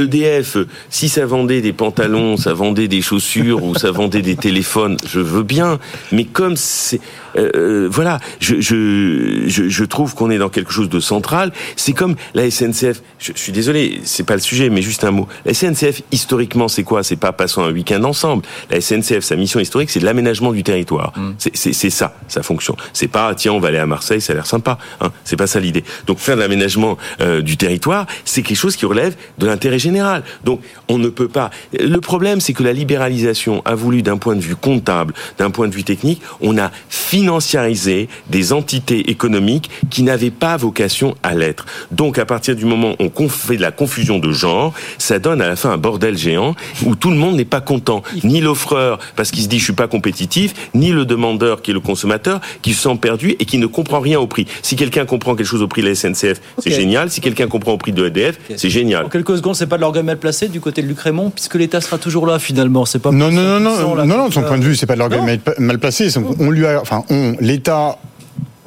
EDF, 0.00 0.56
euh, 0.56 0.62
e 0.62 0.68
si 0.90 1.08
ça 1.08 1.26
vendait 1.26 1.60
des 1.60 1.72
pantalons, 1.72 2.36
ça 2.36 2.52
vendait 2.52 2.88
des 2.88 3.02
chaussures 3.02 3.64
ou 3.64 3.74
ça 3.74 3.90
vendait 3.90 4.22
des 4.22 4.36
téléphones, 4.36 4.96
je 5.06 5.20
veux 5.20 5.42
bien. 5.42 5.78
Mais 6.12 6.24
comme 6.24 6.56
c'est 6.56 7.00
euh, 7.36 7.50
euh, 7.54 7.88
voilà, 7.90 8.20
je, 8.40 8.60
je, 8.60 9.44
je, 9.46 9.68
je 9.68 9.84
trouve 9.84 10.14
qu'on 10.14 10.30
est 10.30 10.38
dans 10.38 10.48
quelque 10.48 10.72
chose 10.72 10.88
de 10.88 11.00
central. 11.00 11.52
C'est 11.76 11.92
comme 11.92 12.16
la 12.34 12.50
SNCF. 12.50 13.02
Je, 13.18 13.32
suis 13.34 13.52
désolé, 13.52 14.00
c'est 14.04 14.24
pas 14.24 14.34
le 14.34 14.40
sujet, 14.40 14.70
mais 14.70 14.82
juste 14.82 15.04
un 15.04 15.10
mot. 15.10 15.28
La 15.44 15.54
SNCF, 15.54 16.02
historiquement, 16.12 16.68
c'est 16.68 16.82
quoi? 16.82 17.02
C'est 17.02 17.16
pas 17.16 17.32
passant 17.32 17.64
un 17.64 17.72
week-end 17.72 18.02
ensemble. 18.04 18.44
La 18.70 18.80
SNCF, 18.80 19.20
sa 19.20 19.36
mission 19.36 19.60
historique, 19.60 19.90
c'est 19.90 20.00
l'aménagement 20.00 20.52
du 20.52 20.62
territoire. 20.62 21.12
Mm. 21.16 21.32
C'est 21.38 21.90
ça, 21.90 22.14
sa 22.28 22.42
fonction. 22.42 22.76
C'est 22.92 23.08
pas 23.08 23.34
tiens, 23.34 23.52
on 23.52 23.60
va 23.60 23.68
aller 23.68 23.78
à 23.78 23.86
Marseille, 23.86 24.20
ça 24.20 24.32
a 24.32 24.36
l'air 24.36 24.46
sympa. 24.46 24.78
Hein 25.00 25.10
c'est 25.24 25.36
pas 25.36 25.46
ça 25.46 25.60
l'idée. 25.60 25.84
Donc 26.06 26.18
faire 26.18 26.36
de 26.36 26.40
l'aménagement 26.40 26.98
euh, 27.20 27.40
du 27.40 27.56
territoire, 27.56 28.06
c'est 28.24 28.42
quelque 28.42 28.58
chose 28.58 28.76
qui 28.76 28.86
relève 28.86 29.14
de 29.38 29.46
l'intérêt 29.46 29.78
général. 29.78 30.22
Donc 30.44 30.60
on 30.88 30.98
ne 30.98 31.08
peut 31.08 31.28
pas. 31.28 31.50
Le 31.78 31.98
problème, 32.00 32.40
c'est 32.40 32.52
que 32.52 32.62
la 32.62 32.72
libéralisation 32.72 33.62
a 33.64 33.74
voulu, 33.74 34.02
d'un 34.02 34.18
point 34.18 34.36
de 34.36 34.40
vue 34.40 34.56
comptable, 34.56 35.14
d'un 35.38 35.50
point 35.50 35.68
de 35.68 35.74
vue 35.74 35.84
technique, 35.84 36.20
on 36.40 36.58
a 36.58 36.70
fini 36.88 37.22
financiariser 37.22 38.08
des 38.30 38.52
entités 38.52 39.10
économiques 39.10 39.70
qui 39.90 40.02
n'avaient 40.02 40.32
pas 40.32 40.56
vocation 40.56 41.14
à 41.22 41.34
l'être. 41.34 41.66
Donc 41.92 42.18
à 42.18 42.26
partir 42.26 42.56
du 42.56 42.64
moment 42.64 42.96
où 42.98 43.10
on 43.16 43.28
fait 43.28 43.56
de 43.56 43.62
la 43.62 43.70
confusion 43.70 44.18
de 44.18 44.32
genre, 44.32 44.74
ça 44.98 45.20
donne 45.20 45.40
à 45.40 45.46
la 45.46 45.54
fin 45.54 45.70
un 45.70 45.76
bordel 45.76 46.18
géant 46.18 46.56
où 46.84 46.96
tout 46.96 47.10
le 47.10 47.16
monde 47.16 47.36
n'est 47.36 47.44
pas 47.44 47.60
content. 47.60 48.02
Ni 48.24 48.40
l'offreur 48.40 48.98
parce 49.14 49.30
qu'il 49.30 49.44
se 49.44 49.48
dit 49.48 49.60
je 49.60 49.64
suis 49.64 49.72
pas 49.72 49.86
compétitif, 49.86 50.52
ni 50.74 50.90
le 50.90 51.04
demandeur 51.04 51.62
qui 51.62 51.70
est 51.70 51.74
le 51.74 51.80
consommateur 51.80 52.40
qui 52.60 52.74
se 52.74 52.81
sent 52.82 52.96
perdu 53.00 53.36
et 53.38 53.44
qui 53.44 53.58
ne 53.58 53.66
comprend 53.66 54.00
rien 54.00 54.18
au 54.18 54.26
prix. 54.26 54.46
Si 54.62 54.76
quelqu'un 54.76 55.04
comprend 55.06 55.34
quelque 55.34 55.46
chose 55.46 55.62
au 55.62 55.68
prix 55.68 55.82
de 55.82 55.88
la 55.88 55.94
SNCF, 55.94 56.40
c'est 56.58 56.70
génial. 56.70 57.10
Si 57.10 57.20
quelqu'un 57.20 57.46
comprend 57.46 57.72
au 57.72 57.78
prix 57.78 57.92
de 57.92 58.06
EDF, 58.06 58.38
c'est 58.56 58.70
génial. 58.70 59.06
En 59.06 59.08
quelques 59.08 59.36
secondes, 59.36 59.56
c'est 59.56 59.66
pas 59.66 59.76
de 59.76 59.82
l'orgueil 59.82 60.02
mal 60.02 60.18
placé 60.18 60.48
du 60.48 60.60
côté 60.60 60.82
de 60.82 60.86
Luc 60.86 61.00
Raymond, 61.00 61.30
puisque 61.30 61.54
l'État 61.54 61.80
sera 61.80 61.98
toujours 61.98 62.26
là 62.26 62.38
finalement. 62.38 62.84
C'est 62.84 62.98
pas 62.98 63.10
non 63.10 63.30
non 63.30 63.42
non 63.42 63.60
non 63.60 63.94
non, 63.94 64.06
non, 64.06 64.28
de 64.28 64.32
son 64.32 64.42
point 64.42 64.58
de 64.58 64.64
vue, 64.64 64.76
c'est 64.76 64.86
pas 64.86 64.94
de 64.94 64.98
l'orgueil 64.98 65.40
mal 65.58 65.78
placé. 65.78 66.08
On 66.38 66.50
lui 66.50 66.66
a, 66.66 66.80
enfin, 66.80 67.04
l'État 67.40 67.98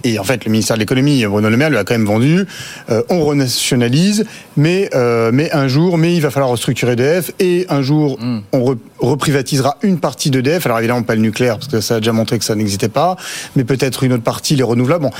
et 0.05 0.19
en 0.19 0.23
fait, 0.23 0.45
le 0.45 0.51
ministère 0.51 0.77
de 0.77 0.81
l'économie, 0.81 1.25
Bruno 1.25 1.49
Le 1.49 1.57
Maire, 1.57 1.71
lui 1.71 1.77
a 1.77 1.83
quand 1.83 1.95
même 1.95 2.05
vendu. 2.05 2.45
Euh, 2.91 3.01
on 3.09 3.25
renationalise, 3.25 4.25
mais 4.55 4.87
euh, 4.93 5.31
mais 5.33 5.51
un 5.51 5.67
jour, 5.67 5.97
mais 5.97 6.15
il 6.15 6.21
va 6.21 6.29
falloir 6.29 6.51
restructurer 6.51 6.91
EDF 6.91 7.31
et 7.39 7.65
un 7.69 7.81
jour, 7.81 8.19
mm. 8.19 8.41
on 8.53 8.77
reprivatisera 8.99 9.77
une 9.81 9.99
partie 9.99 10.29
d'EDF. 10.29 10.67
Alors 10.67 10.77
évidemment 10.77 11.01
pas 11.01 11.15
le 11.15 11.21
nucléaire 11.21 11.57
parce 11.57 11.69
que 11.69 11.81
ça 11.81 11.95
a 11.95 11.97
déjà 11.99 12.13
montré 12.13 12.37
que 12.37 12.45
ça 12.45 12.53
n'existait 12.53 12.87
pas, 12.87 13.15
mais 13.55 13.63
peut-être 13.63 14.03
une 14.03 14.13
autre 14.13 14.23
partie, 14.23 14.55
les 14.55 14.63
renouvelables. 14.63 15.05
Bon, 15.05 15.11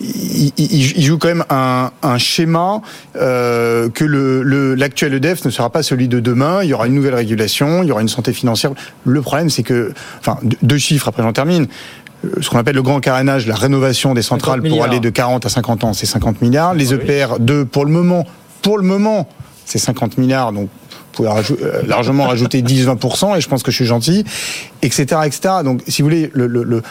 il, 0.00 1.02
joue 1.04 1.18
quand 1.18 1.28
même 1.28 1.44
un, 1.48 1.92
un 2.02 2.18
schéma 2.18 2.82
euh, 3.14 3.88
que 3.90 4.04
le 4.04 4.74
l'actuel 4.74 5.14
EDF 5.14 5.44
ne 5.44 5.50
sera 5.50 5.70
pas 5.70 5.84
celui 5.84 6.08
de 6.08 6.18
demain. 6.18 6.64
Il 6.64 6.70
y 6.70 6.74
aura 6.74 6.88
une 6.88 6.94
nouvelle 6.94 7.14
régulation, 7.14 7.84
il 7.84 7.88
y 7.88 7.92
aura 7.92 8.02
une 8.02 8.08
santé 8.08 8.32
financière. 8.32 8.72
Le 9.04 9.22
problème, 9.22 9.50
c'est 9.50 9.62
que, 9.62 9.92
enfin, 10.18 10.38
deux 10.62 10.78
chiffres 10.78 11.06
après 11.06 11.22
j'en 11.22 11.32
termine 11.32 11.68
ce 12.40 12.48
qu'on 12.48 12.58
appelle 12.58 12.76
le 12.76 12.82
grand 12.82 13.00
carénage, 13.00 13.46
la 13.46 13.54
rénovation 13.54 14.14
des 14.14 14.22
centrales 14.22 14.62
pour 14.62 14.84
aller 14.84 15.00
de 15.00 15.10
40 15.10 15.46
à 15.46 15.48
50 15.48 15.84
ans, 15.84 15.92
c'est 15.92 16.06
50 16.06 16.40
milliards. 16.42 16.74
Les 16.74 16.94
EPR 16.94 17.38
2, 17.40 17.64
pour 17.64 17.84
le 17.84 17.90
moment, 17.90 18.26
pour 18.62 18.78
le 18.78 18.84
moment, 18.84 19.28
c'est 19.64 19.78
50 19.78 20.18
milliards. 20.18 20.52
Donc, 20.52 20.68
vous 20.68 21.24
pouvez 21.24 21.28
euh, 21.28 21.82
largement 21.86 22.24
rajouter 22.24 22.62
10-20%, 22.62 23.36
et 23.36 23.40
je 23.40 23.48
pense 23.48 23.62
que 23.62 23.70
je 23.70 23.76
suis 23.76 23.86
gentil, 23.86 24.24
etc., 24.82 25.04
etc. 25.24 25.40
Donc, 25.64 25.82
si 25.88 26.02
vous 26.02 26.08
voulez, 26.08 26.30
le, 26.32 26.46
le, 26.46 26.82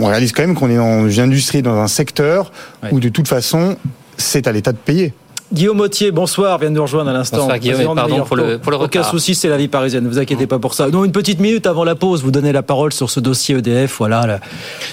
on, 0.00 0.06
réalise 0.06 0.32
quand 0.32 0.42
même 0.42 0.54
qu'on 0.54 0.70
est 0.70 0.76
dans 0.76 1.08
une 1.08 1.22
industrie, 1.22 1.62
dans 1.62 1.78
un 1.78 1.88
secteur 1.88 2.52
où, 2.90 3.00
de 3.00 3.08
toute 3.08 3.28
façon, 3.28 3.76
c'est 4.16 4.46
à 4.46 4.52
l'État 4.52 4.72
de 4.72 4.78
payer. 4.78 5.12
Guillaume 5.52 5.76
Mottier, 5.76 6.12
bonsoir, 6.12 6.58
vient 6.58 6.70
de 6.70 6.76
nous 6.76 6.82
rejoindre 6.82 7.10
à 7.10 7.12
l'instant. 7.12 7.46
Guillaume, 7.58 7.94
pardon 7.94 8.24
pour 8.24 8.36
le, 8.36 8.58
pour 8.58 8.72
le 8.72 8.78
Aucun 8.78 9.02
souci, 9.02 9.34
c'est 9.34 9.48
la 9.48 9.58
vie 9.58 9.68
parisienne, 9.68 10.04
ne 10.04 10.08
vous 10.08 10.18
inquiétez 10.18 10.46
pas 10.46 10.58
pour 10.58 10.72
ça. 10.72 10.88
Non, 10.88 11.04
une 11.04 11.12
petite 11.12 11.40
minute 11.40 11.66
avant 11.66 11.84
la 11.84 11.94
pause, 11.94 12.22
vous 12.22 12.30
donnez 12.30 12.52
la 12.52 12.62
parole 12.62 12.92
sur 12.92 13.10
ce 13.10 13.20
dossier 13.20 13.56
EDF, 13.56 13.96
voilà, 13.98 14.26
la 14.26 14.40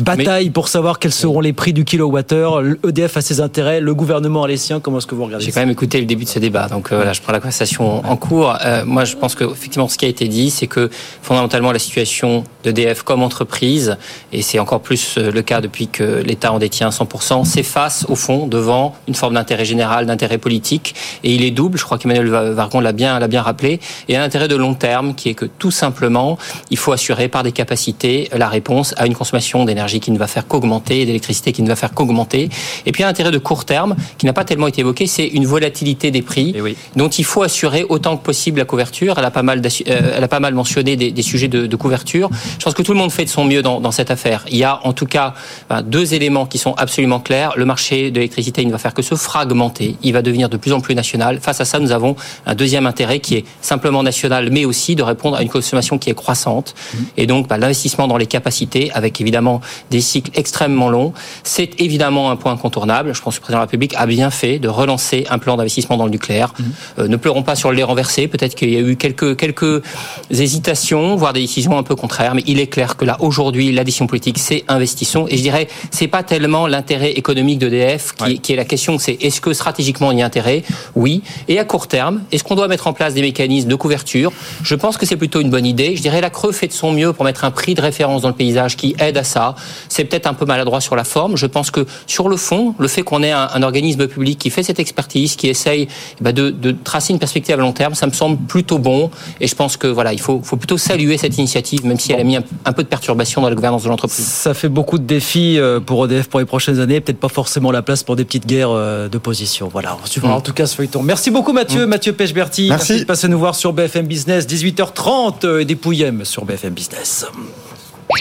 bataille 0.02 0.50
pour 0.50 0.68
savoir 0.68 1.00
quels 1.00 1.14
seront 1.14 1.40
les 1.40 1.54
prix 1.54 1.72
du 1.72 1.86
kilowattheure, 1.86 2.62
EDF 2.86 3.18
a 3.18 3.22
ses 3.22 3.40
intérêts, 3.40 3.80
le 3.80 3.94
gouvernement 3.96 4.44
a 4.44 4.48
les 4.48 4.58
siens, 4.58 4.82
comment 4.82 4.98
est-ce 4.98 5.08
que 5.08 5.16
vous 5.16 5.26
regardez 5.26 5.46
J'ai 5.46 5.52
quand 5.52 5.62
même 5.62 5.70
écouté 5.70 6.00
le 6.00 6.06
début 6.06 6.26
de 6.26 6.30
ce 6.30 6.40
débat, 6.40 6.68
donc 6.68 6.92
euh, 6.92 7.06
là 7.06 7.14
je 7.14 7.22
prends 7.22 7.32
la 7.32 7.40
conversation 7.40 8.06
en 8.06 8.18
cours. 8.18 8.58
Euh, 8.66 8.84
moi 8.86 9.06
je 9.06 9.16
pense 9.16 9.36
que 9.36 9.46
effectivement 9.46 9.88
ce 9.88 9.98
qui 9.98 10.06
a 10.06 10.10
été 10.10 10.28
dit, 10.28 10.50
c'est 10.50 10.68
que 10.68 10.90
fondamentalement 11.22 11.72
la 11.72 11.80
situation 11.80 12.44
d'EDF 12.64 13.04
comme 13.04 13.24
entreprise, 13.24 13.98
et 14.34 14.42
c'est 14.42 14.60
encore 14.60 14.82
plus 14.82 15.18
euh, 15.18 15.32
le 15.32 15.42
cas 15.42 15.62
depuis 15.62 15.88
que 15.88 16.22
l'État 16.22 16.52
en 16.52 16.60
détient 16.60 16.90
100%, 16.90 17.46
s'efface 17.46 18.06
au 18.10 18.16
fond 18.16 18.46
devant 18.46 18.96
une 19.08 19.16
forme 19.16 19.36
d'intérêt 19.36 19.66
général, 19.66 20.06
d'intérêt 20.06 20.38
politique, 20.38 20.49
et 20.50 21.34
il 21.34 21.44
est 21.44 21.52
double, 21.52 21.78
je 21.78 21.84
crois 21.84 21.98
qu'Emmanuel 21.98 22.28
Vargon 22.28 22.80
l'a 22.80 22.92
bien, 22.92 23.20
l'a 23.20 23.28
bien 23.28 23.42
rappelé, 23.42 23.80
et 24.08 24.18
un 24.18 24.24
intérêt 24.24 24.48
de 24.48 24.56
long 24.56 24.74
terme 24.74 25.14
qui 25.16 25.30
est 25.30 25.34
que 25.34 25.46
tout 25.46 25.72
simplement, 25.72 26.38
il 26.70 26.78
faut 26.78 26.92
assurer 26.92 27.28
par 27.28 27.44
des 27.44 27.52
capacités 27.52 28.30
la 28.36 28.48
réponse 28.48 28.94
à 28.98 29.06
une 29.06 29.16
consommation 29.16 29.66
d'énergie 29.66 30.00
qui 30.00 30.12
ne 30.12 30.18
va 30.18 30.28
faire 30.28 30.48
qu'augmenter, 30.48 31.06
d'électricité 31.06 31.52
qui 31.52 31.62
ne 31.62 31.68
va 31.68 31.76
faire 31.76 31.94
qu'augmenter. 31.94 32.50
Et 32.86 32.92
puis 32.92 33.04
un 33.04 33.08
intérêt 33.08 33.32
de 33.32 33.38
court 33.38 33.66
terme 33.66 33.96
qui 34.18 34.26
n'a 34.26 34.34
pas 34.34 34.44
tellement 34.44 34.68
été 34.68 34.82
évoqué, 34.82 35.08
c'est 35.08 35.28
une 35.28 35.46
volatilité 35.46 36.12
des 36.12 36.22
prix 36.22 36.54
eh 36.56 36.76
dont 36.96 37.10
il 37.10 37.26
faut 37.26 37.44
assurer 37.44 37.86
autant 37.88 38.18
que 38.18 38.24
possible 38.24 38.60
la 38.60 38.66
couverture. 38.66 39.16
Elle 39.18 39.26
a 39.26 39.32
pas 39.32 39.44
mal, 39.44 39.62
euh, 39.66 40.14
elle 40.16 40.24
a 40.24 40.28
pas 40.28 40.40
mal 40.40 40.54
mentionné 40.54 40.96
des, 40.96 41.22
sujets 41.22 41.48
de, 41.48 41.76
couverture. 41.76 42.30
Je 42.58 42.64
pense 42.64 42.74
que 42.74 42.82
tout 42.82 42.94
le 42.94 43.00
monde 43.00 43.12
fait 43.12 43.26
de 43.26 43.30
son 43.30 43.46
mieux 43.46 43.62
dans, 43.62 43.80
dans 43.80 43.92
cette 43.92 44.12
affaire. 44.12 44.46
Il 44.50 44.58
y 44.58 44.64
a 44.64 44.80
en 44.84 44.94
tout 44.94 45.06
cas 45.06 45.34
ben, 45.70 45.82
deux 45.82 46.14
éléments 46.14 46.46
qui 46.46 46.58
sont 46.58 46.74
absolument 46.74 47.20
clairs. 47.20 47.54
Le 47.56 47.66
marché 47.66 48.12
de 48.12 48.16
l'électricité, 48.16 48.64
ne 48.66 48.72
va 48.72 48.78
faire 48.78 48.94
que 48.94 49.02
se 49.02 49.16
fragmenter. 49.16 49.96
Il 50.04 50.14
va 50.14 50.22
devenir 50.22 50.39
de 50.48 50.58
plus 50.58 50.72
en 50.74 50.80
plus 50.80 50.96
national. 50.96 51.40
Face 51.42 51.60
à 51.62 51.66
ça, 51.66 51.80
nous 51.80 51.92
avons 51.92 52.16
un 52.46 52.56
deuxième 52.56 52.86
intérêt 52.86 53.20
qui 53.20 53.36
est 53.36 53.46
simplement 53.62 54.04
national, 54.04 54.50
mais 54.52 54.66
aussi 54.66 54.96
de 54.96 55.04
répondre 55.04 55.38
à 55.38 55.42
une 55.42 55.50
consommation 55.50 55.98
qui 55.98 56.10
est 56.10 56.14
croissante. 56.14 56.76
Et 57.18 57.28
donc, 57.28 57.48
bah, 57.48 57.58
l'investissement 57.58 58.08
dans 58.08 58.18
les 58.18 58.28
capacités, 58.28 58.92
avec 58.94 59.20
évidemment 59.20 59.62
des 59.90 60.02
cycles 60.02 60.32
extrêmement 60.36 60.90
longs, 60.90 61.14
c'est 61.44 61.80
évidemment 61.82 62.32
un 62.32 62.36
point 62.36 62.54
incontournable. 62.54 63.14
Je 63.14 63.22
pense 63.22 63.36
que 63.36 63.40
le 63.40 63.44
président 63.44 63.58
de 63.58 63.62
la 63.62 63.66
République 63.66 63.96
a 63.98 64.06
bien 64.06 64.30
fait 64.30 64.60
de 64.60 64.68
relancer 64.68 65.26
un 65.30 65.40
plan 65.40 65.58
d'investissement 65.58 65.98
dans 65.98 66.06
le 66.06 66.12
nucléaire. 66.12 66.54
Mhm. 66.58 66.66
Euh, 67.00 67.08
ne 67.08 67.18
pleurons 67.18 67.44
pas 67.44 67.56
sur 67.56 67.72
le 67.72 67.78
lait 67.78 67.84
renversé. 67.84 68.28
Peut-être 68.28 68.56
qu'il 68.56 68.70
y 68.70 68.78
a 68.78 68.82
eu 68.82 68.96
quelques, 68.96 69.36
quelques 69.36 69.82
hésitations, 70.30 71.16
voire 71.16 71.34
des 71.34 71.42
décisions 71.42 71.78
un 71.78 71.84
peu 71.84 71.96
contraires, 71.96 72.36
mais 72.36 72.44
il 72.46 72.60
est 72.60 72.68
clair 72.68 72.96
que 72.98 73.06
là, 73.06 73.18
aujourd'hui, 73.20 73.72
l'addition 73.72 74.08
politique, 74.08 74.38
c'est 74.38 74.64
investissons. 74.68 75.26
Et 75.30 75.38
je 75.38 75.42
dirais, 75.42 75.68
c'est 75.92 76.08
pas 76.08 76.24
tellement 76.24 76.68
l'intérêt 76.68 77.12
économique 77.12 77.60
d'EDF 77.60 78.14
qui, 78.14 78.40
qui 78.40 78.54
est 78.54 78.56
la 78.56 78.66
question, 78.66 78.98
c'est 79.00 79.14
est-ce 79.14 79.42
que 79.42 79.54
stratégiquement 79.54 80.12
il 80.12 80.19
intérêt 80.22 80.64
Oui. 80.96 81.24
Et 81.48 81.60
à 81.60 81.66
court 81.66 81.88
terme, 81.88 82.22
est-ce 82.32 82.44
qu'on 82.44 82.56
doit 82.56 82.68
mettre 82.68 82.88
en 82.88 82.94
place 82.94 83.14
des 83.14 83.22
mécanismes 83.22 83.70
de 83.70 83.76
couverture? 83.76 84.32
Je 84.64 84.76
pense 84.76 84.98
que 84.98 85.06
c'est 85.06 85.18
plutôt 85.18 85.42
une 85.42 85.50
bonne 85.50 85.66
idée. 85.66 85.96
Je 85.96 86.02
dirais 86.02 86.22
la 86.22 86.30
Creux 86.30 86.52
fait 86.52 86.68
de 86.68 86.74
son 86.74 86.92
mieux 86.92 87.14
pour 87.14 87.26
mettre 87.26 87.44
un 87.44 87.52
prix 87.52 87.74
de 87.74 87.82
référence 87.82 88.22
dans 88.22 88.30
le 88.30 88.36
paysage 88.36 88.78
qui 88.78 88.96
aide 89.00 89.18
à 89.18 89.24
ça. 89.24 89.56
C'est 89.88 90.06
peut-être 90.06 90.28
un 90.28 90.34
peu 90.34 90.46
maladroit 90.46 90.82
sur 90.82 90.96
la 90.96 91.04
forme. 91.04 91.38
Je 91.38 91.46
pense 91.46 91.72
que 91.72 91.86
sur 92.08 92.30
le 92.30 92.38
fond, 92.38 92.76
le 92.80 92.88
fait 92.88 93.02
qu'on 93.02 93.24
ait 93.24 93.32
un, 93.32 93.62
organisme 93.64 94.08
public 94.08 94.40
qui 94.40 94.50
fait 94.50 94.64
cette 94.64 94.80
expertise, 94.80 95.36
qui 95.36 95.48
essaye 95.48 95.88
eh 96.20 96.24
ben, 96.24 96.34
de, 96.34 96.76
tracer 96.84 97.14
une 97.14 97.20
perspective 97.20 97.54
à 97.54 97.58
long 97.58 97.74
terme, 97.74 97.94
ça 97.94 98.08
me 98.08 98.14
semble 98.14 98.38
plutôt 98.38 98.80
bon. 98.80 99.12
Et 99.42 99.48
je 99.48 99.56
pense 99.56 99.78
que 99.78 99.88
voilà, 99.88 100.14
il 100.14 100.20
faut, 100.20 100.40
plutôt 100.40 100.78
saluer 100.78 101.18
cette 101.18 101.38
initiative, 101.38 101.86
même 101.86 102.00
si 102.00 102.14
elle 102.14 102.20
a 102.20 102.24
mis 102.24 102.38
un, 102.38 102.74
peu 102.74 102.84
de 102.84 102.88
perturbation 102.88 103.42
dans 103.42 103.50
la 103.50 103.56
gouvernance 103.56 103.84
de 103.84 103.90
l'entreprise. 103.90 104.26
Ça 104.26 104.54
fait 104.54 104.70
beaucoup 104.70 104.98
de 104.98 105.04
défis 105.04 105.60
euh, 105.60 105.80
pour 105.80 106.06
EDF 106.06 106.28
pour 106.30 106.40
les 106.40 106.46
prochaines 106.46 106.80
années. 106.80 107.02
Peut-être 107.02 107.20
pas 107.20 107.30
forcément 107.30 107.72
la 107.72 107.82
place 107.82 108.04
pour 108.04 108.16
des 108.16 108.26
petites 108.26 108.46
guerres 108.46 108.72
euh, 108.72 109.10
de 109.10 109.18
position. 109.18 109.70
Voilà, 109.72 109.98
mm. 110.18 110.26
en 110.26 110.42
tout 110.42 110.54
cas 110.54 110.66
ce 110.66 110.76
feuilleton. 110.76 111.04
Merci 111.04 111.32
beaucoup 111.32 111.54
Mathieu, 111.54 111.86
mm. 111.86 111.90
Mathieu 111.90 112.14
Pechberti. 112.14 112.70
Merci. 112.70 112.92
Merci 112.92 113.04
de 113.04 113.08
passer 113.08 113.28
nous 113.28 113.40
voir 113.40 113.56
sur 113.56 113.74
BFM 113.74 114.08
Business, 114.08 114.48
18h30 114.48 115.46
euh, 115.46 115.60
et 115.60 115.66
des 115.66 115.76
pouillèmes 115.76 116.26
sur 116.26 116.46
BFM 116.46 116.74
Business. 116.74 117.26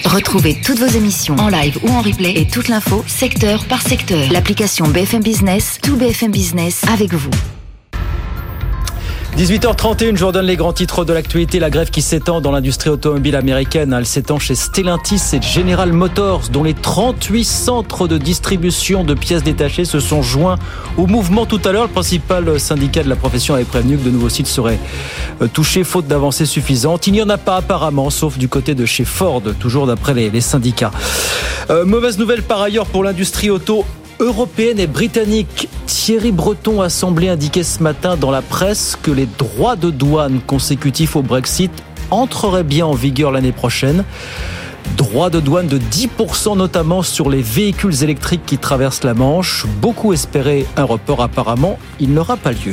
Retrouvez 0.04 0.60
toutes 0.60 0.78
vos 0.78 0.86
émissions 0.86 1.36
en 1.36 1.48
live 1.48 1.78
ou 1.82 1.88
en 1.88 2.02
replay 2.02 2.32
et 2.36 2.46
toute 2.46 2.68
l'info 2.68 3.02
secteur 3.06 3.64
par 3.64 3.80
secteur. 3.80 4.30
L'application 4.30 4.86
BFM 4.86 5.22
Business, 5.22 5.78
tout 5.82 5.96
BFM 5.96 6.30
Business 6.30 6.82
avec 6.92 7.14
vous. 7.14 7.30
18h31, 9.38 10.16
je 10.16 10.20
vous 10.20 10.26
redonne 10.26 10.46
les 10.46 10.56
grands 10.56 10.72
titres 10.72 11.04
de 11.04 11.12
l'actualité. 11.12 11.60
La 11.60 11.70
grève 11.70 11.90
qui 11.90 12.02
s'étend 12.02 12.40
dans 12.40 12.50
l'industrie 12.50 12.90
automobile 12.90 13.36
américaine. 13.36 13.94
Elle 13.96 14.04
s'étend 14.04 14.40
chez 14.40 14.56
Stellantis 14.56 15.22
et 15.32 15.40
General 15.40 15.92
Motors, 15.92 16.48
dont 16.50 16.64
les 16.64 16.74
38 16.74 17.44
centres 17.44 18.08
de 18.08 18.18
distribution 18.18 19.04
de 19.04 19.14
pièces 19.14 19.44
détachées 19.44 19.84
se 19.84 20.00
sont 20.00 20.22
joints 20.22 20.56
au 20.96 21.06
mouvement 21.06 21.46
tout 21.46 21.60
à 21.64 21.70
l'heure. 21.70 21.84
Le 21.84 21.92
principal 21.92 22.58
syndicat 22.58 23.04
de 23.04 23.08
la 23.08 23.14
profession 23.14 23.54
avait 23.54 23.62
prévenu 23.62 23.96
que 23.96 24.02
de 24.02 24.10
nouveaux 24.10 24.28
sites 24.28 24.48
seraient 24.48 24.80
euh, 25.40 25.46
touchés 25.46 25.84
faute 25.84 26.08
d'avancées 26.08 26.44
suffisantes. 26.44 27.06
Il 27.06 27.12
n'y 27.12 27.22
en 27.22 27.28
a 27.28 27.38
pas 27.38 27.58
apparemment, 27.58 28.10
sauf 28.10 28.38
du 28.38 28.48
côté 28.48 28.74
de 28.74 28.86
chez 28.86 29.04
Ford, 29.04 29.40
toujours 29.60 29.86
d'après 29.86 30.14
les, 30.14 30.40
syndicats. 30.40 30.90
Euh, 31.70 31.84
mauvaise 31.84 32.18
nouvelle 32.18 32.42
par 32.42 32.60
ailleurs 32.60 32.86
pour 32.86 33.04
l'industrie 33.04 33.50
auto 33.50 33.84
européenne 34.20 34.78
et 34.78 34.86
britannique. 34.86 35.68
Thierry 35.86 36.32
Breton 36.32 36.80
a 36.80 36.88
semblé 36.88 37.28
indiquer 37.28 37.62
ce 37.62 37.82
matin 37.82 38.16
dans 38.16 38.30
la 38.30 38.42
presse 38.42 38.96
que 39.00 39.10
les 39.10 39.26
droits 39.38 39.76
de 39.76 39.90
douane 39.90 40.40
consécutifs 40.46 41.16
au 41.16 41.22
Brexit 41.22 41.70
entreraient 42.10 42.64
bien 42.64 42.86
en 42.86 42.94
vigueur 42.94 43.30
l'année 43.30 43.52
prochaine. 43.52 44.04
Droits 44.96 45.30
de 45.30 45.38
douane 45.38 45.68
de 45.68 45.78
10% 45.78 46.56
notamment 46.56 47.02
sur 47.02 47.28
les 47.28 47.42
véhicules 47.42 48.02
électriques 48.02 48.46
qui 48.46 48.58
traversent 48.58 49.04
la 49.04 49.14
Manche. 49.14 49.66
Beaucoup 49.80 50.12
espéraient 50.12 50.64
un 50.76 50.84
report 50.84 51.22
apparemment, 51.22 51.78
il 52.00 52.12
n'aura 52.12 52.36
pas 52.36 52.52
lieu. 52.52 52.72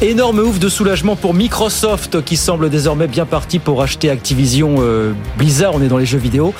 Énorme 0.00 0.40
ouf 0.40 0.58
de 0.58 0.68
soulagement 0.68 1.14
pour 1.14 1.34
Microsoft 1.34 2.24
qui 2.24 2.36
semble 2.36 2.70
désormais 2.70 3.06
bien 3.06 3.26
parti 3.26 3.58
pour 3.58 3.82
acheter 3.82 4.10
Activision 4.10 4.76
euh, 4.78 5.12
Blizzard, 5.36 5.74
on 5.74 5.82
est 5.82 5.88
dans 5.88 5.98
les 5.98 6.06
jeux 6.06 6.18
vidéo 6.18 6.54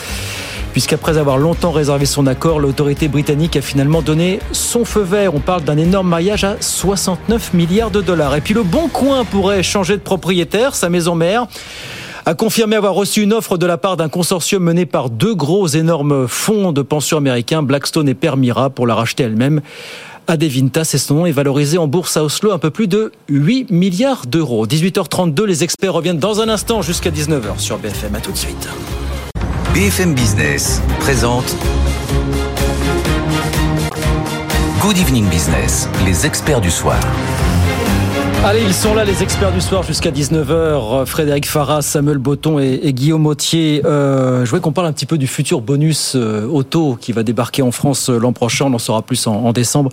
puisqu'après 0.77 1.17
avoir 1.17 1.39
longtemps 1.39 1.71
réservé 1.71 2.05
son 2.05 2.27
accord, 2.27 2.61
l'autorité 2.61 3.09
britannique 3.09 3.57
a 3.57 3.63
finalement 3.63 4.03
donné 4.03 4.41
son 4.53 4.85
feu 4.85 5.01
vert. 5.01 5.35
On 5.35 5.41
parle 5.41 5.65
d'un 5.65 5.79
énorme 5.79 6.07
mariage 6.07 6.45
à 6.45 6.59
69 6.61 7.55
milliards 7.55 7.91
de 7.91 8.03
dollars. 8.03 8.37
Et 8.37 8.43
puis 8.43 8.53
le 8.53 8.63
Bon 8.63 8.89
Coin 8.89 9.25
pourrait 9.25 9.63
changer 9.63 9.95
de 9.95 10.03
propriétaire, 10.03 10.75
sa 10.75 10.91
maison 10.91 11.15
mère 11.15 11.47
a 12.27 12.35
confirmé 12.35 12.77
avoir 12.77 12.93
reçu 12.93 13.23
une 13.23 13.33
offre 13.33 13.57
de 13.57 13.65
la 13.65 13.79
part 13.79 13.97
d'un 13.97 14.11
consortium 14.11 14.65
mené 14.65 14.85
par 14.85 15.09
deux 15.09 15.35
gros 15.35 15.67
énormes 15.67 16.29
fonds 16.29 16.73
de 16.73 16.83
pension 16.83 17.17
américains, 17.17 17.63
Blackstone 17.63 18.09
et 18.11 18.15
Permira, 18.15 18.69
pour 18.69 18.87
la 18.87 18.97
racheter 18.97 19.23
elle-même. 19.23 19.63
Adevinta, 20.27 20.85
c'est 20.85 20.99
son 20.99 21.15
nom, 21.15 21.27
est 21.27 21.33
valorisé 21.33 21.79
en 21.79 21.87
bourse 21.87 22.19
à 22.19 22.25
Oslo 22.25 22.53
un 22.53 22.59
peu 22.59 22.71
plus 22.71 22.89
de 22.89 23.13
8 23.31 23.71
milliards 23.71 24.27
d'euros. 24.27 24.67
18h32, 24.67 25.45
les 25.45 25.65
experts 25.65 25.95
reviennent 25.95 26.19
dans 26.19 26.43
un 26.43 26.51
instant 26.51 26.83
jusqu'à 26.83 27.11
19h 27.11 27.61
sur 27.61 27.79
BFM. 27.79 28.17
À 28.17 28.21
tout 28.21 28.33
de 28.33 28.37
suite. 28.37 28.69
BFM 29.77 30.15
Business 30.15 30.81
présente 31.01 31.55
Good 34.81 34.97
Evening 34.97 35.29
Business, 35.29 35.87
les 36.07 36.25
experts 36.25 36.63
du 36.63 36.71
soir. 36.71 36.99
Allez, 38.45 38.63
ils 38.63 38.75
sont 38.75 38.95
là, 38.95 39.05
les 39.05 39.25
experts 39.25 39.53
du 39.53 39.61
soir 39.61 39.83
jusqu'à 39.83 40.13
19h. 40.13 41.05
Frédéric 41.05 41.47
Farras, 41.47 41.83
Samuel 41.83 42.19
Botton 42.19 42.61
et, 42.61 42.93
Guillaume 42.93 43.27
Autier. 43.27 43.83
Euh, 43.85 44.45
je 44.45 44.51
voudrais 44.51 44.61
qu'on 44.61 44.73
parle 44.73 44.87
un 44.87 44.93
petit 44.93 45.07
peu 45.07 45.19
du 45.19 45.27
futur 45.27 45.61
bonus 45.61 46.13
euh, 46.15 46.47
auto 46.47 46.97
qui 47.01 47.11
va 47.11 47.25
débarquer 47.25 47.63
en 47.63 47.73
France 47.73 48.09
euh, 48.09 48.19
l'an 48.19 48.33
prochain. 48.33 48.67
On 48.67 48.75
en 48.75 48.79
saura 48.79 49.03
plus 49.03 49.27
en, 49.27 49.53
décembre. 49.53 49.91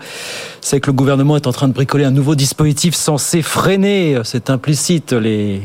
C'est 0.62 0.80
que 0.80 0.88
le 0.88 0.94
gouvernement 0.94 1.36
est 1.36 1.48
en 1.48 1.52
train 1.52 1.68
de 1.68 1.74
bricoler 1.74 2.06
un 2.06 2.12
nouveau 2.12 2.36
dispositif 2.36 2.94
censé 2.94 3.42
freiner, 3.42 4.20
c'est 4.24 4.52
implicite, 4.52 5.14
les, 5.14 5.62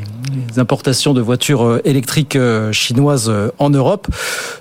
importations 0.56 1.14
de 1.14 1.20
voitures 1.20 1.80
électriques 1.84 2.38
chinoises 2.72 3.32
en 3.58 3.70
Europe. 3.70 4.08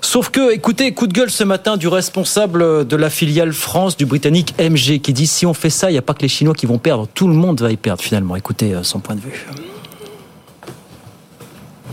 Sauf 0.00 0.30
que, 0.30 0.52
écoutez, 0.52 0.92
coup 0.92 1.06
de 1.06 1.12
gueule 1.12 1.30
ce 1.30 1.44
matin 1.44 1.76
du 1.76 1.88
responsable 1.88 2.86
de 2.86 2.96
la 2.96 3.10
filiale 3.10 3.52
France 3.52 3.96
du 3.96 4.06
britannique 4.06 4.54
MG 4.58 5.00
qui 5.00 5.12
dit 5.12 5.26
si 5.26 5.44
on 5.44 5.54
fait 5.54 5.70
ça, 5.70 5.90
il 5.90 5.94
n'y 5.94 5.98
a 5.98 6.02
pas 6.02 6.14
que 6.14 6.22
les 6.22 6.28
Chinois 6.28 6.54
qui 6.54 6.66
vont 6.66 6.78
perdre, 6.78 7.08
tout 7.14 7.26
le 7.26 7.34
monde 7.34 7.60
va 7.60 7.70
y 7.70 7.76
perdre 7.76 8.02
finalement. 8.08 8.36
Écoutez 8.36 8.74
euh, 8.74 8.82
son 8.82 9.00
point 9.00 9.16
de 9.16 9.20
vue. 9.20 9.46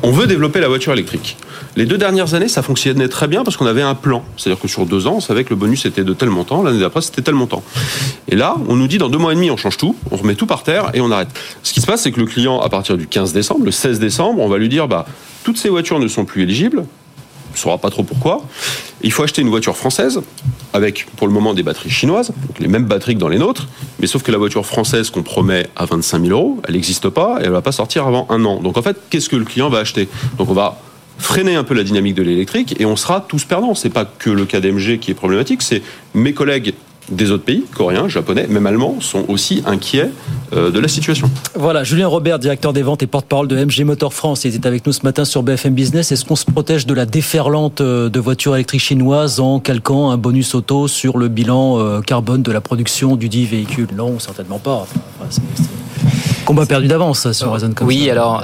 On 0.01 0.12
veut 0.12 0.28
développer 0.28 0.62
la 0.62 0.69
voiture 0.69 0.93
électrique. 0.93 1.36
Les 1.75 1.86
deux 1.86 1.97
dernières 1.97 2.36
années, 2.36 2.47
ça 2.47 2.62
fonctionnait 2.62 3.10
très 3.10 3.28
bien 3.28 3.43
parce 3.43 3.58
qu'on 3.58 3.65
avait 3.65 3.82
un 3.82 3.95
plan. 3.95 4.23
C'est-à-dire 4.38 4.62
que 4.62 4.69
sur 4.69 4.86
deux 4.86 5.08
ans, 5.08 5.15
on 5.15 5.19
savait 5.19 5.43
que 5.43 5.49
le 5.49 5.58
bonus 5.58 5.86
était 5.86 6.06
de 6.06 6.13
tel 6.13 6.30
montant, 6.30 6.63
l'année 6.63 6.80
d'après, 6.80 7.01
c'était 7.01 7.21
tel 7.21 7.36
montant. 7.36 7.63
Et 8.30 8.38
là, 8.38 8.56
on 8.69 8.78
nous 8.78 8.88
dit 8.88 8.97
dans 8.97 9.10
deux 9.10 9.17
mois 9.17 9.34
et 9.34 9.36
demi, 9.36 9.51
on 9.51 9.58
change 9.58 9.75
tout, 9.75 9.97
on 10.10 10.15
remet 10.15 10.36
tout 10.36 10.45
par 10.45 10.63
terre 10.63 10.91
et 10.93 11.01
on 11.01 11.12
arrête. 11.12 11.28
Ce 11.63 11.73
qui 11.73 11.82
se 11.82 11.86
passe, 11.86 12.04
c'est 12.04 12.13
que 12.13 12.19
le 12.21 12.28
client, 12.28 12.62
à 12.62 12.69
partir 12.69 12.97
du 12.97 13.08
15 13.08 13.34
décembre, 13.34 13.65
le 13.65 13.71
16 13.71 13.99
décembre, 13.99 14.41
on 14.41 14.47
va 14.47 14.58
lui 14.58 14.69
dire, 14.69 14.88
bah, 14.88 15.06
toutes 15.43 15.58
ces 15.58 15.67
voitures 15.67 15.99
ne 15.99 16.08
sont 16.08 16.23
plus 16.23 16.43
éligibles, 16.43 16.86
ne 17.56 17.62
saura 17.62 17.78
pas 17.78 17.89
trop 17.89 18.04
pourquoi. 18.04 18.44
Il 19.02 19.12
faut 19.12 19.24
acheter 19.24 19.41
une 19.41 19.50
voiture 19.50 19.76
française 19.76 20.22
avec 20.74 21.06
pour 21.15 21.28
le 21.28 21.34
moment 21.34 21.54
des 21.54 21.63
batteries 21.63 21.89
chinoises, 21.89 22.30
donc 22.30 22.60
les 22.60 22.68
mêmes 22.68 22.86
batteries 22.86 23.15
que 23.15 23.20
dans 23.20 23.28
les 23.28 23.38
nôtres, 23.38 23.68
mais 24.00 24.08
sauf 24.08 24.24
que 24.24 24.32
la 24.32 24.38
voiture 24.38 24.65
française 24.65 25.10
qu'on 25.10 25.24
promet 25.24 25.68
à 25.76 25.86
25 25.86 26.26
000 26.26 26.32
euros, 26.32 26.62
elle 26.68 26.74
n'existe 26.74 27.10
pas 27.10 27.39
et 27.39 27.46
elle 27.46 27.52
va 27.52 27.62
pas 27.62 27.72
sortir 27.72 28.08
avant 28.08 28.28
un 28.30 28.44
an. 28.46 28.62
Donc 28.62 28.78
en 28.78 28.82
fait, 28.82 28.98
qu'est-ce 29.10 29.30
que 29.30 29.36
le 29.36 29.46
client 29.46 29.70
va 29.70 29.80
acheter? 29.80 30.08
Donc 30.38 30.50
on 30.50 30.54
va 30.54 30.80
freiner 31.18 31.56
un 31.56 31.63
peu 31.63 31.74
la 31.74 31.84
dynamique 31.84 32.15
de 32.15 32.24
l'électrique 32.24 32.76
et 32.80 32.86
on 32.86 32.96
sera 32.96 33.22
tous 33.22 33.46
perdants. 33.46 33.76
C'est 33.76 33.89
pas 33.89 34.06
que 34.06 34.30
le 34.30 34.46
cas 34.46 34.60
d'MG 34.60 35.00
qui 35.00 35.12
est 35.12 35.15
problématique, 35.15 35.62
c'est 35.62 35.82
mes 36.13 36.34
collègues 36.34 36.74
des 37.10 37.32
autres 37.32 37.44
pays, 37.44 37.63
coréens, 37.74 38.08
japonais, 38.08 38.48
même 38.48 38.65
allemands, 38.65 39.00
sont 39.00 39.26
aussi 39.28 39.63
inquiets 39.65 40.10
euh, 40.54 40.72
de 40.72 40.80
la 40.80 40.88
situation. 40.88 41.30
Voilà, 41.56 41.84
Julien 41.84 42.08
Robert, 42.08 42.39
directeur 42.39 42.74
des 42.74 42.82
ventes 42.82 43.04
et 43.04 43.08
porte-parole 43.08 43.48
de 43.48 43.56
MG 43.56 43.84
Motor 43.84 44.13
France, 44.13 44.46
il 44.46 44.54
est 44.54 44.65
avec 44.65 44.86
nous 44.86 44.94
ce 44.94 45.04
matin 45.04 45.26
sur 45.26 45.44
BFM 45.44 45.74
Business. 45.74 46.12
Est-ce 46.12 46.26
qu'on 46.26 46.36
se 46.36 46.46
protège 46.46 46.86
de 46.86 46.94
la 46.94 47.06
déferlante 47.06 47.82
euh, 47.82 48.10
de 48.10 48.20
voitures 48.20 48.56
électriques 48.56 48.82
chinoises 48.82 49.39
en 49.39 49.60
calquant 49.60 50.12
un 50.12 50.18
bonus 50.18 50.56
auto 50.56 50.88
sur 50.88 51.18
le 51.18 51.28
bilan 51.28 51.80
euh, 51.80 52.02
carbone 52.02 52.41
de 52.41 52.52
la 52.52 52.62
production 52.62 53.15
du 53.15 53.30
dit 53.30 53.46
véhicule 53.46 53.89
Non, 53.96 54.20
certainement 54.20 54.60
pas. 54.60 54.88
Enfin, 55.22 55.41
combat 56.45 56.65
perdu 56.65 56.88
d'avance 56.88 57.31
sur 57.31 57.51
raison 57.51 57.71
comme 57.73 57.88
oui, 57.88 58.10
alors, 58.10 58.43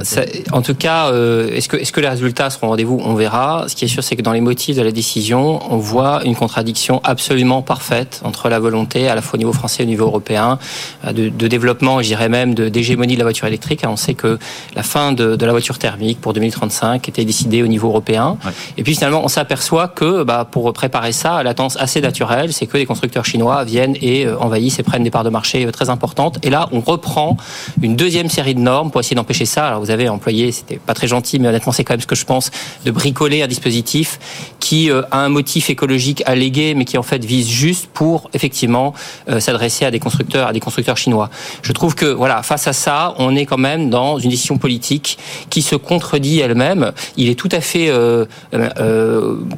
en 0.52 0.62
tout 0.62 0.74
cas, 0.74 1.12
euh, 1.12 1.50
est-ce 1.54 1.70
que, 1.70 2.00
les 2.00 2.08
résultats 2.08 2.50
seront 2.50 2.68
au 2.68 2.70
rendez-vous? 2.72 3.00
On 3.04 3.14
verra. 3.14 3.66
Ce 3.68 3.76
qui 3.76 3.86
est 3.86 3.88
sûr, 3.88 4.04
c'est 4.04 4.16
que 4.16 4.24
dans 4.24 4.34
les 4.34 4.42
motifs 4.42 4.76
de 4.76 4.82
la 4.82 4.92
décision, 4.92 5.60
on 5.72 5.78
voit 5.78 6.24
une 6.26 6.36
contradiction 6.36 7.00
absolument 7.04 7.62
parfaite 7.62 8.22
entre 8.24 8.50
la 8.50 8.60
volonté, 8.60 9.08
à 9.08 9.16
la 9.16 9.22
fois 9.22 9.36
au 9.36 9.38
niveau 9.38 9.54
français 9.54 9.84
et 9.84 9.86
au 9.86 9.90
niveau 9.90 10.06
européen, 10.06 10.58
euh, 11.06 11.14
de, 11.14 11.30
de 11.30 11.48
développement, 11.48 12.02
j'irais 12.02 12.28
même, 12.28 12.56
de, 12.56 12.70
d'hégémonie 12.70 13.14
de 13.14 13.20
la 13.20 13.26
voiture 13.26 13.48
électrique. 13.48 13.82
On 13.88 13.96
sait 13.96 14.16
que 14.16 14.40
la 14.76 14.84
fin 14.84 15.14
de, 15.14 15.36
de, 15.36 15.46
la 15.46 15.52
voiture 15.52 15.78
thermique 15.78 16.20
pour 16.20 16.34
2035 16.34 17.08
était 17.08 17.26
décidée 17.26 17.62
au 17.62 17.68
niveau 17.68 17.90
européen. 17.90 18.38
Et 18.78 18.84
puis 18.84 18.96
finalement, 18.96 19.24
on 19.24 19.28
s'aperçoit 19.28 19.88
que 19.88 20.24
bah, 20.24 20.48
pour 20.50 20.74
préparer 20.74 21.12
ça, 21.12 21.44
la 21.44 21.54
tendance 21.54 21.78
assez 21.78 22.02
naturelle, 22.02 22.52
c'est 22.52 22.66
que 22.66 22.78
les 22.78 22.86
constructeurs 22.88 23.26
chinois 23.26 23.64
viennent 23.64 23.96
et 24.02 24.26
euh, 24.26 24.40
envahissent 24.40 24.80
et 24.80 24.84
prennent 24.84 25.04
des 25.04 25.12
parts 25.12 25.24
de 25.24 25.30
marché 25.30 25.70
très 25.72 25.90
importantes. 25.90 26.40
Et 26.44 26.50
là, 26.50 26.68
on 26.72 26.80
reprend 26.80 27.38
une 27.82 27.91
une 27.92 27.98
deuxième 27.98 28.30
série 28.30 28.56
de 28.56 28.62
normes 28.62 28.90
pour 28.90 29.02
essayer 29.02 29.18
d'empêcher 29.18 29.44
ça. 29.44 29.68
Alors 29.68 29.82
vous 29.82 29.92
avez 29.92 30.08
employé, 30.08 30.54
c'était 30.54 30.78
pas 30.78 30.94
très 30.94 31.08
gentil, 31.08 31.40
mais 31.40 31.50
honnêtement 31.50 31.74
c'est 31.74 31.84
quand 31.84 31.92
même 31.94 32.00
ce 32.00 32.08
que 32.08 32.16
je 32.16 32.24
pense, 32.24 32.50
de 32.86 32.92
bricoler 32.92 33.42
un 33.42 33.48
dispositif 33.48 34.18
qui 34.60 34.90
euh, 34.90 35.02
a 35.12 35.20
un 35.20 35.28
motif 35.28 35.70
écologique 35.70 36.24
allégué, 36.26 36.74
mais 36.74 36.86
qui 36.86 36.98
en 36.98 37.04
fait 37.04 37.26
vise 37.26 37.50
juste 37.50 37.88
pour 37.88 38.30
effectivement 38.34 38.94
euh, 39.28 39.42
s'adresser 39.42 39.84
à 39.84 39.92
des 39.92 40.00
constructeurs, 40.00 40.48
à 40.48 40.54
des 40.54 40.62
constructeurs 40.62 40.96
chinois. 40.96 41.30
Je 41.64 41.74
trouve 41.74 41.94
que 41.94 42.06
voilà, 42.06 42.44
face 42.44 42.66
à 42.66 42.72
ça, 42.72 43.14
on 43.18 43.36
est 43.36 43.46
quand 43.46 43.58
même 43.58 43.90
dans 43.90 44.20
une 44.20 44.30
décision 44.30 44.58
politique 44.58 45.18
qui 45.50 45.62
se 45.62 45.76
contredit 45.76 46.40
elle-même. 46.40 46.94
Il 47.18 47.28
est 47.28 47.36
tout 47.36 47.50
à 47.52 47.60
fait 47.60 47.90
euh, 47.90 48.26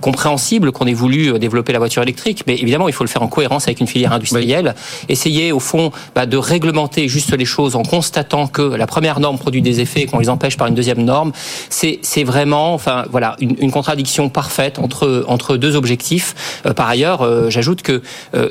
compréhensible 0.01 0.71
qu'on 0.71 0.87
ait 0.87 0.93
voulu 0.93 1.37
développer 1.37 1.71
la 1.71 1.77
voiture 1.79 2.01
électrique, 2.01 2.45
mais 2.47 2.55
évidemment 2.55 2.87
il 2.87 2.95
faut 2.95 3.03
le 3.03 3.09
faire 3.09 3.21
en 3.21 3.27
cohérence 3.27 3.67
avec 3.67 3.79
une 3.79 3.87
filière 3.87 4.13
industrielle. 4.13 4.73
Essayer 5.07 5.51
au 5.51 5.59
fond 5.59 5.91
bah, 6.15 6.25
de 6.25 6.37
réglementer 6.37 7.07
juste 7.07 7.37
les 7.37 7.45
choses 7.45 7.75
en 7.75 7.83
constatant 7.83 8.22
constatant 8.23 8.47
que 8.47 8.61
la 8.61 8.87
première 8.87 9.19
norme 9.19 9.37
produit 9.37 9.61
des 9.61 9.79
effets 9.79 10.01
et 10.01 10.05
qu'on 10.05 10.19
les 10.19 10.29
empêche 10.29 10.57
par 10.57 10.67
une 10.67 10.75
deuxième 10.75 11.03
norme, 11.03 11.31
c'est 11.69 12.23
vraiment, 12.23 12.73
enfin 12.73 13.05
voilà, 13.11 13.35
une, 13.39 13.55
une, 13.59 13.71
contradiction 13.71 14.29
parfaite 14.29 14.79
entre 14.79 15.25
entre 15.27 15.57
deux 15.57 15.75
objectifs. 15.75 16.61
par 16.75 16.87
ailleurs, 16.87 17.49
j'ajoute 17.49 17.81
que 17.81 18.01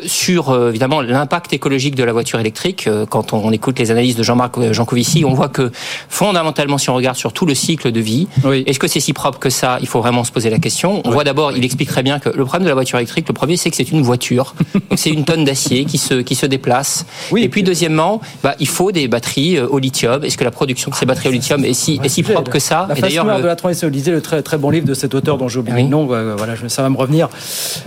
sur 0.05 0.69
évidemment 0.69 1.01
l'impact 1.01 1.53
écologique 1.53 1.95
de 1.95 2.05
la 2.05 2.13
voiture 2.13 2.41
électrique, 2.41 2.89
quand 3.09 3.33
on, 3.33 3.51
écoute 3.53 3.79
les 3.79 3.91
analyses 3.91 4.17
de 4.17 4.23
Jean-Marc 4.23 4.73
Jancovici, 4.73 5.25
on 5.25 5.35
voit 5.35 5.49
que 5.49 5.71
fondamentalement, 6.09 6.79
si 6.79 6.91
on 6.91 6.95
regarde 6.95 7.17
sur 7.17 7.33
tout 7.33 7.47
le 7.47 7.55
cycle 7.55 7.93
de 7.93 8.01
vie, 8.01 8.27
est-ce 8.67 8.79
que 8.79 8.89
c'est 8.89 9.01
si 9.01 9.13
propre 9.13 9.39
que 9.39 9.51
ça? 9.51 9.79
Il 9.81 9.89
faut 9.89 10.01
vraiment 10.01 10.25
se 10.25 10.33
poser 10.33 10.51
la 10.51 10.59
question. 10.59 11.03
On 11.05 11.11
voit 11.11 11.25
d'abord, 11.25 11.53
il 11.53 11.65
explique 11.65 11.89
très 11.89 12.03
bien 12.03 12.19
que 12.19 12.29
le 12.29 12.45
problème 12.45 12.65
de 12.65 12.69
la 12.69 12.75
voiture 12.75 12.99
électrique, 12.99 13.29
le 13.29 13.35
premier, 13.35 13.57
c'est 13.57 13.71
que 13.71 13.77
c'est 13.77 13.91
une 13.91 14.03
voiture. 14.03 14.55
c'est 14.97 15.11
une 15.11 15.25
tonne 15.25 15.45
d'acier 15.45 15.85
qui 15.85 15.99
se 15.99 16.15
qui 16.15 16.35
se 16.35 16.47
déplace. 16.47 17.07
Oui. 17.31 17.43
Et 17.43 17.49
puis 17.49 17.63
deuxièmement, 17.63 18.21
bah, 18.43 18.55
il 18.59 18.69
faut 18.69 18.93
des 18.93 19.09
batteries 19.09 19.59
au 19.71 19.79
lithium. 19.79 20.25
Est-ce 20.25 20.37
que 20.37 20.45
la 20.45 20.51
production 20.51 20.91
de 20.91 20.97
ces 20.97 21.07
batteries 21.07 21.29
au 21.29 21.33
lithium 21.33 21.65
est 21.65 21.75
si, 21.75 22.01
est 22.03 22.09
si 22.09 22.23
propre 22.23 22.51
que 22.51 22.59
ça 22.59 22.87
La 22.89 22.95
face 22.95 23.15
noire 23.15 23.41
de 23.41 23.47
la 23.47 23.57
transition, 23.57 23.89
le 23.89 24.21
très 24.21 24.43
très 24.43 24.59
bon 24.59 24.71
livre 24.71 24.87
de 24.87 24.95
cet 24.95 25.15
auteur 25.15 25.39
dont 25.39 25.49
j'ai 25.49 25.59
oublié 25.59 25.83
le 25.83 25.89
nom. 25.89 26.07
Voilà, 26.07 26.55
ça 26.69 26.83
va 26.83 26.89
me 26.89 26.97
revenir. 26.97 27.29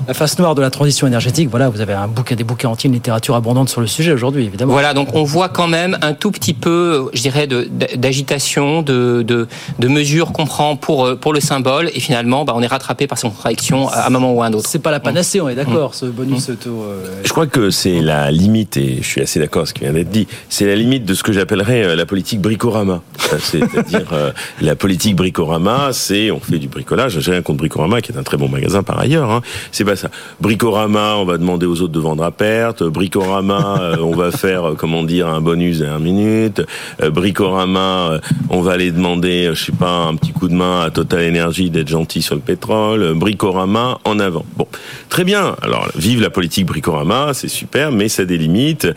La 0.07 0.13
face 0.13 0.37
noire 0.39 0.55
de 0.55 0.61
la 0.61 0.69
transition 0.69 1.07
énergétique. 1.07 1.49
Voilà, 1.49 1.69
vous 1.69 1.81
avez 1.81 1.93
un 1.93 2.07
bouquin, 2.07 2.35
des 2.35 2.43
bouquins 2.43 2.69
entiers, 2.69 2.87
une 2.87 2.93
littérature 2.93 3.35
abondante 3.35 3.69
sur 3.69 3.81
le 3.81 3.87
sujet 3.87 4.11
aujourd'hui, 4.11 4.45
évidemment. 4.45 4.73
Voilà, 4.73 4.93
donc 4.93 5.09
on 5.13 5.23
voit 5.23 5.49
quand 5.49 5.67
même 5.67 5.97
un 6.01 6.13
tout 6.13 6.31
petit 6.31 6.53
peu, 6.53 7.09
je 7.13 7.21
dirais, 7.21 7.47
d'agitation, 7.47 8.81
de, 8.81 9.23
de, 9.25 9.47
de, 9.79 9.87
mesures 9.87 10.31
qu'on 10.31 10.45
prend 10.45 10.75
pour 10.75 11.17
pour 11.19 11.33
le 11.33 11.39
symbole, 11.39 11.89
et 11.93 11.99
finalement, 11.99 12.45
bah, 12.45 12.53
on 12.55 12.61
est 12.61 12.67
rattrapé 12.67 13.07
par 13.07 13.17
son 13.17 13.29
contradiction 13.29 13.89
à 13.89 14.07
un 14.07 14.09
moment 14.09 14.33
ou 14.33 14.41
à 14.41 14.47
un 14.47 14.53
autre. 14.53 14.69
C'est 14.69 14.79
pas 14.79 14.91
la 14.91 14.99
panacée, 14.99 15.41
on 15.41 15.49
est 15.49 15.55
d'accord, 15.55 15.95
ce 15.95 16.05
bonus 16.05 16.49
auto. 16.49 16.83
Euh, 16.83 17.21
je 17.23 17.29
crois 17.29 17.47
que 17.47 17.69
c'est 17.69 18.01
la 18.01 18.31
limite, 18.31 18.77
et 18.77 18.97
je 19.01 19.07
suis 19.07 19.21
assez 19.21 19.39
d'accord 19.39 19.61
avec 19.61 19.69
ce 19.69 19.73
qui 19.73 19.81
vient 19.81 19.93
d'être 19.93 20.09
dit. 20.09 20.27
C'est 20.49 20.65
la 20.65 20.75
limite 20.75 21.05
de 21.05 21.13
ce 21.13 21.23
que 21.23 21.31
euh, 21.69 21.95
la 21.95 22.05
politique 22.05 22.41
bricorama. 22.41 23.01
C'est-à-dire 23.39 24.07
euh, 24.13 24.31
la 24.61 24.75
politique 24.75 25.15
bricorama, 25.15 25.89
c'est 25.93 26.29
on 26.31 26.39
fait 26.39 26.59
du 26.59 26.67
bricolage. 26.67 27.19
J'ai 27.19 27.31
rien 27.31 27.41
contre 27.41 27.57
Bricorama, 27.57 28.01
qui 28.01 28.11
est 28.11 28.17
un 28.17 28.23
très 28.23 28.37
bon 28.37 28.49
magasin 28.49 28.83
par 28.83 28.99
ailleurs. 28.99 29.31
Hein. 29.31 29.41
C'est 29.71 29.85
pas 29.85 29.95
ça. 29.95 30.09
Bricorama, 30.41 31.15
on 31.15 31.25
va 31.25 31.37
demander 31.37 31.65
aux 31.65 31.81
autres 31.81 31.93
de 31.93 31.99
vendre 31.99 32.23
à 32.23 32.31
perte. 32.31 32.83
Bricorama, 32.83 33.79
euh, 33.81 33.97
on 34.01 34.15
va 34.15 34.31
faire 34.31 34.73
comment 34.77 35.03
dire 35.03 35.27
un 35.27 35.41
bonus 35.41 35.81
à 35.81 35.95
un 35.95 35.99
minute. 35.99 36.61
Bricorama, 37.01 38.19
on 38.49 38.61
va 38.61 38.73
aller 38.73 38.91
demander, 38.91 39.51
je 39.53 39.65
sais 39.65 39.71
pas, 39.71 40.05
un 40.05 40.15
petit 40.15 40.33
coup 40.33 40.47
de 40.47 40.53
main 40.53 40.81
à 40.81 40.91
Total 40.91 41.27
Energy 41.27 41.69
d'être 41.69 41.89
gentil 41.89 42.21
sur 42.21 42.35
le 42.35 42.41
pétrole. 42.41 43.13
Bricorama, 43.15 43.99
en 44.03 44.19
avant. 44.19 44.45
Bon, 44.55 44.67
très 45.09 45.23
bien. 45.23 45.55
Alors, 45.61 45.87
vive 45.95 46.21
la 46.21 46.29
politique 46.29 46.67
Bricorama, 46.67 47.33
c'est 47.33 47.47
super, 47.47 47.91
mais 47.91 48.07
ça 48.07 48.23
limites 48.37 48.87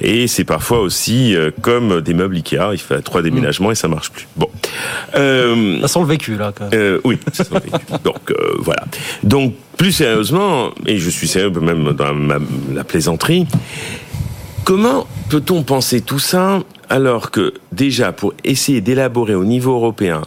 et 0.00 0.26
c'est 0.26 0.44
parfois 0.44 0.80
aussi 0.80 1.34
comme 1.62 2.00
des 2.00 2.13
meubles 2.14 2.36
Ikea. 2.36 2.72
Il 2.72 2.78
fait 2.78 3.02
trois 3.02 3.22
déménagements 3.22 3.70
et 3.70 3.74
ça 3.74 3.88
marche 3.88 4.10
plus. 4.10 4.26
Bon. 4.36 4.48
Euh, 5.14 5.80
ça 5.82 5.88
sent 5.88 6.00
le 6.00 6.06
vécu 6.06 6.36
là. 6.36 6.52
Quand 6.56 6.70
même. 6.70 6.80
Euh, 6.80 7.00
oui, 7.04 7.18
ça 7.32 7.44
sent 7.44 7.54
le 7.54 7.60
vécu. 7.60 7.84
Donc 8.04 8.30
euh, 8.30 8.34
voilà. 8.58 8.84
Donc 9.22 9.54
plus 9.76 9.92
sérieusement, 9.92 10.70
et 10.86 10.98
je 10.98 11.10
suis 11.10 11.28
sérieux 11.28 11.50
même 11.50 11.92
dans 11.92 12.14
la 12.72 12.84
plaisanterie, 12.84 13.46
comment 14.64 15.06
peut-on 15.28 15.62
penser 15.62 16.00
tout 16.00 16.18
ça 16.18 16.60
alors 16.88 17.30
que 17.30 17.54
déjà 17.72 18.12
pour 18.12 18.34
essayer 18.44 18.80
d'élaborer 18.80 19.34
au 19.34 19.44
niveau 19.44 19.74
européen 19.74 20.22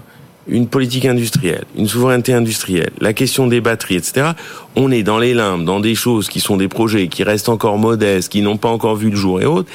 une 0.47 0.67
politique 0.67 1.05
industrielle, 1.05 1.65
une 1.77 1.87
souveraineté 1.87 2.33
industrielle, 2.33 2.91
la 3.01 3.13
question 3.13 3.47
des 3.47 3.61
batteries, 3.61 3.95
etc., 3.95 4.31
on 4.75 4.91
est 4.91 5.03
dans 5.03 5.19
les 5.19 5.33
limbes, 5.33 5.65
dans 5.65 5.79
des 5.79 5.95
choses 5.95 6.29
qui 6.29 6.39
sont 6.39 6.57
des 6.57 6.67
projets 6.67 7.07
qui 7.09 7.23
restent 7.23 7.49
encore 7.49 7.77
modestes, 7.77 8.31
qui 8.31 8.41
n'ont 8.41 8.57
pas 8.57 8.69
encore 8.69 8.95
vu 8.95 9.09
le 9.09 9.15
jour 9.15 9.41
et 9.41 9.45
autres. 9.45 9.69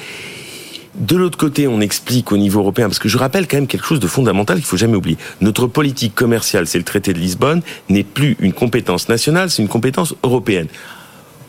De 0.95 1.16
l'autre 1.16 1.38
côté, 1.38 1.66
on 1.66 1.80
explique 1.80 2.32
au 2.32 2.36
niveau 2.36 2.61
européen, 2.61 2.88
parce 2.88 2.99
que 2.99 3.09
je 3.09 3.16
rappelle 3.16 3.49
quand 3.49 3.57
même 3.57 3.66
quelque 3.66 3.86
chose 3.86 4.01
de 4.01 4.07
fondamental 4.07 4.59
qu'il 4.59 4.66
faut 4.66 4.76
jamais 4.76 4.97
oublier. 4.97 5.16
Notre 5.40 5.66
politique 5.66 6.14
commerciale, 6.14 6.66
c'est 6.66 6.78
le 6.78 6.84
traité 6.84 7.12
de 7.14 7.18
Lisbonne, 7.18 7.62
n'est 7.88 8.05
plus 8.05 8.36
une 8.40 8.53
compétence 8.53 9.09
nationale, 9.09 9.51
c'est 9.51 9.62
une 9.62 9.68
compétence 9.68 10.14
européenne. 10.22 10.68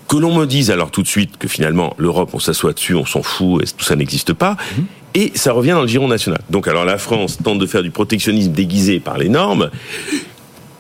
Que 0.08 0.18
l'on 0.18 0.34
me 0.38 0.46
dise 0.46 0.72
alors 0.72 0.92
tout 0.92 1.02
de 1.02 1.08
suite 1.08 1.38
que 1.38 1.48
finalement 1.48 1.94
l'Europe, 1.98 2.30
on 2.34 2.40
s'assoit 2.40 2.74
dessus, 2.74 2.96
on 2.96 3.06
s'en 3.06 3.24
fout, 3.24 3.64
et 3.64 3.66
tout 3.66 3.84
ça 3.84 3.96
n'existe 3.96 4.34
pas. 4.34 4.56
Mhm. 4.78 4.86
Et 5.16 5.32
ça 5.36 5.52
revient 5.52 5.72
dans 5.72 5.82
le 5.82 5.88
giron 5.88 6.08
national. 6.08 6.42
Donc 6.50 6.68
alors 6.68 6.86
la 6.86 6.98
France 6.98 7.38
tente 7.44 7.60
de 7.60 7.66
faire 7.66 7.84
du 7.84 7.92
protectionnisme 7.92 8.52
déguisé 8.52 9.00
par 9.00 9.18
les 9.18 9.30
normes 9.30 9.70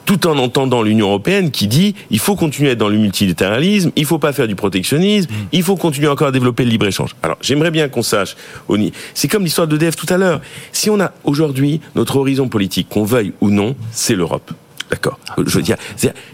tout 0.05 0.27
en 0.27 0.37
entendant 0.37 0.81
l'Union 0.81 1.07
européenne 1.07 1.51
qui 1.51 1.67
dit 1.67 1.95
il 2.09 2.19
faut 2.19 2.35
continuer 2.35 2.69
à 2.69 2.71
être 2.73 2.79
dans 2.79 2.89
le 2.89 2.97
multilatéralisme, 2.97 3.91
il 3.95 4.05
faut 4.05 4.19
pas 4.19 4.33
faire 4.33 4.47
du 4.47 4.55
protectionnisme, 4.55 5.29
mm. 5.31 5.47
il 5.51 5.63
faut 5.63 5.75
continuer 5.75 6.07
encore 6.07 6.27
à 6.27 6.31
développer 6.31 6.63
le 6.63 6.69
libre-échange. 6.69 7.15
Alors, 7.23 7.37
j'aimerais 7.41 7.71
bien 7.71 7.89
qu'on 7.89 8.03
sache, 8.03 8.35
c'est 9.13 9.27
comme 9.27 9.43
l'histoire 9.43 9.67
d'EDF 9.67 9.95
tout 9.95 10.07
à 10.09 10.17
l'heure. 10.17 10.41
Si 10.71 10.89
on 10.89 10.99
a 10.99 11.11
aujourd'hui 11.23 11.81
notre 11.95 12.17
horizon 12.17 12.47
politique, 12.47 12.87
qu'on 12.89 13.03
veuille 13.03 13.33
ou 13.41 13.49
non, 13.49 13.75
c'est 13.91 14.15
l'Europe. 14.15 14.51
D'accord. 14.89 15.19
Je 15.37 15.57
veux 15.57 15.61
dire, 15.61 15.77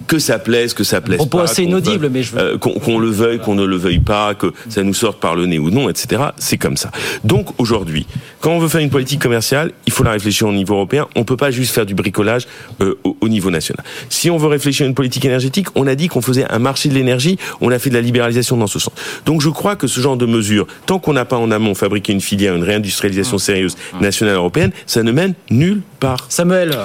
que 0.08 0.20
ça 0.20 0.40
plaise, 0.40 0.74
que 0.74 0.84
ça 0.84 1.02
plaise 1.02 1.26
pas. 1.26 1.44
assez 1.44 1.64
inaudible, 1.64 2.10
mais 2.10 2.24
je 2.24 2.32
veux... 2.34 2.40
Euh, 2.40 2.58
qu'on 2.58 3.00
le 3.00 3.10
veuille, 3.10 3.40
qu'on 3.40 3.56
ne 3.56 3.66
le 3.66 3.78
veuille 3.78 4.00
pas, 4.00 4.34
que 4.36 4.54
ça 4.70 4.84
nous 4.84 4.94
sorte 4.94 5.20
par 5.20 5.36
le 5.36 5.46
nez 5.46 5.60
ou 5.60 5.70
non, 5.70 5.90
etc. 5.90 6.24
C'est 6.38 6.58
comme 6.58 6.78
ça. 6.78 6.92
Donc 7.24 7.60
aujourd'hui, 7.60 8.06
quand 8.42 8.52
on 8.52 8.60
veut 8.60 8.68
faire 8.68 8.82
une 8.82 8.90
politique 8.90 9.22
commerciale, 9.22 9.72
il 9.86 9.94
faut 9.94 10.04
la 10.04 10.12
réfléchir 10.12 10.48
au 10.48 10.52
niveau 10.52 10.76
européen. 10.76 11.08
On 11.16 11.24
peut 11.24 11.38
pas 11.38 11.52
juste 11.52 11.74
faire 11.74 11.86
du 11.86 11.94
bricolage 11.94 12.48
euh, 12.82 12.96
au, 13.04 13.30
niveau 13.30 13.52
national. 13.52 13.84
Si 14.10 14.30
on 14.30 14.38
veut 14.38 14.48
réfléchir 14.48 14.86
à 14.86 14.88
une 14.90 14.96
politique 14.96 15.26
énergétique, 15.26 15.68
on 15.76 15.88
a 15.88 15.96
dit 15.96 16.08
qu'on 16.08 16.22
faisait 16.22 16.46
un 16.50 16.60
marché 16.60 16.90
de 16.90 16.94
l'énergie, 16.94 17.38
on 17.62 17.72
a 17.72 17.80
fait 17.80 17.90
de 17.90 17.96
la 17.96 18.02
libéralisation 18.02 18.58
dans 18.58 18.68
ce 18.68 18.80
sens. 18.80 18.94
Donc 19.26 19.42
je 19.42 19.50
crois 19.50 19.76
que 19.76 19.88
ce 19.88 20.02
genre 20.02 20.18
de 20.18 20.26
mesures, 20.26 20.68
tant 20.86 21.00
qu'on 21.00 21.14
n'a 21.14 21.26
pas 21.26 21.38
en 21.38 21.52
amont 21.52 21.76
fabriqué 21.76 22.14
une 22.14 22.22
filière, 22.22 22.56
une 22.56 22.64
réindustrialisation 22.64 23.38
mmh. 23.38 23.40
sérieuse 23.40 23.78
mmh. 23.94 24.02
nationale 24.02 24.36
européenne, 24.36 24.72
ça 24.86 25.04
ne 25.04 25.12
mène 25.12 25.34
nulle 25.50 25.82
part. 26.00 26.26
Samuel. 26.30 26.76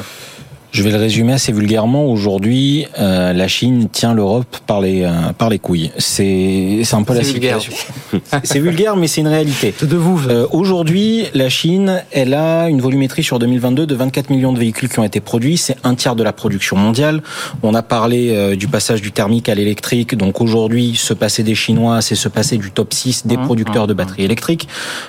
Je 0.75 0.83
vais 0.83 0.91
le 0.91 0.97
résumer 0.97 1.35
assez 1.35 1.53
vulgairement. 1.53 2.07
Aujourd'hui, 2.07 2.89
euh, 2.99 3.33
la 3.33 3.47
Chine 3.47 3.89
tient 3.93 4.13
l'Europe 4.13 4.57
par 4.67 4.81
les 4.81 5.05
euh, 5.05 5.33
par 5.39 5.49
les 5.49 5.61
couilles. 5.61 5.93
C'est 5.99 6.81
c'est 6.83 6.97
un 6.97 7.05
peu 7.05 7.15
la 7.15 7.23
situation. 7.23 7.73
c'est 8.43 8.59
vulgaire, 8.59 8.97
mais 8.97 9.07
c'est 9.07 9.21
une 9.21 9.29
réalité. 9.29 9.73
De 9.81 9.97
vous. 9.97 10.29
Euh, 10.29 10.49
Aujourd'hui, 10.51 11.27
la 11.33 11.49
Chine, 11.49 12.03
elle 12.11 12.35
a 12.35 12.69
une 12.69 12.81
volumétrie 12.81 13.23
sur 13.23 13.39
2022 13.39 13.87
de 13.87 13.95
24 13.95 14.31
millions 14.31 14.53
de 14.53 14.59
véhicules 14.59 14.89
qui 14.89 14.99
ont 14.99 15.05
été 15.05 15.21
produits. 15.21 15.59
C'est 15.59 15.77
un 15.85 15.95
tiers 15.95 16.17
de 16.17 16.25
la 16.25 16.33
production 16.33 16.77
mondiale. 16.77 17.23
On 17.63 17.73
a 17.75 17.83
parlé 17.83 18.31
euh, 18.35 18.57
du 18.57 18.67
passage 18.67 19.01
du 19.01 19.13
thermique 19.13 19.49
à 19.49 19.55
l'électrique. 19.55 20.17
Donc 20.17 20.41
aujourd'hui, 20.41 20.97
se 20.97 21.15
passer 21.15 21.45
des 21.45 21.55
Chinois, 21.55 22.03
c'est 22.03 22.17
se 22.17 22.29
passer 22.29 22.57
du 22.57 22.73
top 22.73 22.93
6 22.93 23.29
des 23.29 23.37
mmh, 23.37 23.45
producteurs 23.45 23.85
mmh, 23.85 23.91
de 23.91 23.95
batteries 23.95 24.23
mmh. 24.23 24.25
électriques. 24.25 24.69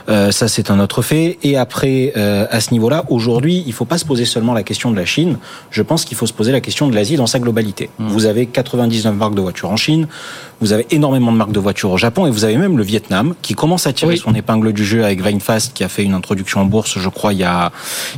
Euh, 0.09 0.29
ça, 0.29 0.47
c'est 0.47 0.69
un 0.69 0.79
autre 0.79 1.01
fait. 1.01 1.39
Et 1.41 1.57
après, 1.57 2.13
à 2.15 2.59
ce 2.59 2.71
niveau-là, 2.71 3.05
aujourd'hui, 3.09 3.63
il 3.65 3.73
faut 3.73 3.85
pas 3.85 3.97
se 3.97 4.05
poser 4.05 4.25
seulement 4.25 4.53
la 4.53 4.61
question 4.61 4.91
de 4.91 4.95
la 4.95 5.05
Chine 5.05 5.37
je 5.71 5.81
pense 5.81 6.05
qu'il 6.05 6.17
faut 6.17 6.25
se 6.25 6.33
poser 6.33 6.51
la 6.51 6.61
question 6.61 6.87
de 6.87 6.95
l'Asie 6.95 7.15
dans 7.15 7.27
sa 7.27 7.39
globalité. 7.39 7.89
Mmh. 7.99 8.07
Vous 8.07 8.25
avez 8.25 8.45
99 8.45 9.15
marques 9.15 9.35
de 9.35 9.41
voitures 9.41 9.69
en 9.69 9.77
Chine, 9.77 10.07
vous 10.61 10.73
avez 10.73 10.85
énormément 10.91 11.31
de 11.31 11.37
marques 11.37 11.51
de 11.51 11.59
voitures 11.59 11.91
au 11.91 11.97
Japon 11.97 12.25
et 12.25 12.31
vous 12.31 12.45
avez 12.45 12.57
même 12.57 12.77
le 12.77 12.83
Vietnam 12.83 13.35
qui 13.41 13.55
commence 13.55 13.87
à 13.87 13.93
tirer 13.93 14.15
son 14.15 14.33
épingle 14.33 14.71
du 14.73 14.85
jeu 14.85 15.03
avec 15.03 15.21
Vinefast 15.21 15.73
qui 15.73 15.83
a 15.83 15.89
fait 15.89 16.03
une 16.03 16.13
introduction 16.13 16.61
en 16.61 16.65
bourse, 16.65 16.97
je 16.97 17.09
crois, 17.09 17.33
il 17.33 17.39
y 17.39 17.43
a, 17.43 17.71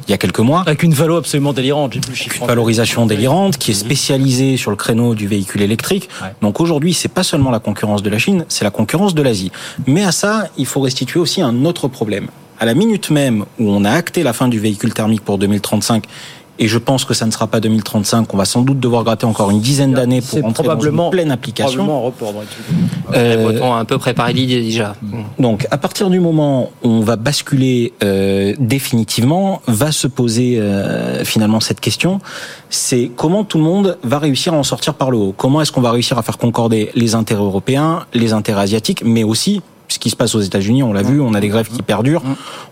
il 0.07 0.11
y 0.11 0.13
a 0.13 0.17
quelques 0.17 0.39
mois. 0.39 0.63
Avec 0.65 0.83
une 0.83 0.93
valo 0.93 1.17
absolument 1.17 1.53
délirante, 1.53 1.93
j'ai 1.93 1.99
plus 1.99 2.11
le 2.11 2.15
chiffre. 2.15 2.41
Une 2.41 2.47
valorisation 2.47 3.05
délirante 3.05 3.57
qui 3.57 3.71
est 3.71 3.75
spécialisée 3.75 4.57
sur 4.57 4.71
le 4.71 4.77
créneau 4.77 5.15
du 5.15 5.27
véhicule 5.27 5.61
électrique. 5.61 6.09
Donc 6.41 6.59
aujourd'hui, 6.59 6.93
c'est 6.93 7.07
pas 7.07 7.23
seulement 7.23 7.51
la 7.51 7.59
concurrence 7.59 8.03
de 8.03 8.09
la 8.09 8.19
Chine, 8.19 8.45
c'est 8.49 8.63
la 8.63 8.71
concurrence 8.71 9.15
de 9.15 9.21
l'Asie. 9.21 9.51
Mais 9.87 10.03
à 10.03 10.11
ça, 10.11 10.47
il 10.57 10.65
faut 10.65 10.81
restituer 10.81 11.19
aussi 11.19 11.41
un 11.41 11.65
autre 11.65 11.87
problème. 11.87 12.27
À 12.59 12.65
la 12.65 12.73
minute 12.73 13.11
même 13.11 13.45
où 13.59 13.69
on 13.69 13.85
a 13.85 13.91
acté 13.91 14.23
la 14.23 14.33
fin 14.33 14.47
du 14.47 14.59
véhicule 14.59 14.93
thermique 14.93 15.21
pour 15.21 15.37
2035 15.37 16.05
et 16.59 16.67
je 16.67 16.77
pense 16.77 17.05
que 17.05 17.13
ça 17.13 17.25
ne 17.25 17.31
sera 17.31 17.47
pas 17.47 17.59
2035. 17.59 18.33
On 18.33 18.37
va 18.37 18.45
sans 18.45 18.61
doute 18.61 18.79
devoir 18.79 19.03
gratter 19.03 19.25
encore 19.25 19.51
une 19.51 19.59
dizaine 19.59 19.93
d'années 19.93 20.21
pour 20.21 20.39
entrer 20.39 20.63
probablement, 20.63 21.03
dans 21.03 21.09
une 21.09 21.11
pleine 21.11 21.31
application. 21.31 21.85
Probablement 21.85 22.01
un 22.01 22.05
report 22.05 22.33
euh, 23.15 23.59
on 23.61 23.73
a 23.73 23.77
un 23.77 23.85
peu 23.85 23.97
préparé 23.97 24.33
l'idée 24.33 24.61
déjà. 24.61 24.95
Donc, 25.39 25.67
à 25.71 25.77
partir 25.77 26.09
du 26.09 26.19
moment 26.19 26.71
où 26.83 26.89
on 26.89 27.01
va 27.01 27.15
basculer 27.15 27.93
euh, 28.03 28.53
définitivement, 28.59 29.61
va 29.67 29.91
se 29.91 30.07
poser 30.07 30.57
euh, 30.59 31.23
finalement 31.23 31.59
cette 31.59 31.79
question. 31.79 32.19
C'est 32.69 33.11
comment 33.15 33.43
tout 33.43 33.57
le 33.57 33.63
monde 33.63 33.97
va 34.03 34.19
réussir 34.19 34.53
à 34.53 34.57
en 34.57 34.63
sortir 34.63 34.93
par 34.93 35.11
le 35.11 35.17
haut? 35.17 35.33
Comment 35.35 35.61
est-ce 35.61 35.71
qu'on 35.71 35.81
va 35.81 35.91
réussir 35.91 36.17
à 36.17 36.23
faire 36.23 36.37
concorder 36.37 36.91
les 36.95 37.15
intérêts 37.15 37.43
européens, 37.43 38.05
les 38.13 38.33
intérêts 38.33 38.61
asiatiques, 38.61 39.03
mais 39.05 39.23
aussi 39.23 39.61
ce 39.87 39.99
qui 39.99 40.09
se 40.09 40.15
passe 40.15 40.35
aux 40.35 40.41
États-Unis, 40.41 40.83
on 40.83 40.93
l'a 40.93 41.01
vu, 41.01 41.21
on 41.21 41.33
a 41.33 41.39
des 41.39 41.47
grèves 41.47 41.69
qui 41.69 41.81
perdurent, 41.81 42.23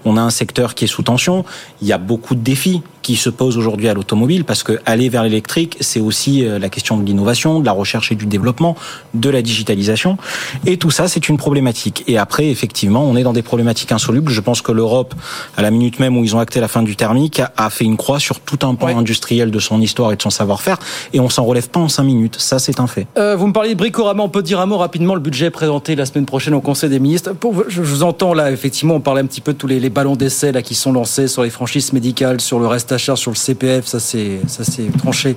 on 0.03 0.17
a 0.17 0.21
un 0.21 0.29
secteur 0.29 0.75
qui 0.75 0.85
est 0.85 0.87
sous 0.87 1.03
tension, 1.03 1.45
il 1.81 1.87
y 1.87 1.93
a 1.93 1.97
beaucoup 1.97 2.35
de 2.35 2.41
défis 2.41 2.81
qui 3.05 3.15
se 3.15 3.29
pose 3.29 3.55
aujourd'hui 3.55 3.87
à 3.87 3.93
l'automobile 3.93 4.45
parce 4.45 4.63
que 4.63 4.79
aller 4.87 5.09
vers 5.09 5.21
l'électrique, 5.21 5.77
c'est 5.79 5.99
aussi 5.99 6.43
euh, 6.43 6.57
la 6.57 6.69
question 6.69 6.97
de 6.97 7.05
l'innovation, 7.05 7.59
de 7.59 7.65
la 7.65 7.71
recherche 7.71 8.11
et 8.11 8.15
du 8.15 8.25
développement, 8.25 8.75
de 9.13 9.29
la 9.29 9.43
digitalisation. 9.43 10.17
Et 10.65 10.77
tout 10.77 10.89
ça, 10.89 11.07
c'est 11.07 11.29
une 11.29 11.37
problématique. 11.37 12.03
Et 12.07 12.17
après, 12.17 12.47
effectivement, 12.47 13.03
on 13.03 13.15
est 13.15 13.21
dans 13.21 13.31
des 13.31 13.43
problématiques 13.43 13.91
insolubles. 13.91 14.31
Je 14.31 14.41
pense 14.41 14.63
que 14.63 14.71
l'Europe, 14.71 15.13
à 15.55 15.61
la 15.61 15.69
minute 15.69 15.99
même 15.99 16.17
où 16.17 16.23
ils 16.23 16.35
ont 16.35 16.39
acté 16.39 16.59
la 16.59 16.67
fin 16.67 16.81
du 16.81 16.95
thermique, 16.95 17.43
a 17.55 17.69
fait 17.69 17.85
une 17.85 17.95
croix 17.95 18.19
sur 18.19 18.39
tout 18.39 18.65
un 18.65 18.73
pan 18.73 18.97
industriel 18.97 19.51
de 19.51 19.59
son 19.59 19.79
histoire 19.81 20.11
et 20.11 20.15
de 20.15 20.21
son 20.23 20.31
savoir-faire. 20.31 20.79
Et 21.13 21.19
on 21.19 21.29
s'en 21.29 21.43
relève 21.43 21.69
pas 21.69 21.79
en 21.79 21.89
cinq 21.89 22.05
minutes. 22.05 22.37
Ça, 22.39 22.57
c'est 22.57 22.79
un 22.79 22.87
fait. 22.87 23.05
Euh, 23.19 23.35
vous 23.35 23.45
me 23.45 23.53
parliez 23.53 23.75
de 23.75 23.77
Bricorama. 23.77 24.23
On 24.23 24.29
peut 24.29 24.41
dire 24.41 24.59
un 24.59 24.65
mot 24.65 24.77
rapidement. 24.77 25.13
Le 25.13 25.21
budget 25.21 25.51
présenté 25.51 25.95
la 25.95 26.07
semaine 26.07 26.25
prochaine 26.25 26.55
au 26.55 26.61
Conseil 26.61 26.89
des 26.89 26.99
ministre. 27.05 27.31
Je 27.67 27.81
vous 27.81 28.03
entends 28.03 28.33
là, 28.33 28.51
effectivement, 28.51 28.95
on 28.95 28.99
parlait 28.99 29.21
un 29.21 29.25
petit 29.25 29.41
peu 29.41 29.53
de 29.53 29.57
tous 29.57 29.67
les, 29.67 29.79
les 29.79 29.89
ballons 29.89 30.15
d'essai 30.15 30.51
là 30.51 30.61
qui 30.61 30.75
sont 30.75 30.91
lancés 30.91 31.27
sur 31.27 31.43
les 31.43 31.49
franchises 31.49 31.93
médicales, 31.93 32.41
sur 32.41 32.59
le 32.59 32.67
reste 32.67 32.91
à 32.91 32.97
charge, 32.97 33.19
sur 33.19 33.31
le 33.31 33.35
CPF, 33.35 33.85
ça 33.85 33.99
c'est 33.99 34.39
ça 34.47 34.63
c'est 34.63 34.95
tranché. 34.97 35.35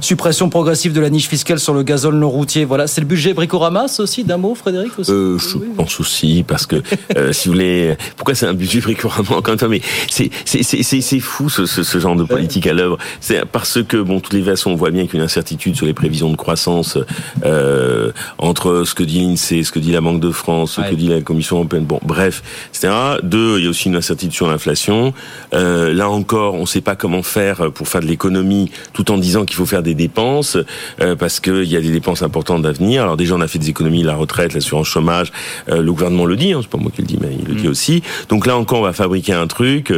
Suppression 0.00 0.48
progressive 0.48 0.92
de 0.92 1.00
la 1.00 1.10
niche 1.10 1.28
fiscale 1.28 1.58
sur 1.58 1.74
le 1.74 1.82
gazole 1.82 2.14
non 2.14 2.30
routier. 2.30 2.64
Voilà, 2.64 2.86
c'est 2.86 3.00
le 3.00 3.06
budget 3.06 3.34
Bricorama, 3.34 3.86
aussi 3.98 4.24
d'un 4.24 4.36
mot, 4.36 4.54
Frédéric 4.54 4.98
aussi 4.98 5.10
euh, 5.10 5.38
Je 5.38 5.58
pense 5.76 6.00
aussi 6.00 6.44
parce 6.46 6.66
que 6.66 6.76
euh, 7.16 7.32
si 7.32 7.48
vous 7.48 7.54
voulez, 7.54 7.96
pourquoi 8.16 8.34
c'est 8.34 8.46
un 8.46 8.54
budget 8.54 8.80
Bricorama 8.80 9.36
encore 9.36 9.52
une 9.52 9.58
fois, 9.58 9.68
mais 9.68 9.80
c'est 10.10 10.30
c'est 10.44 10.62
c'est 10.62 10.82
c'est 10.82 11.20
fou 11.20 11.48
ce, 11.48 11.66
ce, 11.66 11.82
ce 11.82 11.98
genre 11.98 12.16
de 12.16 12.24
politique 12.24 12.66
à 12.66 12.72
l'œuvre. 12.72 12.98
C'est 13.20 13.44
parce 13.46 13.82
que 13.82 13.96
bon, 13.96 14.20
toutes 14.20 14.34
les 14.34 14.42
façons, 14.42 14.70
on 14.70 14.76
voit 14.76 14.90
bien 14.90 15.06
qu'une 15.06 15.20
incertitude 15.20 15.76
sur 15.76 15.86
les 15.86 15.94
prévisions 15.94 16.30
de 16.30 16.36
croissance 16.36 16.98
euh, 17.44 18.12
entre 18.38 18.84
ce 18.84 18.94
que 18.94 19.02
dit 19.02 19.20
l'INSEE, 19.20 19.64
ce 19.64 19.72
que 19.72 19.78
dit 19.78 19.92
la 19.92 20.00
Banque 20.00 20.20
de 20.20 20.30
France, 20.30 20.72
ce 20.72 20.80
que 20.82 20.94
dit 20.98 21.08
la 21.08 21.20
Commission 21.22 21.56
européenne. 21.56 21.84
Bon, 21.84 22.00
bref, 22.04 22.42
etc. 22.70 22.92
Deux, 23.22 23.58
il 23.58 23.64
y 23.64 23.66
a 23.66 23.70
aussi 23.70 23.88
une 23.88 23.96
incertitude 23.96 24.34
sur 24.34 24.48
l'inflation. 24.48 25.14
Euh, 25.54 25.92
là 25.94 26.08
encore, 26.10 26.54
on 26.54 26.62
ne 26.62 26.66
sait 26.66 26.80
pas 26.80 26.96
comment 26.96 27.22
faire 27.22 27.70
pour 27.72 27.88
faire 27.88 28.00
de 28.00 28.06
l'économie, 28.06 28.70
tout 28.92 29.10
en 29.10 29.18
disant 29.18 29.44
qu'il 29.44 29.56
faut 29.56 29.66
faire 29.66 29.82
des 29.82 29.94
dépenses, 29.94 30.58
euh, 31.00 31.16
parce 31.16 31.40
qu'il 31.40 31.64
y 31.64 31.76
a 31.76 31.80
des 31.80 31.90
dépenses 31.90 32.22
importantes 32.22 32.62
d'avenir. 32.62 33.02
Alors 33.02 33.16
déjà, 33.16 33.34
on 33.34 33.40
a 33.40 33.48
fait 33.48 33.58
des 33.58 33.70
économies, 33.70 34.02
la 34.02 34.16
retraite, 34.16 34.54
l'assurance 34.54 34.88
chômage. 34.88 35.32
Euh, 35.68 35.82
le 35.82 35.92
gouvernement 35.92 36.24
le 36.26 36.36
dit, 36.36 36.52
hein, 36.52 36.60
c'est 36.62 36.70
pas 36.70 36.78
moi 36.78 36.90
qui 36.94 37.02
le 37.02 37.06
dis, 37.06 37.18
mais 37.20 37.30
il 37.38 37.46
le 37.48 37.54
dit 37.54 37.66
Mm. 37.66 37.70
aussi. 37.70 38.02
Donc 38.28 38.46
là 38.46 38.56
encore, 38.56 38.80
on 38.80 38.82
va 38.82 38.92
fabriquer 38.92 39.32
un 39.32 39.46
truc 39.46 39.92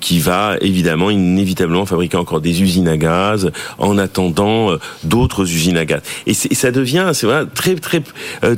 qui 0.00 0.18
va 0.18 0.56
évidemment, 0.60 1.10
inévitablement, 1.10 1.86
fabriquer 1.86 2.16
encore 2.16 2.40
des 2.40 2.62
usines 2.62 2.88
à 2.88 2.96
gaz 2.96 3.50
en 3.78 3.98
attendant 3.98 4.76
d'autres 5.04 5.42
usines 5.44 5.76
à 5.76 5.84
gaz. 5.84 6.02
Et, 6.26 6.30
et 6.32 6.54
ça 6.54 6.70
devient, 6.70 7.10
c'est 7.14 7.26
vrai, 7.26 7.44
très 7.54 7.74
très 7.74 8.02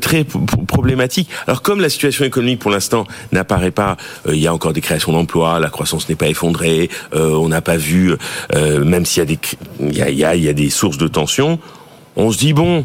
très 0.00 0.24
problématique. 0.66 1.28
Alors 1.46 1.62
comme 1.62 1.80
la 1.80 1.87
situation 1.88 2.24
économique 2.24 2.58
pour 2.58 2.70
l'instant 2.70 3.06
n'apparaît 3.32 3.70
pas, 3.70 3.96
euh, 4.26 4.34
il 4.34 4.40
y 4.40 4.46
a 4.46 4.54
encore 4.54 4.72
des 4.72 4.80
créations 4.80 5.12
d'emplois, 5.12 5.58
la 5.58 5.70
croissance 5.70 6.08
n'est 6.08 6.16
pas 6.16 6.28
effondrée, 6.28 6.90
euh, 7.14 7.30
on 7.30 7.48
n'a 7.48 7.60
pas 7.60 7.76
vu, 7.76 8.14
euh, 8.54 8.84
même 8.84 9.04
s'il 9.04 9.22
y 9.22 9.26
des 9.26 9.38
y 9.80 10.48
a 10.48 10.52
des 10.52 10.70
sources 10.70 10.98
de 10.98 11.08
tension, 11.08 11.58
on 12.16 12.30
se 12.30 12.38
dit 12.38 12.52
bon. 12.52 12.84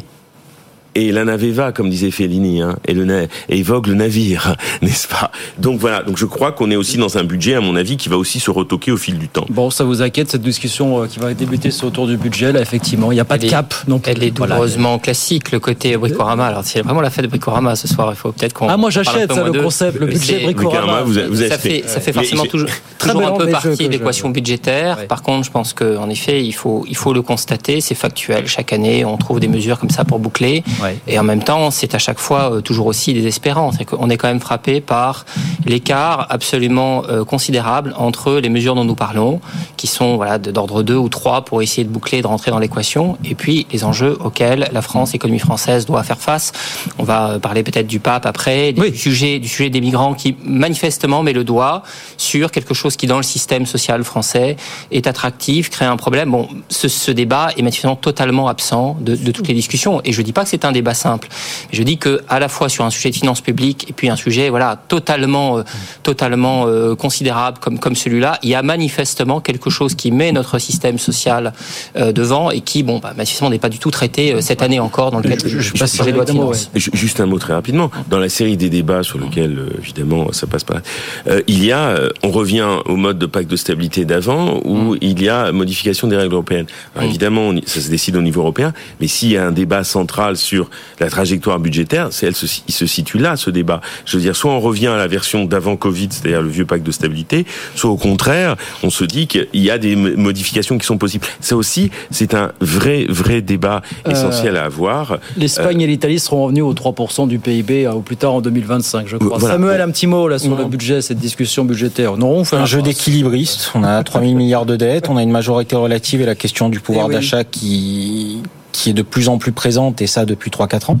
Et 0.96 1.10
la 1.12 1.24
navée 1.24 1.50
va, 1.50 1.72
comme 1.72 1.90
disait 1.90 2.10
Fellini, 2.10 2.60
hein, 2.62 2.76
et, 2.86 2.94
le 2.94 3.04
na- 3.04 3.24
et 3.48 3.62
vogue 3.62 3.88
le 3.88 3.94
navire, 3.94 4.54
n'est-ce 4.82 5.08
pas? 5.08 5.30
Donc 5.58 5.80
voilà, 5.80 6.02
donc 6.02 6.16
je 6.18 6.24
crois 6.24 6.52
qu'on 6.52 6.70
est 6.70 6.76
aussi 6.76 6.96
dans 6.98 7.18
un 7.18 7.24
budget, 7.24 7.54
à 7.54 7.60
mon 7.60 7.74
avis, 7.76 7.96
qui 7.96 8.08
va 8.08 8.16
aussi 8.16 8.38
se 8.40 8.50
retoquer 8.50 8.92
au 8.92 8.96
fil 8.96 9.18
du 9.18 9.28
temps. 9.28 9.44
Bon, 9.50 9.70
ça 9.70 9.82
vous 9.84 10.02
inquiète 10.02 10.30
cette 10.30 10.42
discussion 10.42 11.02
euh, 11.02 11.06
qui 11.06 11.18
va 11.18 11.34
débuter 11.34 11.70
sur 11.70 11.88
autour 11.88 12.06
du 12.06 12.16
budget 12.16 12.52
là, 12.52 12.60
effectivement, 12.60 13.10
il 13.10 13.16
n'y 13.16 13.20
a 13.20 13.24
pas 13.24 13.38
de 13.38 13.42
Elle 13.42 13.48
est- 13.48 13.50
cap 13.50 13.74
non 13.88 13.98
plus. 13.98 14.12
Elle 14.12 14.22
est 14.22 14.36
Voilà. 14.36 14.54
douloureusement 14.54 14.98
classique, 14.98 15.50
le 15.50 15.58
côté 15.60 15.96
Bricorama. 15.96 16.46
Alors, 16.46 16.62
c'est 16.64 16.80
vraiment 16.82 17.00
la 17.00 17.10
fête 17.10 17.24
de 17.24 17.30
Bricorama 17.30 17.74
ce 17.76 17.88
soir. 17.88 18.10
Il 18.12 18.16
faut 18.16 18.30
peut-être 18.32 18.52
qu'on. 18.52 18.68
Ah, 18.68 18.76
moi, 18.76 18.90
j'achète, 18.90 19.30
un 19.32 19.34
peu 19.34 19.34
ça, 19.34 19.44
le 19.50 19.62
concept, 19.62 19.98
le 20.00 20.06
budget 20.06 20.40
Bricorama. 20.44 21.02
vous 21.02 21.18
avez- 21.18 21.26
vous 21.28 21.40
avez 21.40 21.50
ça 21.50 21.58
fait, 21.58 21.82
ça 21.86 22.00
fait 22.00 22.12
forcément 22.12 22.44
toujours, 22.46 22.68
Très 22.98 23.10
toujours 23.12 23.26
un 23.26 23.32
peu 23.36 23.48
partie 23.48 23.86
de 23.88 23.92
l'équation 23.92 24.28
budgétaire. 24.30 25.06
Par 25.08 25.22
contre, 25.22 25.44
je 25.46 25.50
pense 25.50 25.72
qu'en 25.72 26.08
effet, 26.08 26.44
il 26.44 26.52
faut, 26.52 26.84
il 26.88 26.96
faut 26.96 27.12
le 27.12 27.22
constater. 27.22 27.80
C'est 27.80 27.94
factuel. 27.96 28.46
Chaque 28.46 28.72
année, 28.72 29.04
on 29.04 29.16
trouve 29.16 29.40
des 29.40 29.48
mesures 29.48 29.78
comme 29.80 29.90
ça 29.90 30.04
pour 30.04 30.18
boucler. 30.20 30.62
Et 31.06 31.18
en 31.18 31.22
même 31.22 31.42
temps, 31.42 31.70
c'est 31.70 31.94
à 31.94 31.98
chaque 31.98 32.18
fois 32.18 32.52
euh, 32.52 32.60
toujours 32.60 32.86
aussi 32.86 33.12
désespérant. 33.14 33.72
C'est 33.72 33.84
qu'on 33.84 34.10
est 34.10 34.16
quand 34.16 34.28
même 34.28 34.40
frappé 34.40 34.80
par 34.80 35.24
l'écart 35.66 36.26
absolument 36.30 37.04
euh, 37.08 37.24
considérable 37.24 37.94
entre 37.96 38.34
les 38.34 38.48
mesures 38.48 38.74
dont 38.74 38.84
nous 38.84 38.94
parlons, 38.94 39.40
qui 39.76 39.86
sont 39.86 40.16
voilà 40.16 40.38
d'ordre 40.38 40.82
2 40.82 40.96
ou 40.96 41.08
3 41.08 41.44
pour 41.44 41.62
essayer 41.62 41.84
de 41.84 41.88
boucler, 41.88 42.22
de 42.22 42.26
rentrer 42.26 42.50
dans 42.50 42.58
l'équation, 42.58 43.18
et 43.24 43.34
puis 43.34 43.66
les 43.72 43.84
enjeux 43.84 44.16
auxquels 44.20 44.68
la 44.72 44.82
France, 44.82 45.12
l'économie 45.12 45.38
française 45.38 45.86
doit 45.86 46.02
faire 46.02 46.18
face. 46.18 46.52
On 46.98 47.04
va 47.04 47.30
euh, 47.30 47.38
parler 47.38 47.62
peut-être 47.62 47.86
du 47.86 48.00
pape 48.00 48.26
après, 48.26 48.72
du 48.72 48.96
sujet 48.96 49.38
du 49.38 49.48
sujet 49.48 49.70
des 49.70 49.80
migrants 49.80 50.14
qui 50.14 50.36
manifestement 50.44 51.22
met 51.22 51.32
le 51.32 51.44
doigt 51.44 51.82
sur 52.16 52.50
quelque 52.50 52.74
chose 52.74 52.96
qui 52.96 53.06
dans 53.06 53.16
le 53.16 53.22
système 53.22 53.66
social 53.66 54.04
français 54.04 54.56
est 54.90 55.06
attractif, 55.06 55.70
crée 55.70 55.84
un 55.84 55.96
problème. 55.96 56.30
Bon, 56.30 56.48
ce, 56.68 56.88
ce 56.88 57.10
débat 57.10 57.48
est 57.56 57.62
manifestement 57.62 57.96
totalement 57.96 58.48
absent 58.48 58.96
de, 59.00 59.16
de 59.16 59.32
toutes 59.32 59.48
les 59.48 59.54
discussions. 59.54 60.00
Et 60.04 60.12
je 60.12 60.22
dis 60.22 60.32
pas 60.32 60.44
que 60.44 60.50
c'est 60.50 60.64
un 60.64 60.72
débat 60.74 60.92
simple. 60.94 61.28
Je 61.72 61.82
dis 61.82 61.96
que 61.96 62.20
à 62.28 62.38
la 62.38 62.48
fois 62.48 62.68
sur 62.68 62.84
un 62.84 62.90
sujet 62.90 63.08
de 63.10 63.14
finances 63.16 63.40
publiques 63.40 63.86
et 63.88 63.94
puis 63.94 64.10
un 64.10 64.16
sujet 64.16 64.50
voilà 64.50 64.76
totalement 64.88 65.58
euh, 65.58 65.62
totalement 66.02 66.66
euh, 66.66 66.94
considérable 66.94 67.58
comme 67.60 67.78
comme 67.78 67.94
celui-là, 67.96 68.38
il 68.42 68.50
y 68.50 68.54
a 68.54 68.62
manifestement 68.62 69.40
quelque 69.40 69.70
chose 69.70 69.94
qui 69.94 70.10
met 70.10 70.32
notre 70.32 70.58
système 70.58 70.98
social 70.98 71.52
euh, 71.96 72.12
devant 72.12 72.50
et 72.50 72.60
qui 72.60 72.82
bon 72.82 72.98
bah, 72.98 73.12
manifestement 73.16 73.48
n'est 73.50 73.58
pas 73.58 73.70
du 73.70 73.78
tout 73.78 73.90
traité 73.90 74.34
euh, 74.34 74.40
cette 74.42 74.60
année 74.62 74.80
encore 74.80 75.10
dans 75.10 75.20
le 75.20 75.28
cadre 75.30 75.44
du 75.48 75.56
projet 75.96 76.10
de 76.12 76.16
loi 76.16 76.24
de 76.24 76.30
finances. 76.32 76.70
Ju- 76.74 76.90
Juste 76.92 77.20
un 77.20 77.26
mot 77.26 77.38
très 77.38 77.54
rapidement. 77.54 77.90
Dans 78.10 78.18
la 78.18 78.28
série 78.28 78.56
des 78.56 78.68
débats 78.70 79.02
sur 79.02 79.18
lesquels, 79.18 79.58
euh, 79.58 79.68
évidemment, 79.82 80.32
ça 80.32 80.46
passe 80.46 80.64
pas, 80.64 80.80
euh, 81.28 81.40
il 81.46 81.64
y 81.64 81.72
a, 81.72 81.94
on 82.22 82.30
revient 82.30 82.66
au 82.86 82.96
mode 82.96 83.18
de 83.18 83.26
pacte 83.26 83.48
de 83.50 83.56
stabilité 83.56 84.04
d'avant, 84.04 84.60
où 84.64 84.96
il 85.00 85.22
y 85.22 85.28
a 85.28 85.52
modification 85.52 86.08
des 86.08 86.16
règles 86.16 86.34
européennes. 86.34 86.66
Alors, 86.94 87.08
évidemment, 87.08 87.42
on 87.42 87.54
y- 87.56 87.62
ça 87.66 87.80
se 87.80 87.88
décide 87.90 88.16
au 88.16 88.22
niveau 88.22 88.40
européen, 88.40 88.72
mais 89.00 89.06
s'il 89.06 89.30
y 89.30 89.36
a 89.36 89.46
un 89.46 89.52
débat 89.52 89.84
central 89.84 90.36
sur 90.36 90.63
la 91.00 91.08
trajectoire 91.10 91.58
budgétaire, 91.58 92.08
c'est 92.10 92.26
elle 92.26 92.34
se, 92.34 92.46
il 92.68 92.74
se 92.74 92.86
situe 92.86 93.18
là, 93.18 93.36
ce 93.36 93.50
débat. 93.50 93.80
Je 94.06 94.16
veux 94.16 94.22
dire, 94.22 94.34
soit 94.36 94.52
on 94.52 94.60
revient 94.60 94.88
à 94.88 94.96
la 94.96 95.06
version 95.06 95.44
d'avant 95.44 95.76
Covid, 95.76 96.08
c'est-à-dire 96.10 96.42
le 96.42 96.48
vieux 96.48 96.64
pacte 96.66 96.84
de 96.84 96.92
stabilité, 96.92 97.46
soit 97.74 97.90
au 97.90 97.96
contraire, 97.96 98.56
on 98.82 98.90
se 98.90 99.04
dit 99.04 99.26
qu'il 99.26 99.46
y 99.54 99.70
a 99.70 99.78
des 99.78 99.96
mo- 99.96 100.16
modifications 100.16 100.78
qui 100.78 100.86
sont 100.86 100.98
possibles. 100.98 101.26
Ça 101.40 101.56
aussi, 101.56 101.90
c'est 102.10 102.34
un 102.34 102.52
vrai, 102.60 103.06
vrai 103.08 103.40
débat 103.42 103.82
essentiel 104.08 104.56
Euh, 104.56 104.62
à 104.62 104.64
avoir. 104.64 105.18
L'Espagne 105.36 105.80
et 105.80 105.86
l'Italie 105.86 106.18
seront 106.18 106.44
revenus 106.44 106.62
aux 106.64 106.74
3% 106.74 107.26
du 107.28 107.38
PIB 107.38 107.86
euh, 107.86 107.92
au 107.92 108.00
plus 108.00 108.16
tard 108.16 108.34
en 108.34 108.40
2025, 108.40 109.06
je 109.08 109.16
crois. 109.16 109.38
Voilà. 109.38 109.54
Samuel, 109.54 109.80
un 109.80 109.90
petit 109.90 110.06
mot 110.06 110.28
là 110.28 110.38
sur 110.38 110.56
le 110.56 110.64
budget, 110.64 111.00
cette 111.02 111.18
discussion 111.18 111.64
budgétaire. 111.64 112.16
Non, 112.16 112.30
on 112.30 112.44
fait 112.44 112.56
un 112.56 112.66
jeu 112.66 112.82
d'équilibriste. 112.82 113.70
On 113.74 113.82
a 113.84 114.02
3 114.02 114.20
000 114.20 114.34
milliards 114.34 114.66
de 114.66 114.76
dettes, 114.76 115.08
on 115.08 115.16
a 115.16 115.22
une 115.22 115.30
majorité 115.30 115.76
relative 115.76 116.20
et 116.20 116.26
la 116.26 116.34
question 116.34 116.68
du 116.68 116.80
pouvoir 116.80 117.06
Eh 117.06 117.08
oui. 117.08 117.14
d'achat 117.14 117.44
qui 117.44 118.42
qui 118.74 118.90
est 118.90 118.92
de 118.92 119.02
plus 119.02 119.28
en 119.28 119.38
plus 119.38 119.52
présente 119.52 120.02
et 120.02 120.06
ça 120.08 120.24
depuis 120.24 120.50
3-4 120.50 120.90
ans. 120.90 120.98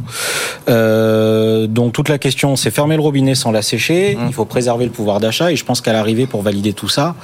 Euh, 0.68 1.66
donc 1.66 1.92
toute 1.92 2.08
la 2.08 2.18
question, 2.18 2.54
c'est 2.56 2.70
fermer 2.70 2.94
le 2.94 3.02
robinet 3.02 3.34
sans 3.34 3.50
la 3.50 3.62
sécher. 3.62 4.14
Mmh. 4.14 4.26
Il 4.28 4.32
faut 4.32 4.44
préserver 4.44 4.84
le 4.84 4.92
pouvoir 4.92 5.18
d'achat 5.18 5.50
et 5.50 5.56
je 5.56 5.64
pense 5.64 5.80
qu'à 5.80 5.92
l'arrivée, 5.92 6.26
pour 6.26 6.42
valider 6.42 6.72
tout 6.72 6.88
ça, 6.88 7.16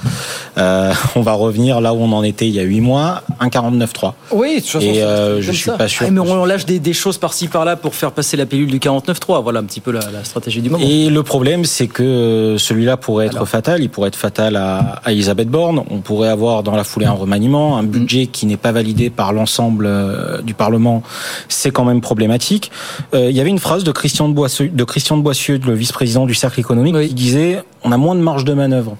euh, 0.57 0.93
on 1.15 1.21
va 1.21 1.33
revenir 1.33 1.79
là 1.79 1.93
où 1.93 1.97
on 2.01 2.11
en 2.11 2.21
était 2.23 2.47
il 2.47 2.53
y 2.53 2.59
a 2.59 2.63
8 2.63 2.81
mois, 2.81 3.23
un 3.39 3.47
49.3. 3.47 4.13
Oui, 4.31 4.55
de 4.55 4.59
toute 4.59 4.67
façon, 4.69 4.85
Et 4.85 5.01
euh, 5.01 5.41
je 5.41 5.51
suis 5.53 5.63
ça. 5.63 5.77
pas 5.77 5.87
sûr. 5.87 6.05
Ah, 6.07 6.11
mais 6.11 6.19
on 6.19 6.43
lâche 6.45 6.65
des, 6.65 6.79
des 6.79 6.93
choses 6.93 7.17
par-ci 7.17 7.47
par-là 7.47 7.77
pour 7.77 7.95
faire 7.95 8.11
passer 8.11 8.35
la 8.35 8.45
pilule 8.45 8.69
du 8.69 8.79
49.3. 8.79 9.41
Voilà 9.41 9.61
un 9.61 9.63
petit 9.63 9.79
peu 9.79 9.91
la, 9.91 10.01
la 10.11 10.25
stratégie 10.25 10.61
du 10.61 10.69
moment. 10.69 10.83
Et 10.85 11.09
le 11.09 11.23
problème, 11.23 11.63
c'est 11.63 11.87
que 11.87 12.03
euh, 12.03 12.57
celui-là 12.57 12.97
pourrait 12.97 13.27
être 13.27 13.45
fatal. 13.45 13.81
Il 13.81 13.89
pourrait 13.89 14.09
être 14.09 14.17
fatal 14.17 14.57
à, 14.57 14.99
à 15.05 15.13
Elisabeth 15.13 15.47
Borne. 15.47 15.81
On 15.89 15.99
pourrait 15.99 16.29
avoir 16.29 16.61
dans 16.63 16.75
la 16.75 16.83
foulée 16.83 17.05
un 17.05 17.11
remaniement, 17.13 17.77
un 17.77 17.83
budget 17.83 18.27
qui 18.27 18.45
n'est 18.45 18.57
pas 18.57 18.73
validé 18.73 19.09
par 19.09 19.31
l'ensemble 19.31 19.85
euh, 19.87 20.40
du 20.43 20.53
Parlement. 20.53 21.03
C'est 21.47 21.71
quand 21.71 21.85
même 21.85 22.01
problématique. 22.01 22.71
Euh, 23.13 23.29
il 23.29 23.35
y 23.35 23.39
avait 23.39 23.49
une 23.49 23.59
phrase 23.59 23.83
de 23.83 23.91
Christian 23.91 24.29
de 24.29 24.33
Boissieu, 24.33 24.69
de 24.69 24.83
Christian 24.83 25.17
de 25.17 25.21
Boissieu, 25.21 25.59
le 25.65 25.73
vice-président 25.73 26.25
du 26.25 26.33
Cercle 26.33 26.59
économique, 26.59 26.95
qui 27.07 27.13
disait 27.13 27.63
on 27.83 27.91
a 27.91 27.97
moins 27.97 28.15
de 28.15 28.21
marge 28.21 28.45
de 28.45 28.53
manœuvre. 28.53 28.97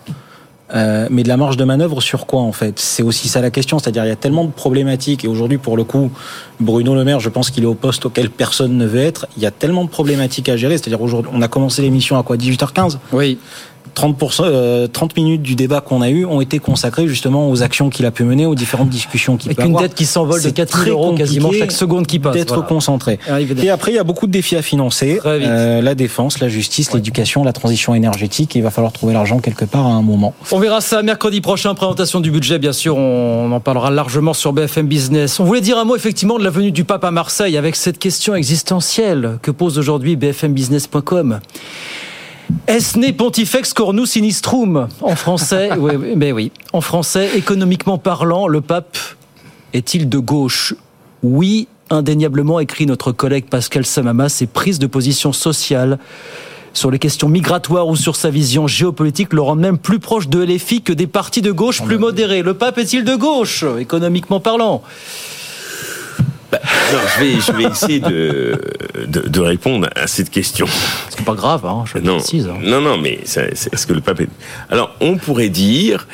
Euh, 0.74 1.08
mais 1.10 1.24
de 1.24 1.28
la 1.28 1.36
marge 1.36 1.58
de 1.58 1.66
manœuvre 1.66 2.00
sur 2.00 2.26
quoi 2.26 2.42
en 2.42 2.54
fait? 2.54 2.80
C'est 2.80 3.04
aussi 3.04 3.28
ça 3.28 3.42
la 3.42 3.52
question, 3.52 3.78
c'est-à-dire 3.78 4.06
il 4.06 4.08
y 4.08 4.12
a 4.12 4.16
tellement 4.16 4.46
de 4.46 4.52
problématiques 4.52 5.26
et 5.26 5.28
aujourd'hui 5.28 5.58
pour 5.58 5.76
le 5.76 5.84
coup 5.84 6.10
Bruno 6.62 6.96
Le 6.96 7.04
Maire, 7.04 7.20
je 7.20 7.28
pense 7.28 7.50
qu'il 7.50 7.64
est 7.64 7.68
au 7.68 7.74
poste 7.74 8.06
auquel 8.06 8.30
personne 8.30 8.78
ne 8.78 8.86
veut 8.86 9.02
être. 9.02 9.28
Il 9.36 9.44
y 9.44 9.46
a 9.46 9.52
tellement 9.52 9.84
de 9.84 9.90
problématiques 9.90 10.48
à 10.48 10.56
gérer, 10.56 10.78
c'est-à-dire 10.78 11.02
aujourd'hui 11.02 11.30
on 11.34 11.42
a 11.42 11.50
commencé 11.50 11.82
l'émission 11.82 12.18
à 12.18 12.24
quoi? 12.24 12.38
18h15 12.38 13.00
Oui. 13.12 13.38
30%, 13.96 14.44
euh, 14.46 14.88
30 14.88 15.16
minutes 15.18 15.42
du 15.42 15.56
débat 15.56 15.82
qu'on 15.82 16.02
a 16.02 16.10
eu 16.10 16.26
ont 16.26 16.42
été 16.42 16.60
consacrées 16.60 17.08
justement 17.08 17.50
aux 17.50 17.62
actions 17.64 17.90
qu'il 17.90 18.06
a 18.06 18.12
pu 18.12 18.24
mener, 18.24 18.46
aux 18.46 18.56
différentes 18.56 18.90
discussions 18.90 19.38
qu'il 19.38 19.50
Avec 19.50 19.58
peut 19.58 19.64
une 19.64 19.70
avoir. 19.70 19.84
dette 19.84 19.96
qui 19.96 20.06
s'envole 20.06 20.40
de 20.42 20.48
C'est 20.48 20.54
4 20.54 20.70
000 20.74 20.82
très 20.84 20.92
euros 20.92 21.14
quasiment 21.16 21.52
chaque 21.52 21.72
seconde 21.72 22.08
qui 22.08 22.20
passe. 22.20 22.34
D'être 22.34 22.54
Voilà. 22.56 22.68
concentré. 22.70 23.20
Arrive 23.28 23.62
Et 23.64 23.70
après, 23.70 23.92
il 23.92 23.96
y 23.96 24.00
a 24.00 24.04
beaucoup 24.04 24.28
de 24.28 24.32
défis 24.32 24.56
à 24.56 24.62
financer. 24.62 25.20
Euh, 25.26 25.82
la 25.82 25.96
défense, 25.96 26.40
la 26.40 26.48
justice, 26.50 26.94
l'éducation, 26.94 27.44
la 27.44 27.54
transition 27.54 27.94
énergétique. 27.94 28.56
Et 28.56 28.60
il 28.60 28.64
va 28.64 28.72
falloir 28.72 28.92
trouver 28.92 29.14
l'argent 29.14 29.40
quelque 29.40 29.66
part 29.66 29.86
à 29.86 29.92
un 29.92 30.02
moment. 30.02 30.34
On 30.52 30.60
verra 30.60 30.82
ça 30.82 31.02
mercredi 31.04 31.42
prochain, 31.42 31.74
présentation 31.76 32.20
du 32.20 32.32
budget, 32.32 32.60
bien 32.60 32.74
sûr, 32.74 32.98
on 32.98 33.52
en 33.52 33.60
parlera 33.60 33.92
largement 33.92 34.34
sur 34.34 34.54
BFM 34.54 34.88
Business. 34.88 35.40
On 35.40 35.44
voulait 35.44 35.62
dire 35.62 35.78
un 35.78 35.84
mot 35.86 35.96
effectivement 35.96 36.40
de 36.40 36.44
la 36.44 36.50
venue 36.50 36.72
du 36.72 36.84
pape 36.84 37.04
à 37.04 37.12
Marseille 37.12 37.58
avec 37.58 37.76
cette 37.76 38.00
question 38.00 38.36
existentielle 38.36 39.38
que 39.42 39.52
pose 39.52 39.78
aujourd'hui 39.78 40.16
bfmbusiness.com. 40.16 41.40
Est-ce 42.68 42.98
né 42.98 43.14
pontifex 43.14 43.74
cornus 43.74 44.12
sinistrum 44.12 44.88
en 45.02 45.16
français 45.16 45.70
Oui, 45.78 45.94
mais 46.16 46.32
oui. 46.32 46.52
En 46.74 46.82
français, 46.82 47.38
économiquement 47.38 47.98
parlant, 47.98 48.48
le 48.48 48.62
pape 48.62 48.98
est-il 49.74 50.10
de 50.10 50.18
gauche? 50.18 50.74
Oui, 51.24 51.68
indéniablement, 51.90 52.60
écrit 52.60 52.86
notre 52.86 53.12
collègue 53.12 53.46
Pascal 53.46 53.86
Samama, 53.86 54.30
ses 54.30 54.48
prises 54.48 54.80
de 54.80 54.88
position 54.88 55.34
sociale 55.34 56.00
sur 56.74 56.90
les 56.90 57.00
questions 57.00 57.28
migratoires 57.28 57.88
ou 57.88 57.96
sur 57.96 58.16
sa 58.16 58.30
vision 58.30 58.68
géopolitique 58.68 59.34
le 59.34 59.42
rendent 59.42 59.60
même 59.60 59.78
plus 59.78 60.00
proche 60.00 60.30
de 60.30 60.44
LFI 60.44 60.82
que 60.82 60.94
des 60.94 61.08
partis 61.08 61.42
de 61.42 61.52
gauche 61.52 61.84
plus 61.84 61.98
modérés. 61.98 62.44
Le 62.44 62.54
pape 62.54 62.78
est-il 62.78 63.04
de 63.04 63.16
gauche, 63.16 63.66
économiquement 63.80 64.40
parlant? 64.40 64.82
Bah, 66.52 66.60
non, 66.94 67.00
je 67.16 67.24
vais, 67.24 67.40
je 67.40 67.52
vais 67.54 67.64
essayer 67.64 68.00
de, 68.00 68.60
de, 69.08 69.22
de 69.22 69.40
répondre 69.40 69.90
à 69.96 70.08
cette 70.08 70.30
question. 70.30 70.66
C'est 71.10 71.24
pas 71.26 71.34
grave, 71.36 71.66
hein, 71.66 71.84
je 71.92 71.98
non, 72.00 72.18
précise. 72.18 72.48
hein. 72.48 72.58
non, 72.62 72.82
non, 72.82 72.98
mais 72.98 73.20
c'est 73.26 73.52
est-ce 73.52 73.88
que 73.88 73.94
le 73.94 74.02
pape 74.02 74.22
est... 74.22 74.30
Alors, 74.70 74.96
on 75.02 75.18
pourrait 75.18 75.50
dire 75.50 76.08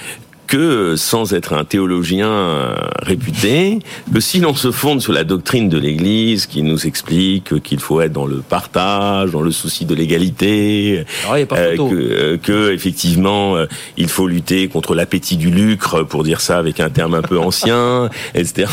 que, 0.48 0.96
sans 0.96 1.34
être 1.34 1.54
un 1.54 1.66
théologien 1.66 2.30
euh, 2.30 2.76
réputé, 3.02 3.80
que 4.14 4.20
si 4.20 4.40
l'on 4.40 4.56
se 4.56 4.72
fonde 4.72 5.02
sur 5.02 5.14
la 5.14 5.24
doctrine 5.24 5.70
de 5.70 5.78
l'Église 5.78 6.46
qui 6.46 6.64
nous 6.64 6.88
explique 6.88 7.62
qu'il 7.62 7.80
faut 7.80 8.02
être 8.02 8.14
dans 8.14 8.26
le 8.26 8.38
partage, 8.38 9.32
dans 9.32 9.42
le 9.42 9.52
souci 9.52 9.86
de 9.86 9.94
l'égalité, 9.94 11.06
Alors, 11.24 11.38
il 11.38 11.42
y 11.42 11.44
a 11.44 11.46
pas 11.46 11.58
euh, 11.58 11.76
que, 11.76 11.96
euh, 11.96 12.38
que 12.38 12.72
effectivement 12.72 13.56
euh, 13.56 13.66
il 13.98 14.08
faut 14.08 14.28
lutter 14.28 14.68
contre 14.68 14.96
l'appétit 14.96 15.38
du 15.38 15.52
lucre, 15.52 16.04
pour 16.04 16.24
dire 16.24 16.42
ça 16.42 16.58
avec 16.58 16.80
un 16.80 16.90
terme 16.90 17.14
un 17.14 17.22
peu 17.22 17.38
ancien, 17.38 18.10
etc. 18.36 18.72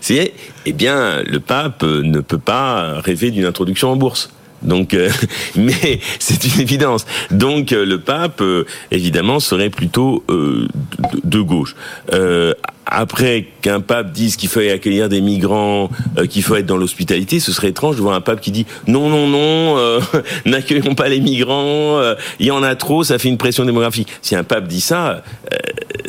C'est 0.00 0.32
eh 0.66 0.72
bien 0.72 1.22
le 1.22 1.40
pape 1.40 1.82
euh, 1.82 2.02
ne 2.02 2.20
peut 2.20 2.38
pas 2.38 3.00
rêver 3.00 3.30
d'une 3.30 3.44
introduction 3.44 3.90
en 3.90 3.96
bourse. 3.96 4.30
Donc, 4.62 4.94
euh, 4.94 5.10
mais 5.56 6.00
c'est 6.18 6.44
une 6.44 6.60
évidence. 6.60 7.06
Donc, 7.30 7.72
euh, 7.72 7.84
le 7.84 8.00
pape, 8.00 8.40
euh, 8.40 8.64
évidemment, 8.90 9.40
serait 9.40 9.70
plutôt 9.70 10.24
euh, 10.30 10.68
de, 11.12 11.20
de 11.24 11.40
gauche. 11.40 11.74
Euh, 12.12 12.54
après 12.90 13.48
qu'un 13.60 13.80
pape 13.80 14.12
dise 14.12 14.36
qu'il 14.36 14.48
faut 14.48 14.60
accueillir 14.60 15.10
des 15.10 15.20
migrants, 15.20 15.90
euh, 16.16 16.26
qu'il 16.26 16.42
faut 16.42 16.56
être 16.56 16.64
dans 16.64 16.78
l'hospitalité, 16.78 17.38
ce 17.38 17.52
serait 17.52 17.68
étrange 17.68 17.96
de 17.96 18.00
voir 18.00 18.14
un 18.14 18.22
pape 18.22 18.40
qui 18.40 18.50
dit 18.50 18.64
non, 18.86 19.10
non, 19.10 19.26
non, 19.26 20.00
n'accueillons 20.46 20.94
pas 20.94 21.08
les 21.08 21.20
migrants, 21.20 22.00
il 22.40 22.46
y 22.46 22.50
en 22.50 22.62
a 22.62 22.74
trop, 22.76 23.04
ça 23.04 23.18
fait 23.18 23.28
une 23.28 23.36
pression 23.36 23.66
démographique. 23.66 24.08
Si 24.22 24.34
un 24.34 24.44
pape 24.44 24.68
dit 24.68 24.80
ça, 24.80 25.22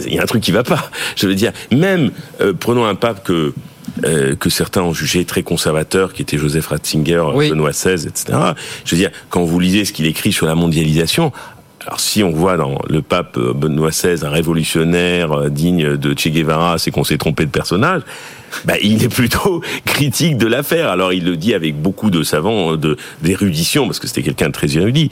il 0.05 0.13
y 0.13 0.19
a 0.19 0.23
un 0.23 0.25
truc 0.25 0.41
qui 0.41 0.51
va 0.51 0.63
pas. 0.63 0.89
Je 1.17 1.27
veux 1.27 1.35
dire, 1.35 1.51
même 1.71 2.11
prenons 2.61 2.85
un 2.85 2.95
pape 2.95 3.25
que 3.25 3.53
euh, 4.05 4.35
que 4.35 4.49
certains 4.49 4.81
ont 4.81 4.93
jugé 4.93 5.25
très 5.25 5.43
conservateur, 5.43 6.13
qui 6.13 6.21
était 6.21 6.37
Joseph 6.37 6.67
Ratzinger, 6.67 7.23
Benoît 7.49 7.71
XVI, 7.71 8.07
etc. 8.07 8.37
Je 8.85 8.95
veux 8.95 8.97
dire, 9.01 9.11
quand 9.29 9.43
vous 9.43 9.59
lisez 9.59 9.85
ce 9.85 9.93
qu'il 9.93 10.05
écrit 10.05 10.31
sur 10.31 10.45
la 10.45 10.55
mondialisation, 10.55 11.31
alors 11.85 11.99
si 12.01 12.23
on 12.23 12.31
voit 12.31 12.57
dans 12.57 12.77
le 12.89 13.01
pape 13.01 13.37
euh, 13.37 13.53
Benoît 13.53 13.89
XVI 13.91 14.25
un 14.25 14.29
révolutionnaire 14.29 15.31
euh, 15.31 15.49
digne 15.49 15.95
de 15.97 16.13
Che 16.17 16.27
Guevara, 16.27 16.77
c'est 16.77 16.91
qu'on 16.91 17.03
s'est 17.05 17.17
trompé 17.17 17.45
de 17.45 17.51
personnage. 17.51 18.01
Bah, 18.65 18.73
il 18.81 19.03
est 19.03 19.09
plutôt 19.13 19.61
critique 19.85 20.37
de 20.37 20.45
l'affaire. 20.47 20.89
Alors 20.89 21.13
il 21.13 21.23
le 21.23 21.37
dit 21.37 21.53
avec 21.53 21.81
beaucoup 21.81 22.09
de 22.09 22.21
savants, 22.23 22.75
de 22.75 22.97
d'érudition, 23.21 23.85
parce 23.85 23.99
que 23.99 24.07
c'était 24.07 24.23
quelqu'un 24.23 24.47
de 24.47 24.53
très 24.53 24.75
érudit. 24.75 25.09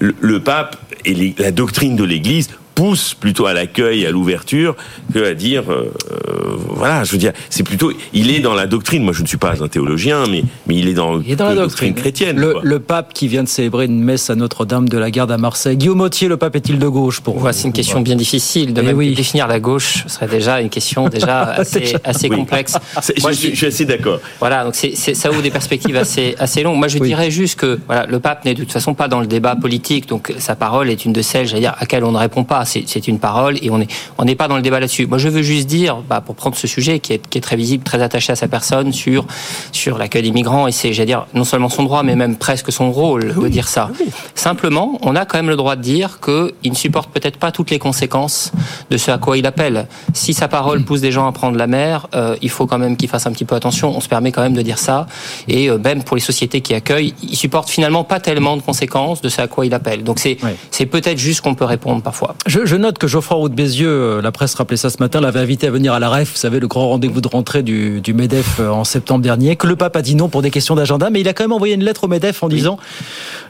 Le, 0.00 0.14
le 0.20 0.40
pape 0.40 0.76
et 1.04 1.14
les- 1.14 1.34
la 1.38 1.50
doctrine 1.50 1.96
de 1.96 2.04
l'Église 2.04 2.50
pousse 2.74 3.14
plutôt 3.14 3.46
à 3.46 3.52
l'accueil, 3.52 4.06
à 4.06 4.10
l'ouverture, 4.10 4.76
que 5.12 5.24
à 5.30 5.34
dire, 5.34 5.64
euh, 5.70 5.92
euh, 6.10 6.56
voilà, 6.68 7.04
je 7.04 7.12
veux 7.12 7.18
dire, 7.18 7.32
c'est 7.50 7.62
plutôt, 7.62 7.92
il 8.12 8.30
est 8.30 8.40
dans 8.40 8.54
la 8.54 8.66
doctrine. 8.66 9.02
Moi, 9.02 9.12
je 9.12 9.22
ne 9.22 9.26
suis 9.26 9.36
pas 9.36 9.62
un 9.62 9.68
théologien, 9.68 10.24
mais 10.30 10.42
mais 10.66 10.76
il 10.76 10.88
est 10.88 10.94
dans, 10.94 11.20
Il 11.20 11.30
est 11.32 11.36
dans 11.36 11.48
la 11.48 11.54
doctrine 11.54 11.94
chrétienne. 11.94 12.38
Le, 12.38 12.52
quoi. 12.52 12.60
le 12.64 12.78
pape 12.80 13.12
qui 13.12 13.28
vient 13.28 13.42
de 13.42 13.48
célébrer 13.48 13.86
une 13.86 14.02
messe 14.02 14.30
à 14.30 14.34
Notre-Dame 14.34 14.88
de 14.88 14.98
la 14.98 15.10
Garde 15.10 15.30
à 15.30 15.38
Marseille. 15.38 15.76
Guillaume 15.76 16.00
Autier, 16.00 16.28
le 16.28 16.36
pape 16.36 16.56
est-il 16.56 16.78
de 16.78 16.88
gauche 16.88 17.20
pour 17.20 17.38
vous 17.38 17.50
C'est 17.52 17.66
une 17.66 17.72
question 17.72 18.00
bien 18.00 18.16
difficile. 18.16 18.72
De 18.72 18.80
Eh 18.80 18.84
même 18.86 18.96
oui. 18.96 19.14
définir 19.14 19.46
la 19.46 19.60
gauche 19.60 20.04
serait 20.06 20.28
déjà 20.28 20.60
une 20.60 20.70
question 20.70 21.08
déjà 21.08 21.42
assez, 21.52 21.94
assez 22.04 22.28
Oui. 22.28 22.36
complexe. 22.36 22.74
Moi, 23.22 23.32
je, 23.32 23.36
suis- 23.36 23.50
je 23.50 23.56
suis 23.56 23.66
assez 23.66 23.84
d'accord. 23.84 24.20
Voilà, 24.40 24.64
donc 24.64 24.74
c'est, 24.74 24.94
ça 24.96 25.30
ouvre 25.30 25.42
des 25.42 25.50
perspectives 25.50 25.96
assez, 25.96 26.34
assez 26.38 26.62
longues. 26.62 26.78
Moi, 26.78 26.88
je 26.88 26.98
dirais 26.98 27.30
juste 27.30 27.58
que 27.58 27.78
voilà, 27.86 28.06
le 28.06 28.18
pape 28.20 28.44
n'est 28.44 28.54
de 28.54 28.60
toute 28.60 28.72
façon 28.72 28.94
pas 28.94 29.08
dans 29.08 29.20
le 29.20 29.26
débat 29.26 29.56
politique, 29.56 30.08
donc 30.08 30.32
sa 30.38 30.54
parole 30.56 30.88
est 30.90 31.04
une 31.04 31.12
de 31.12 31.22
celles, 31.22 31.46
j'allais 31.46 31.60
dire, 31.60 31.74
à 31.76 31.80
laquelle 31.80 32.04
on 32.04 32.12
ne 32.12 32.18
répond 32.18 32.44
pas. 32.44 32.61
C'est, 32.64 32.84
c'est 32.86 33.08
une 33.08 33.18
parole 33.18 33.58
et 33.62 33.70
on 33.70 33.78
n'est 33.78 33.88
on 34.18 34.24
n'est 34.24 34.34
pas 34.34 34.48
dans 34.48 34.56
le 34.56 34.62
débat 34.62 34.80
là-dessus. 34.80 35.06
Moi, 35.06 35.18
je 35.18 35.28
veux 35.28 35.42
juste 35.42 35.66
dire, 35.66 35.96
bah, 36.08 36.20
pour 36.20 36.34
prendre 36.34 36.56
ce 36.56 36.66
sujet 36.66 36.98
qui 36.98 37.14
est, 37.14 37.28
qui 37.28 37.38
est 37.38 37.40
très 37.40 37.56
visible, 37.56 37.84
très 37.84 38.02
attaché 38.02 38.32
à 38.32 38.36
sa 38.36 38.48
personne, 38.48 38.92
sur, 38.92 39.26
sur 39.72 39.98
l'accueil 39.98 40.22
des 40.22 40.32
migrants, 40.32 40.66
et 40.66 40.72
c'est, 40.72 40.92
j'allais 40.92 41.06
dire, 41.06 41.26
non 41.34 41.44
seulement 41.44 41.68
son 41.68 41.82
droit, 41.82 42.02
mais 42.02 42.16
même 42.16 42.36
presque 42.36 42.72
son 42.72 42.92
rôle 42.92 43.34
de 43.34 43.48
dire 43.48 43.68
ça. 43.68 43.90
Simplement, 44.34 44.98
on 45.02 45.16
a 45.16 45.24
quand 45.24 45.38
même 45.38 45.48
le 45.48 45.56
droit 45.56 45.76
de 45.76 45.82
dire 45.82 46.20
qu'il 46.20 46.70
ne 46.70 46.76
supporte 46.76 47.10
peut-être 47.10 47.38
pas 47.38 47.52
toutes 47.52 47.70
les 47.70 47.78
conséquences 47.78 48.52
de 48.90 48.96
ce 48.96 49.10
à 49.10 49.18
quoi 49.18 49.36
il 49.38 49.46
appelle. 49.46 49.86
Si 50.12 50.34
sa 50.34 50.48
parole 50.48 50.84
pousse 50.84 51.00
des 51.00 51.12
gens 51.12 51.26
à 51.26 51.32
prendre 51.32 51.56
la 51.56 51.66
mer, 51.66 52.06
euh, 52.14 52.36
il 52.42 52.50
faut 52.50 52.66
quand 52.66 52.78
même 52.78 52.96
qu'il 52.96 53.08
fasse 53.08 53.26
un 53.26 53.32
petit 53.32 53.44
peu 53.44 53.54
attention. 53.54 53.96
On 53.96 54.00
se 54.00 54.08
permet 54.08 54.32
quand 54.32 54.42
même 54.42 54.54
de 54.54 54.62
dire 54.62 54.78
ça. 54.78 55.06
Et 55.48 55.68
euh, 55.68 55.78
même 55.78 56.02
pour 56.02 56.16
les 56.16 56.22
sociétés 56.22 56.60
qui 56.60 56.74
accueillent, 56.74 57.14
il 57.22 57.36
supporte 57.36 57.68
finalement 57.68 58.04
pas 58.04 58.20
tellement 58.20 58.56
de 58.56 58.62
conséquences 58.62 59.20
de 59.22 59.28
ce 59.28 59.40
à 59.40 59.48
quoi 59.48 59.66
il 59.66 59.74
appelle. 59.74 60.04
Donc 60.04 60.18
c'est 60.18 60.38
c'est 60.70 60.86
peut-être 60.86 61.18
juste 61.18 61.40
qu'on 61.40 61.54
peut 61.54 61.64
répondre 61.64 62.02
parfois. 62.02 62.34
Je, 62.46 62.51
je 62.64 62.76
note 62.76 62.98
que 62.98 63.06
Geoffroy 63.06 63.36
Roux 63.36 63.48
de 63.48 63.54
Bézieux, 63.54 63.88
euh, 63.88 64.22
la 64.22 64.30
presse 64.30 64.54
rappelait 64.54 64.76
ça 64.76 64.90
ce 64.90 64.98
matin, 65.00 65.20
l'avait 65.20 65.40
invité 65.40 65.66
à 65.66 65.70
venir 65.70 65.94
à 65.94 65.98
la 65.98 66.10
REF, 66.10 66.32
vous 66.32 66.36
savez, 66.36 66.60
le 66.60 66.66
grand 66.68 66.88
rendez-vous 66.88 67.20
de 67.20 67.28
rentrée 67.28 67.62
du, 67.62 68.00
du 68.00 68.12
MEDEF 68.12 68.60
euh, 68.60 68.68
en 68.68 68.84
septembre 68.84 69.22
dernier, 69.22 69.56
que 69.56 69.66
le 69.66 69.76
pape 69.76 69.96
a 69.96 70.02
dit 70.02 70.14
non 70.14 70.28
pour 70.28 70.42
des 70.42 70.50
questions 70.50 70.74
d'agenda, 70.74 71.08
mais 71.10 71.20
il 71.20 71.28
a 71.28 71.32
quand 71.32 71.44
même 71.44 71.52
envoyé 71.52 71.74
une 71.74 71.84
lettre 71.84 72.04
au 72.04 72.08
MEDEF 72.08 72.42
en 72.42 72.48
disant, 72.48 72.78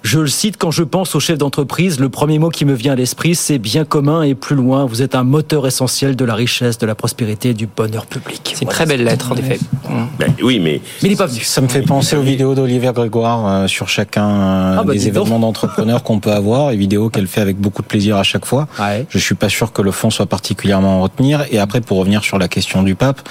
je 0.03 0.21
le 0.21 0.29
cite, 0.29 0.57
quand 0.57 0.71
je 0.71 0.85
pense 0.85 1.15
aux 1.15 1.21
chefs 1.21 1.39
d'entreprise, 1.39 1.99
le 2.01 2.09
premier 2.09 2.39
mot 2.39 2.49
qui 2.49 2.65
me 2.65 2.75
vient 2.75 2.93
à 2.93 2.97
l'esprit, 2.97 3.35
c'est 3.35 3.59
bien 3.59 3.85
commun 3.85 4.23
et 4.23 4.35
plus 4.35 4.57
loin, 4.57 4.85
vous 4.85 5.03
êtes 5.03 5.15
un 5.15 5.25
moteur 5.25 5.67
essentiel 5.67 6.15
de 6.15 6.25
la 6.25 6.35
richesse, 6.35 6.79
de 6.79 6.87
la 6.87 6.95
prospérité 6.95 7.51
et 7.51 7.55
du 7.55 7.67
bonheur 7.67 8.07
public. 8.07 8.53
C'est 8.55 8.63
une 8.63 8.71
très 8.71 8.87
belle 8.87 9.05
lettre, 9.05 9.33
en 9.33 9.37
effet. 9.37 9.59
Ben 10.19 10.33
oui, 10.43 10.59
mais 10.61 10.81
Mais 11.03 11.09
il 11.09 11.11
n'est 11.11 11.17
pas 11.17 11.27
venu. 11.27 11.41
Ça 11.41 11.61
me 11.61 11.69
fait 11.69 11.83
penser 11.83 12.17
aux 12.17 12.23
vidéos 12.23 12.55
d'Olivier 12.55 12.93
Grégoire 12.93 13.47
euh, 13.47 13.67
sur 13.67 13.89
chacun 13.89 14.77
Ah 14.79 14.83
bah, 14.85 14.93
des 14.93 15.09
événements 15.09 15.39
d'entrepreneurs 15.39 16.03
qu'on 16.03 16.21
peut 16.21 16.33
avoir, 16.33 16.71
et 16.71 16.77
vidéos 16.77 17.11
qu'elle 17.11 17.27
fait 17.27 17.41
avec 17.41 17.59
beaucoup 17.59 17.83
de 17.83 17.87
plaisir 17.87 18.17
à 18.17 18.23
chaque 18.23 18.47
fois. 18.47 18.69
Je 19.09 19.19
suis 19.19 19.35
pas 19.35 19.49
sûr 19.49 19.73
que 19.73 19.83
le 19.83 19.91
fond 19.91 20.11
soit 20.11 20.27
particulièrement 20.27 20.99
à 20.99 21.03
retenir. 21.03 21.45
Et 21.51 21.59
après, 21.59 21.81
pour 21.81 21.99
revenir 21.99 22.23
sur 22.23 22.39
la 22.39 22.49
question 22.49 22.83
du 22.83 22.95
pape, 22.95 23.29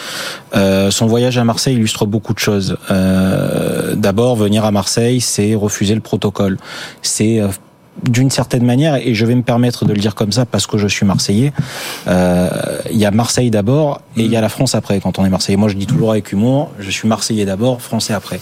euh, 0.55 0.91
son 0.91 1.07
voyage 1.07 1.37
à 1.37 1.43
Marseille 1.43 1.75
illustre 1.75 2.05
beaucoup 2.05 2.33
de 2.33 2.39
choses. 2.39 2.77
Euh, 2.89 3.95
D'abord, 3.95 4.35
venir 4.35 4.65
à 4.65 4.71
Marseille, 4.71 5.21
c'est 5.21 5.55
refuser 5.55 5.95
le 5.95 6.01
protocole. 6.01 6.57
C'est 7.01 7.39
euh, 7.39 7.47
d'une 8.03 8.29
certaine 8.29 8.65
manière, 8.65 8.95
et 8.95 9.13
je 9.13 9.25
vais 9.25 9.35
me 9.35 9.43
permettre 9.43 9.85
de 9.85 9.93
le 9.93 9.99
dire 9.99 10.15
comme 10.15 10.31
ça 10.31 10.45
parce 10.45 10.67
que 10.67 10.77
je 10.77 10.87
suis 10.87 11.05
marseillais, 11.05 11.53
euh, 12.07 12.49
il 12.91 12.97
y 12.97 13.05
a 13.05 13.11
Marseille 13.11 13.51
d'abord 13.51 14.01
et 14.17 14.23
il 14.23 14.31
y 14.31 14.35
a 14.35 14.41
la 14.41 14.49
France 14.49 14.75
après 14.75 14.99
quand 14.99 15.19
on 15.19 15.25
est 15.25 15.29
marseillais. 15.29 15.57
Moi 15.57 15.69
je 15.69 15.75
dis 15.75 15.87
toujours 15.87 16.11
avec 16.11 16.31
humour, 16.31 16.71
je 16.79 16.89
suis 16.89 17.07
marseillais 17.07 17.45
d'abord, 17.45 17.81
français 17.81 18.13
après. 18.13 18.39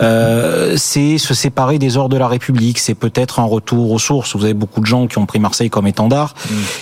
Euh, 0.00 0.74
c'est 0.76 1.18
se 1.18 1.34
séparer 1.34 1.78
des 1.78 1.96
ordres 1.96 2.14
de 2.14 2.18
la 2.18 2.28
République, 2.28 2.78
c'est 2.78 2.94
peut-être 2.94 3.40
un 3.40 3.44
retour 3.44 3.90
aux 3.90 3.98
sources. 3.98 4.34
Vous 4.34 4.44
avez 4.44 4.54
beaucoup 4.54 4.80
de 4.80 4.86
gens 4.86 5.06
qui 5.06 5.18
ont 5.18 5.26
pris 5.26 5.38
Marseille 5.38 5.70
comme 5.70 5.86
étendard, 5.86 6.34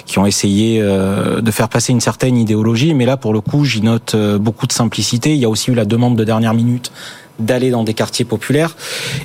qui 0.06 0.18
ont 0.18 0.26
essayé 0.26 0.80
euh, 0.80 1.40
de 1.40 1.50
faire 1.50 1.68
passer 1.68 1.92
une 1.92 2.00
certaine 2.00 2.36
idéologie, 2.36 2.94
mais 2.94 3.04
là 3.04 3.16
pour 3.16 3.32
le 3.32 3.40
coup 3.40 3.64
j'y 3.64 3.82
note 3.82 4.14
euh, 4.14 4.38
beaucoup 4.38 4.66
de 4.66 4.72
simplicité. 4.72 5.34
Il 5.34 5.40
y 5.40 5.44
a 5.44 5.48
aussi 5.48 5.70
eu 5.70 5.74
la 5.74 5.84
demande 5.84 6.16
de 6.16 6.24
dernière 6.24 6.54
minute 6.54 6.92
d'aller 7.40 7.70
dans 7.70 7.84
des 7.84 7.94
quartiers 7.94 8.24
populaires. 8.24 8.76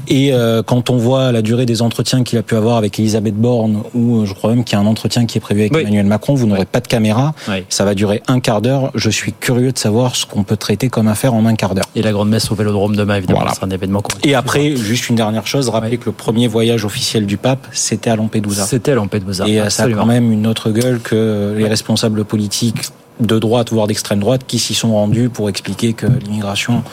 Et 0.07 0.33
euh, 0.33 0.63
quand 0.63 0.89
on 0.89 0.97
voit 0.97 1.31
la 1.31 1.41
durée 1.41 1.65
des 1.65 1.81
entretiens 1.81 2.23
qu'il 2.23 2.37
a 2.37 2.43
pu 2.43 2.55
avoir 2.55 2.77
avec 2.77 2.99
Elisabeth 2.99 3.35
Borne, 3.35 3.83
ou 3.93 4.21
euh, 4.21 4.25
je 4.25 4.33
crois 4.33 4.51
même 4.51 4.63
qu'il 4.63 4.77
y 4.77 4.81
a 4.81 4.83
un 4.83 4.87
entretien 4.87 5.25
qui 5.25 5.37
est 5.37 5.41
prévu 5.41 5.61
avec 5.61 5.75
Emmanuel 5.75 6.05
Macron, 6.05 6.33
vous 6.35 6.47
n'aurez 6.47 6.65
pas 6.65 6.79
de 6.79 6.87
caméra, 6.87 7.33
ça 7.69 7.85
va 7.85 7.93
durer 7.95 8.21
un 8.27 8.39
quart 8.39 8.61
d'heure. 8.61 8.91
Je 8.95 9.09
suis 9.09 9.33
curieux 9.33 9.71
de 9.71 9.77
savoir 9.77 10.15
ce 10.15 10.25
qu'on 10.25 10.43
peut 10.43 10.57
traiter 10.57 10.89
comme 10.89 11.07
affaire 11.07 11.33
en 11.33 11.45
un 11.45 11.55
quart 11.55 11.75
d'heure. 11.75 11.85
Et 11.95 12.01
la 12.01 12.11
grande 12.11 12.29
messe 12.29 12.51
au 12.51 12.55
Vélodrome 12.55 12.95
demain, 12.95 13.15
évidemment, 13.15 13.39
Voilà. 13.39 13.51
ce 13.51 13.57
sera 13.57 13.67
un 13.67 13.71
événement 13.71 14.01
qu'on 14.01 14.17
Et 14.23 14.35
après, 14.35 14.75
juste 14.75 15.09
une 15.09 15.15
dernière 15.15 15.47
chose, 15.47 15.69
rappeler 15.69 15.97
que 15.97 16.05
le 16.05 16.11
premier 16.11 16.47
voyage 16.47 16.85
officiel 16.85 17.25
du 17.25 17.37
pape, 17.37 17.67
c'était 17.71 18.09
à 18.09 18.15
Lampedusa. 18.15 18.65
C'était 18.65 18.91
à 18.91 18.95
Lampedusa. 18.95 19.47
Et 19.47 19.59
euh, 19.59 19.69
ça 19.69 19.83
a 19.83 19.89
quand 19.89 20.05
même 20.05 20.31
une 20.31 20.47
autre 20.47 20.71
gueule 20.71 20.99
que 20.99 21.55
les 21.57 21.67
responsables 21.67 22.25
politiques 22.25 22.81
de 23.19 23.39
droite, 23.39 23.71
voire 23.71 23.87
d'extrême 23.87 24.19
droite, 24.19 24.41
qui 24.45 24.59
s'y 24.59 24.73
sont 24.73 24.93
rendus 24.93 25.29
pour 25.29 25.49
expliquer 25.49 25.93
que 25.93 26.05
l'immigration 26.05 26.83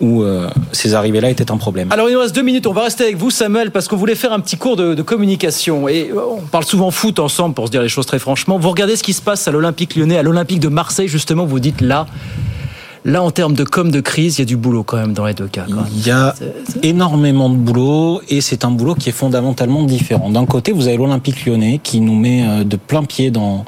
ou 0.00 0.22
euh, 0.22 0.48
ces 0.72 0.94
arrivées-là 0.94 1.30
étaient 1.30 1.50
un 1.50 1.56
problème. 1.56 1.92
Alors 1.92 2.08
il 2.08 2.14
nous 2.14 2.20
reste 2.20 2.34
deux 2.34 2.42
minutes, 2.42 2.66
on 2.66 2.72
va 2.72 2.82
rester 2.82 3.04
avec 3.04 3.16
vous 3.16 3.30
Samuel 3.30 3.70
parce 3.70 3.88
qu'on 3.88 3.96
voulait 3.96 4.14
faire 4.14 4.32
un 4.32 4.40
petit 4.40 4.56
cours 4.56 4.76
de, 4.76 4.94
de 4.94 5.02
communication 5.02 5.88
et 5.88 6.10
euh, 6.10 6.20
on 6.38 6.42
parle 6.42 6.64
souvent 6.64 6.90
foot 6.90 7.18
ensemble 7.18 7.54
pour 7.54 7.66
se 7.66 7.70
dire 7.70 7.82
les 7.82 7.88
choses 7.88 8.06
très 8.06 8.18
franchement. 8.18 8.58
Vous 8.58 8.70
regardez 8.70 8.96
ce 8.96 9.02
qui 9.02 9.12
se 9.12 9.22
passe 9.22 9.46
à 9.46 9.52
l'Olympique 9.52 9.96
lyonnais, 9.96 10.18
à 10.18 10.22
l'Olympique 10.22 10.60
de 10.60 10.68
Marseille 10.68 11.08
justement, 11.08 11.44
vous 11.46 11.60
dites 11.60 11.80
là, 11.80 12.06
là 13.04 13.22
en 13.22 13.30
termes 13.30 13.54
de 13.54 13.64
com 13.64 13.90
de 13.90 14.00
crise, 14.00 14.38
il 14.38 14.40
y 14.40 14.42
a 14.42 14.46
du 14.46 14.56
boulot 14.56 14.82
quand 14.82 14.96
même 14.96 15.12
dans 15.12 15.26
les 15.26 15.34
deux 15.34 15.46
cas. 15.46 15.66
quoi. 15.66 15.84
Il 15.94 16.06
y 16.06 16.10
a 16.10 16.34
énormément 16.82 17.50
de 17.50 17.56
boulot 17.56 18.20
et 18.28 18.40
c'est 18.40 18.64
un 18.64 18.70
boulot 18.70 18.94
qui 18.94 19.08
est 19.08 19.12
fondamentalement 19.12 19.82
différent. 19.82 20.30
D'un 20.30 20.46
côté, 20.46 20.72
vous 20.72 20.88
avez 20.88 20.96
l'Olympique 20.96 21.44
lyonnais 21.44 21.80
qui 21.82 22.00
nous 22.00 22.14
met 22.14 22.46
euh, 22.46 22.64
de 22.64 22.76
plein 22.76 23.04
pied 23.04 23.30
dans, 23.30 23.64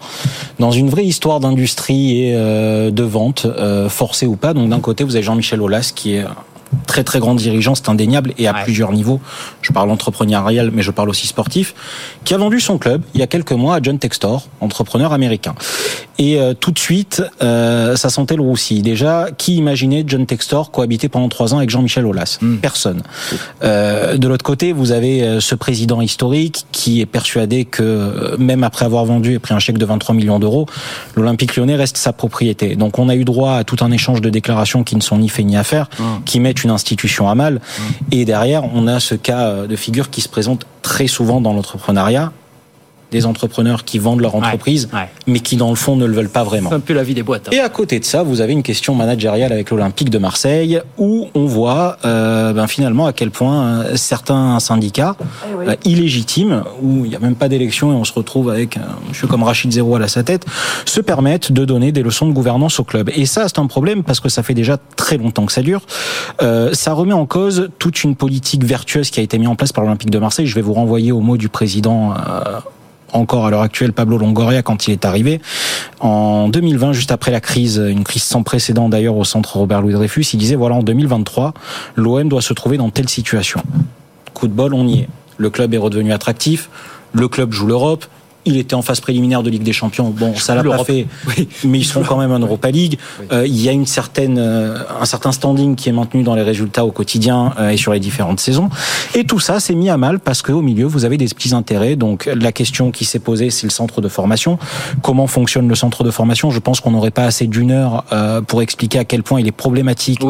dans 0.59 0.71
une 0.71 0.89
vraie 0.89 1.05
histoire 1.05 1.41
d'industrie 1.41 2.23
et 2.23 2.33
euh, 2.35 2.91
de 2.91 3.03
vente, 3.03 3.47
euh, 3.47 3.89
forcée 3.89 4.27
ou 4.27 4.37
pas. 4.37 4.55
Donc 4.55 4.69
d'un 4.71 4.81
côté, 4.81 5.05
vous 5.05 5.17
avez 5.17 5.25
Jean-Michel 5.25 5.61
Aulas 5.61 5.93
qui 5.95 6.15
est 6.15 6.25
très 6.87 7.05
très 7.05 7.19
grand 7.19 7.35
dirigeant, 7.35 7.75
c'est 7.75 7.89
indéniable, 7.89 8.33
et 8.39 8.49
à 8.49 8.55
plusieurs 8.55 8.93
niveaux. 8.93 9.21
Je 9.63 9.73
parle 9.73 9.91
entrepreneurial, 9.91 10.71
mais 10.73 10.83
je 10.83 10.91
parle 10.91 11.11
aussi 11.11 11.27
sportif, 11.27 11.75
qui 12.25 12.35
a 12.35 12.39
vendu 12.39 12.61
son 12.61 12.79
club 12.79 13.03
il 13.15 13.21
y 13.21 13.23
a 13.23 13.27
quelques 13.27 13.53
mois 13.53 13.77
à 13.77 13.83
John 13.83 13.99
Textor, 13.99 14.49
entrepreneur 14.61 15.13
américain. 15.13 15.55
Et 16.19 16.41
euh, 16.41 16.55
tout 16.55 16.71
de 16.71 16.79
suite, 16.79 17.23
euh, 17.43 17.97
ça 17.97 18.09
sentait 18.09 18.37
le 18.37 18.43
roussi. 18.43 18.83
Déjà, 18.83 19.29
qui 19.37 19.57
imaginait 19.57 20.05
John 20.07 20.27
Textor 20.27 20.71
cohabiter 20.71 21.09
pendant 21.09 21.29
trois 21.29 21.55
ans 21.55 21.59
avec 21.59 21.71
Jean-Michel 21.71 22.07
Aulas? 22.07 22.39
Personne. 22.63 23.03
Euh, 23.63 24.17
de 24.17 24.29
l'autre 24.29 24.45
côté, 24.45 24.73
vous 24.73 24.93
avez 24.93 25.23
euh, 25.23 25.41
ce 25.41 25.55
président 25.55 26.01
historique 26.01 26.67
qui 26.73 27.01
est 27.01 27.07
persuadé 27.07 27.65
que 27.65 27.83
euh, 27.83 28.37
même 28.39 28.65
après 28.65 28.85
avoir 28.85 29.05
vendu 29.05 29.35
et 29.35 29.39
pris 29.39 29.55
un 29.55 29.59
chèque 29.59 29.79
de 29.79 29.85
23 29.85 30.15
millions 30.15 30.39
d'euros, 30.39 30.67
l'Olympique 31.15 31.57
lyonnais 31.57 31.77
reste 31.77 31.97
sa 31.97 32.13
propriété. 32.13 32.77
Donc 32.77 32.99
on 32.99 33.09
a 33.09 33.15
eu 33.15 33.25
droit 33.25 33.55
à 33.55 33.65
tout 33.65 33.77
un 33.81 33.91
échange 33.91 34.21
de 34.21 34.31
déclarations 34.31 34.85
qui 34.85 34.97
ne 34.97 35.01
sont 35.01 35.19
ni 35.19 35.29
fait 35.29 35.45
ni 35.45 35.57
à 35.57 35.65
faire, 35.65 35.89
qui 36.25 36.41
mettent 36.41 36.65
une 36.65 36.66
institution 36.71 37.29
à 37.29 37.35
mal. 37.35 37.61
Et 38.11 38.25
derrière, 38.25 38.65
on 38.75 38.87
a 38.87 39.01
ce 39.01 39.15
cas 39.15 39.67
de 39.67 39.77
figure 39.77 40.11
qui 40.11 40.21
se 40.21 40.29
présente 40.29 40.67
très 40.83 41.07
souvent 41.07 41.41
dans 41.41 41.53
l'entrepreneuriat 41.53 42.33
des 43.13 43.27
entrepreneurs 43.27 43.85
qui 43.85 43.99
vendent 43.99 44.21
leur 44.21 44.35
entreprise, 44.35 44.89
mais 45.27 45.41
qui 45.41 45.57
dans 45.57 45.71
le 45.71 45.77
fond 45.77 45.97
ne 45.97 46.07
le 46.07 46.15
veulent 46.15 46.29
pas 46.29 46.45
vraiment. 46.45 46.71
C'est 46.71 46.77
un 46.77 46.81
peu 46.81 46.95
la 46.95 47.03
vie 47.05 47.15
des 47.15 47.23
boîtes. 47.23 47.49
hein. 47.49 47.53
Et 47.53 47.61
à 47.61 47.69
côté 47.69 47.99
de 48.01 48.05
ça, 48.05 48.23
vous 48.23 48.41
avez 48.41 48.53
une 48.53 48.63
question 48.63 48.95
managériale 48.95 49.53
avec 49.53 49.71
l'Olympique 49.71 50.11
de 50.11 50.19
Marseille, 50.19 50.81
où 50.99 51.29
on 51.35 51.47
voit 51.47 51.99
euh, 52.05 52.53
ben, 52.53 52.67
finalement 52.67 53.07
à 53.07 53.13
quel 53.13 53.31
point 53.31 53.65
euh, 53.67 53.97
certains 53.97 54.59
syndicats 54.61 55.17
euh, 55.67 55.75
illégitimes, 55.85 56.65
où 56.83 57.05
il 57.05 57.11
n'y 57.11 57.17
a 57.17 57.21
même 57.21 57.37
pas 57.37 57.49
d'élection 57.49 57.93
et 57.93 57.95
on 57.95 58.05
se 58.05 58.13
retrouve 58.13 58.51
avec 58.51 58.77
un 58.77 58.97
monsieur 59.09 59.27
comme 59.27 59.43
Rachid 59.43 59.71
Zéro 59.73 59.97
à 59.97 59.99
la 59.99 60.09
sa 60.09 60.23
tête, 60.23 60.45
se 60.85 61.01
permettent 61.01 61.53
de 61.53 61.65
donner 61.65 61.93
des 61.93 62.03
leçons 62.03 62.27
de 62.27 62.33
gouvernance 62.33 62.81
au 62.81 62.85
club. 62.85 63.11
Et 63.15 63.27
ça, 63.27 63.49
c'est 63.49 63.59
un 63.59 63.67
problème 63.67 64.03
parce 64.03 64.21
que 64.21 64.29
ça 64.29 64.43
fait 64.43 64.55
déjà 64.55 64.79
très 64.97 65.17
longtemps 65.17 65.47
que 65.47 65.53
ça 65.53 65.63
dure. 65.63 65.83
Euh, 66.43 66.71
ça 66.73 66.93
remet 66.93 67.13
en 67.13 67.27
cause 67.27 67.69
toute 67.79 68.03
une 68.05 68.17
politique 68.17 68.65
vertueuse 68.65 69.11
qui 69.11 69.21
a 69.21 69.23
été 69.23 69.39
mise 69.39 69.49
en 69.49 69.55
place 69.57 69.73
par 69.73 69.85
l'Olympique 69.85 70.11
de 70.11 70.19
Marseille. 70.19 70.47
Je 70.47 70.55
vais 70.55 70.63
vous 70.63 70.75
renvoyer 70.75 71.13
au 71.13 71.21
mot 71.21 71.37
du 71.37 71.49
président. 71.49 72.15
Encore 73.17 73.47
à 73.47 73.51
l'heure 73.51 73.63
actuelle 73.63 73.93
Pablo 73.93 74.19
Longoria 74.19 74.63
quand 74.63 74.89
il 74.89 74.93
est 74.93 75.05
arrivé. 75.05 75.41
En 76.01 76.49
2020 76.49 76.93
juste 76.93 77.13
après 77.13 77.31
la 77.31 77.41
crise 77.41 77.77
une 77.79 78.05
crise 78.05 78.23
sans 78.23 78.43
précédent 78.43 78.89
d'ailleurs 78.89 79.17
au 79.17 79.25
centre 79.25 79.57
Robert 79.57 79.83
Louis 79.83 79.93
Dreyfus 79.93 80.27
il 80.33 80.39
disait 80.39 80.57
voilà 80.57 80.77
en 80.77 80.83
2023 80.83 81.55
l'OM 81.97 82.29
doit 82.29 82.43
se 82.43 82.53
trouver 82.53 82.77
dans 82.77 82.91
telle 82.91 83.09
situation. 83.09 83.61
Coup 84.35 84.49
de 84.49 84.53
bol 84.53 84.75
on 84.75 84.87
y 84.87 85.01
est. 85.01 85.09
Le 85.39 85.51
club 85.51 85.75
est 85.75 85.79
redevenu 85.79 86.13
attractif. 86.13 86.69
Le 87.13 87.29
club 87.29 87.53
joue 87.53 87.67
l'Europe 87.67 88.07
il 88.47 88.57
était 88.57 88.75
en 88.75 88.83
phase 88.83 89.01
préliminaire 89.01 89.43
de 89.43 89.51
Ligue 89.51 89.63
des 89.63 89.73
Champions. 89.73 90.11
Bon, 90.11 90.35
ça 90.35 90.55
l'a 90.55 90.65
pas 90.65 90.85
fait, 90.85 91.07
mais 91.65 91.79
ils 91.79 91.85
seront 91.85 92.05
quand 92.05 92.17
même 92.17 92.33
en 92.33 92.39
Europa 92.39 92.71
League. 92.71 92.99
Euh, 93.33 93.47
il 93.47 93.61
y 93.61 93.69
a 93.69 93.73
une 93.73 93.87
certaine, 93.87 94.39
euh, 94.39 94.79
un 95.01 95.05
certain 95.05 95.33
standing 95.33 95.75
qui 95.75 95.89
est 95.89 95.93
maintenu 95.93 96.23
dans 96.23 96.35
les 96.35 96.43
résultats 96.43 96.85
au 96.85 96.93
quotidien 96.93 97.53
euh, 97.59 97.71
et 97.71 97.77
sur 97.77 97.93
les 97.93 98.01
différentes 98.01 98.41
saisons. 98.41 98.71
Et 99.15 99.25
tout 99.25 99.41
ça 99.41 99.61
s'est 99.61 99.75
mis 99.75 99.91
à 99.91 99.97
mal 99.97 100.21
parce 100.21 100.43
qu'au 100.43 100.63
milieu, 100.63 100.87
vous 100.87 101.05
avez 101.05 101.17
des 101.17 101.27
petits 101.27 101.55
intérêts. 101.55 101.97
Donc, 101.97 102.27
la 102.27 102.53
question 102.53 102.91
qui 102.91 103.05
s'est 103.05 103.19
posée, 103.19 103.51
c'est 103.51 103.67
le 103.67 103.71
centre 103.71 104.01
de 104.01 104.09
formation. 104.09 104.59
Comment 105.03 105.27
fonctionne 105.27 105.69
le 105.69 105.75
centre 105.75 106.05
de 106.05 106.11
formation? 106.11 106.51
Je 106.51 106.59
pense 106.59 106.81
qu'on 106.81 106.91
n'aurait 106.91 107.11
pas 107.11 107.25
assez 107.25 107.47
d'une 107.47 107.71
heure 107.71 108.05
euh, 108.13 108.41
pour 108.41 108.63
expliquer 108.63 108.99
à 108.99 109.05
quel 109.05 109.23
point 109.23 109.41
il 109.41 109.47
est 109.47 109.53
problématique 109.53 110.21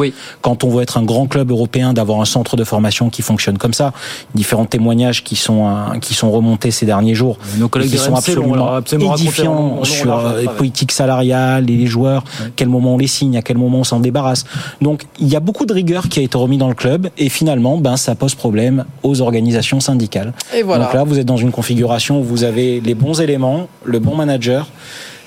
quand 0.41 0.63
on 0.63 0.69
veut 0.69 0.81
être 0.81 0.97
un 0.97 1.03
grand 1.03 1.27
club 1.27 1.51
européen 1.51 1.93
d'avoir 1.93 2.21
un 2.21 2.25
centre 2.25 2.55
de 2.55 2.63
formation 2.63 3.09
qui 3.09 3.21
fonctionne 3.21 3.57
comme 3.57 3.73
ça. 3.73 3.93
Différents 4.35 4.65
témoignages 4.65 5.23
qui 5.23 5.35
sont 5.35 5.67
euh, 5.67 5.99
qui 5.99 6.13
sont 6.13 6.31
remontés 6.31 6.71
ces 6.71 6.85
derniers 6.85 7.15
jours. 7.15 7.37
Nos 7.57 7.69
collègues 7.69 7.93
sont 8.07 8.15
absolument, 8.15 8.73
absolument 8.73 9.15
édifiants 9.15 9.83
sur 9.83 10.09
large, 10.09 10.23
euh, 10.25 10.41
les 10.41 10.47
ouais. 10.47 10.53
politiques 10.55 10.91
salariales 10.91 11.69
et 11.69 11.75
les 11.75 11.87
joueurs, 11.87 12.23
quel 12.55 12.67
moment 12.67 12.95
on 12.95 12.97
les 12.97 13.07
signe, 13.07 13.37
à 13.37 13.41
quel 13.41 13.57
moment 13.57 13.79
on 13.79 13.83
s'en 13.83 13.99
débarrasse. 13.99 14.45
Donc 14.81 15.05
il 15.19 15.27
y 15.27 15.35
a 15.35 15.39
beaucoup 15.39 15.65
de 15.65 15.73
rigueur 15.73 16.09
qui 16.09 16.19
a 16.19 16.23
été 16.23 16.37
remis 16.37 16.57
dans 16.57 16.69
le 16.69 16.75
club 16.75 17.09
et 17.17 17.29
finalement 17.29 17.77
ben 17.77 17.97
ça 17.97 18.15
pose 18.15 18.35
problème 18.35 18.85
aux 19.03 19.21
organisations 19.21 19.79
syndicales. 19.79 20.33
Et 20.55 20.63
voilà. 20.63 20.85
Donc 20.85 20.93
là 20.93 21.03
vous 21.03 21.19
êtes 21.19 21.25
dans 21.25 21.37
une 21.37 21.51
configuration 21.51 22.19
où 22.19 22.23
vous 22.23 22.43
avez 22.43 22.79
les 22.79 22.95
bons 22.95 23.21
éléments, 23.21 23.67
le 23.83 23.99
bon 23.99 24.15
manager. 24.15 24.67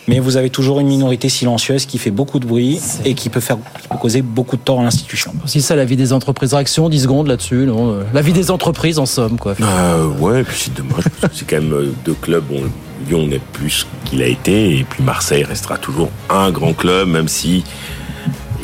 Mais 0.09 0.19
vous 0.19 0.37
avez 0.37 0.51
toujours 0.51 0.81
une 0.81 0.89
minorité 0.89 1.29
silencieuse 1.29 1.87
qui 1.87 1.99
fait 1.99 2.11
beaucoup 2.11 2.39
de 2.41 2.47
bruit 2.47 2.81
et 3.05 3.15
qui 3.15 3.29
peut 3.29 3.41
faire 3.41 3.59
qui 3.81 3.89
peut 3.89 3.97
causer 3.99 4.23
beaucoup 4.23 4.57
de 4.57 4.63
tort 4.63 4.81
à 4.81 4.83
l'institution. 4.83 5.33
Si 5.47 5.61
ça, 5.63 5.77
la 5.77 5.85
vie 5.85 5.97
des 5.97 6.13
entreprises. 6.13 6.53
Réaction, 6.55 6.89
10 6.89 7.03
secondes 7.03 7.27
là-dessus. 7.29 7.67
non 7.67 7.93
Euh, 7.93 8.03
La 8.13 8.23
vie 8.23 8.33
des 8.33 8.51
entreprises, 8.51 8.99
en 8.99 9.07
somme, 9.07 9.39
quoi. 9.39 9.55
Euh, 9.61 10.07
ouais, 10.19 10.43
puis 10.43 10.57
c'est 10.59 10.75
dommage, 10.75 11.05
parce 11.21 11.33
que 11.35 11.39
c'est 11.41 11.45
quand 11.49 11.61
même 11.63 11.73
euh, 11.73 11.93
deux 12.05 12.15
clubs, 12.15 12.45
bon, 12.49 12.63
Lyon 13.09 13.27
n'est 13.27 13.41
plus 13.53 13.87
qu'il 14.05 14.23
a 14.23 14.27
été, 14.27 14.79
et 14.79 14.85
puis 14.85 15.03
Marseille 15.03 15.45
restera 15.45 15.79
toujours 15.79 16.11
un 16.29 16.51
grand 16.51 16.73
club, 16.73 17.09
même 17.09 17.29
si 17.29 17.63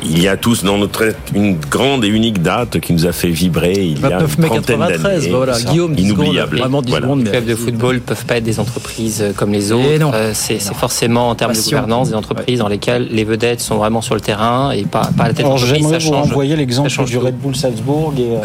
il 0.09 0.22
y 0.22 0.28
a 0.28 0.36
tous 0.36 0.64
dans 0.64 0.78
notre 0.78 1.00
tête 1.00 1.16
une 1.34 1.57
grande 1.70 2.04
et 2.04 2.09
unique 2.09 2.42
date 2.42 2.80
qui 2.80 2.92
nous 2.92 3.07
a 3.07 3.12
fait 3.12 3.28
vibrer 3.28 3.72
il 3.74 4.00
y 4.00 4.04
a 4.04 4.18
29 4.18 4.34
une 4.36 4.42
mai 4.42 4.48
trentaine 4.48 4.78
93, 4.78 5.20
d'années. 5.24 5.36
voilà. 5.36 5.59
Guillaume, 5.61 5.94
10 5.94 6.02
inoubliable. 6.04 6.48
secondes, 6.48 6.59
vraiment 6.61 6.82
10 6.82 6.90
Voilà. 6.90 7.07
secondes, 7.07 7.24
Les 7.24 7.30
clubs 7.30 7.44
de 7.46 7.54
football 7.54 8.00
peuvent 8.00 8.24
pas 8.24 8.36
être 8.36 8.44
des 8.44 8.61
entreprises 8.61 9.22
euh, 9.22 9.32
comme 9.34 9.52
les 9.52 9.68
Eh 9.68 9.72
autres. 9.72 9.98
non. 9.98 10.11
Euh, 10.14 10.30
c'est 10.34 10.61
forcément 10.61 11.28
en 11.30 11.34
termes 11.34 11.52
de 11.52 11.57
Passion. 11.57 11.76
gouvernance 11.78 12.09
des 12.11 12.14
entreprises 12.14 12.59
dans 12.61 12.68
lesquelles 12.68 13.09
les 13.11 13.24
vedettes 13.24 13.61
sont 13.61 13.76
vraiment 13.76 14.00
sur 14.00 14.14
le 14.14 14.20
terrain 14.20 14.70
et 14.72 14.84
pas, 14.84 15.11
pas 15.16 15.24
à 15.24 15.28
la 15.28 15.34
tête 15.34 15.44
Alors 15.46 15.59
d'entreprise. 15.59 15.82
j'aimerais 15.82 15.98
vous 15.98 16.11
renvoyer 16.12 16.57
l'exemple 16.57 16.88
du 17.04 17.12
tout. 17.14 17.20
Red 17.20 17.36
Bull 17.38 17.57
Salzbourg 17.57 18.14
et 18.18 18.22
euh, 18.22 18.38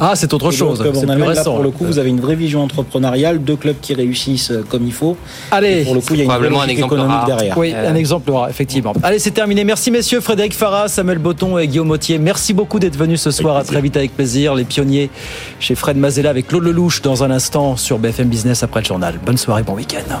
Ah, 0.00 0.12
c'est 0.14 0.32
autre 0.34 0.52
et 0.52 0.56
chose. 0.56 0.78
C'est 0.84 1.06
plus. 1.06 1.06
Là, 1.34 1.44
pour 1.44 1.62
le 1.62 1.70
coup, 1.70 1.84
vous 1.84 1.98
avez 1.98 2.10
une 2.10 2.20
vraie 2.20 2.34
vision 2.34 2.62
entrepreneuriale, 2.62 3.42
deux 3.42 3.56
clubs 3.56 3.76
qui 3.80 3.94
réussissent 3.94 4.52
comme 4.68 4.84
il 4.86 4.92
faut. 4.92 5.16
Allez. 5.50 5.82
Et 5.82 5.84
pour 5.84 5.94
le 5.94 6.00
coup, 6.00 6.14
il 6.14 6.16
y 6.16 6.20
a 6.20 6.24
une 6.24 6.28
Probablement 6.30 6.62
un 6.62 6.68
exemple 6.68 6.94
économique 6.94 7.16
rare. 7.16 7.26
derrière. 7.26 7.58
Oui, 7.58 7.72
Euh, 7.74 7.90
un 7.90 7.94
exemple 7.94 8.30
rare, 8.32 8.48
effectivement. 8.48 8.92
Allez, 9.02 9.18
c'est 9.18 9.30
terminé. 9.30 9.64
Merci 9.64 9.90
messieurs, 9.90 10.20
Frédéric 10.20 10.54
Farah, 10.54 10.88
Samuel 10.92 11.18
Botton 11.18 11.58
et 11.58 11.66
Guillaume 11.66 11.90
Autier. 11.90 12.18
Merci 12.18 12.52
beaucoup 12.52 12.78
d'être 12.78 12.96
venus 12.96 13.20
ce 13.20 13.30
soir. 13.30 13.56
À 13.56 13.64
très 13.64 13.80
vite 13.80 13.96
avec 13.96 14.14
plaisir. 14.14 14.54
Les 14.54 14.64
pionniers 14.64 15.10
chez 15.58 15.74
Fred 15.74 15.96
Mazella 15.96 16.30
avec 16.30 16.48
Claude 16.48 16.64
Lelouch 16.64 17.00
dans 17.00 17.24
un 17.24 17.30
instant 17.30 17.76
sur 17.76 17.98
BFM 17.98 18.28
Business 18.28 18.62
après 18.62 18.80
le 18.80 18.86
journal. 18.86 19.18
Bonne 19.24 19.38
soirée, 19.38 19.62
bon 19.62 19.74
week-end. 19.74 20.20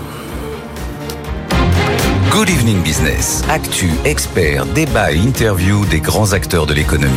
Good 2.30 2.48
Evening 2.48 2.82
Business. 2.82 3.44
Actu, 3.50 3.90
experts, 4.06 4.64
débat 4.74 5.12
et 5.12 5.18
interview 5.18 5.84
des 5.84 6.00
grands 6.00 6.32
acteurs 6.32 6.64
de 6.64 6.72
l'économie. 6.72 7.12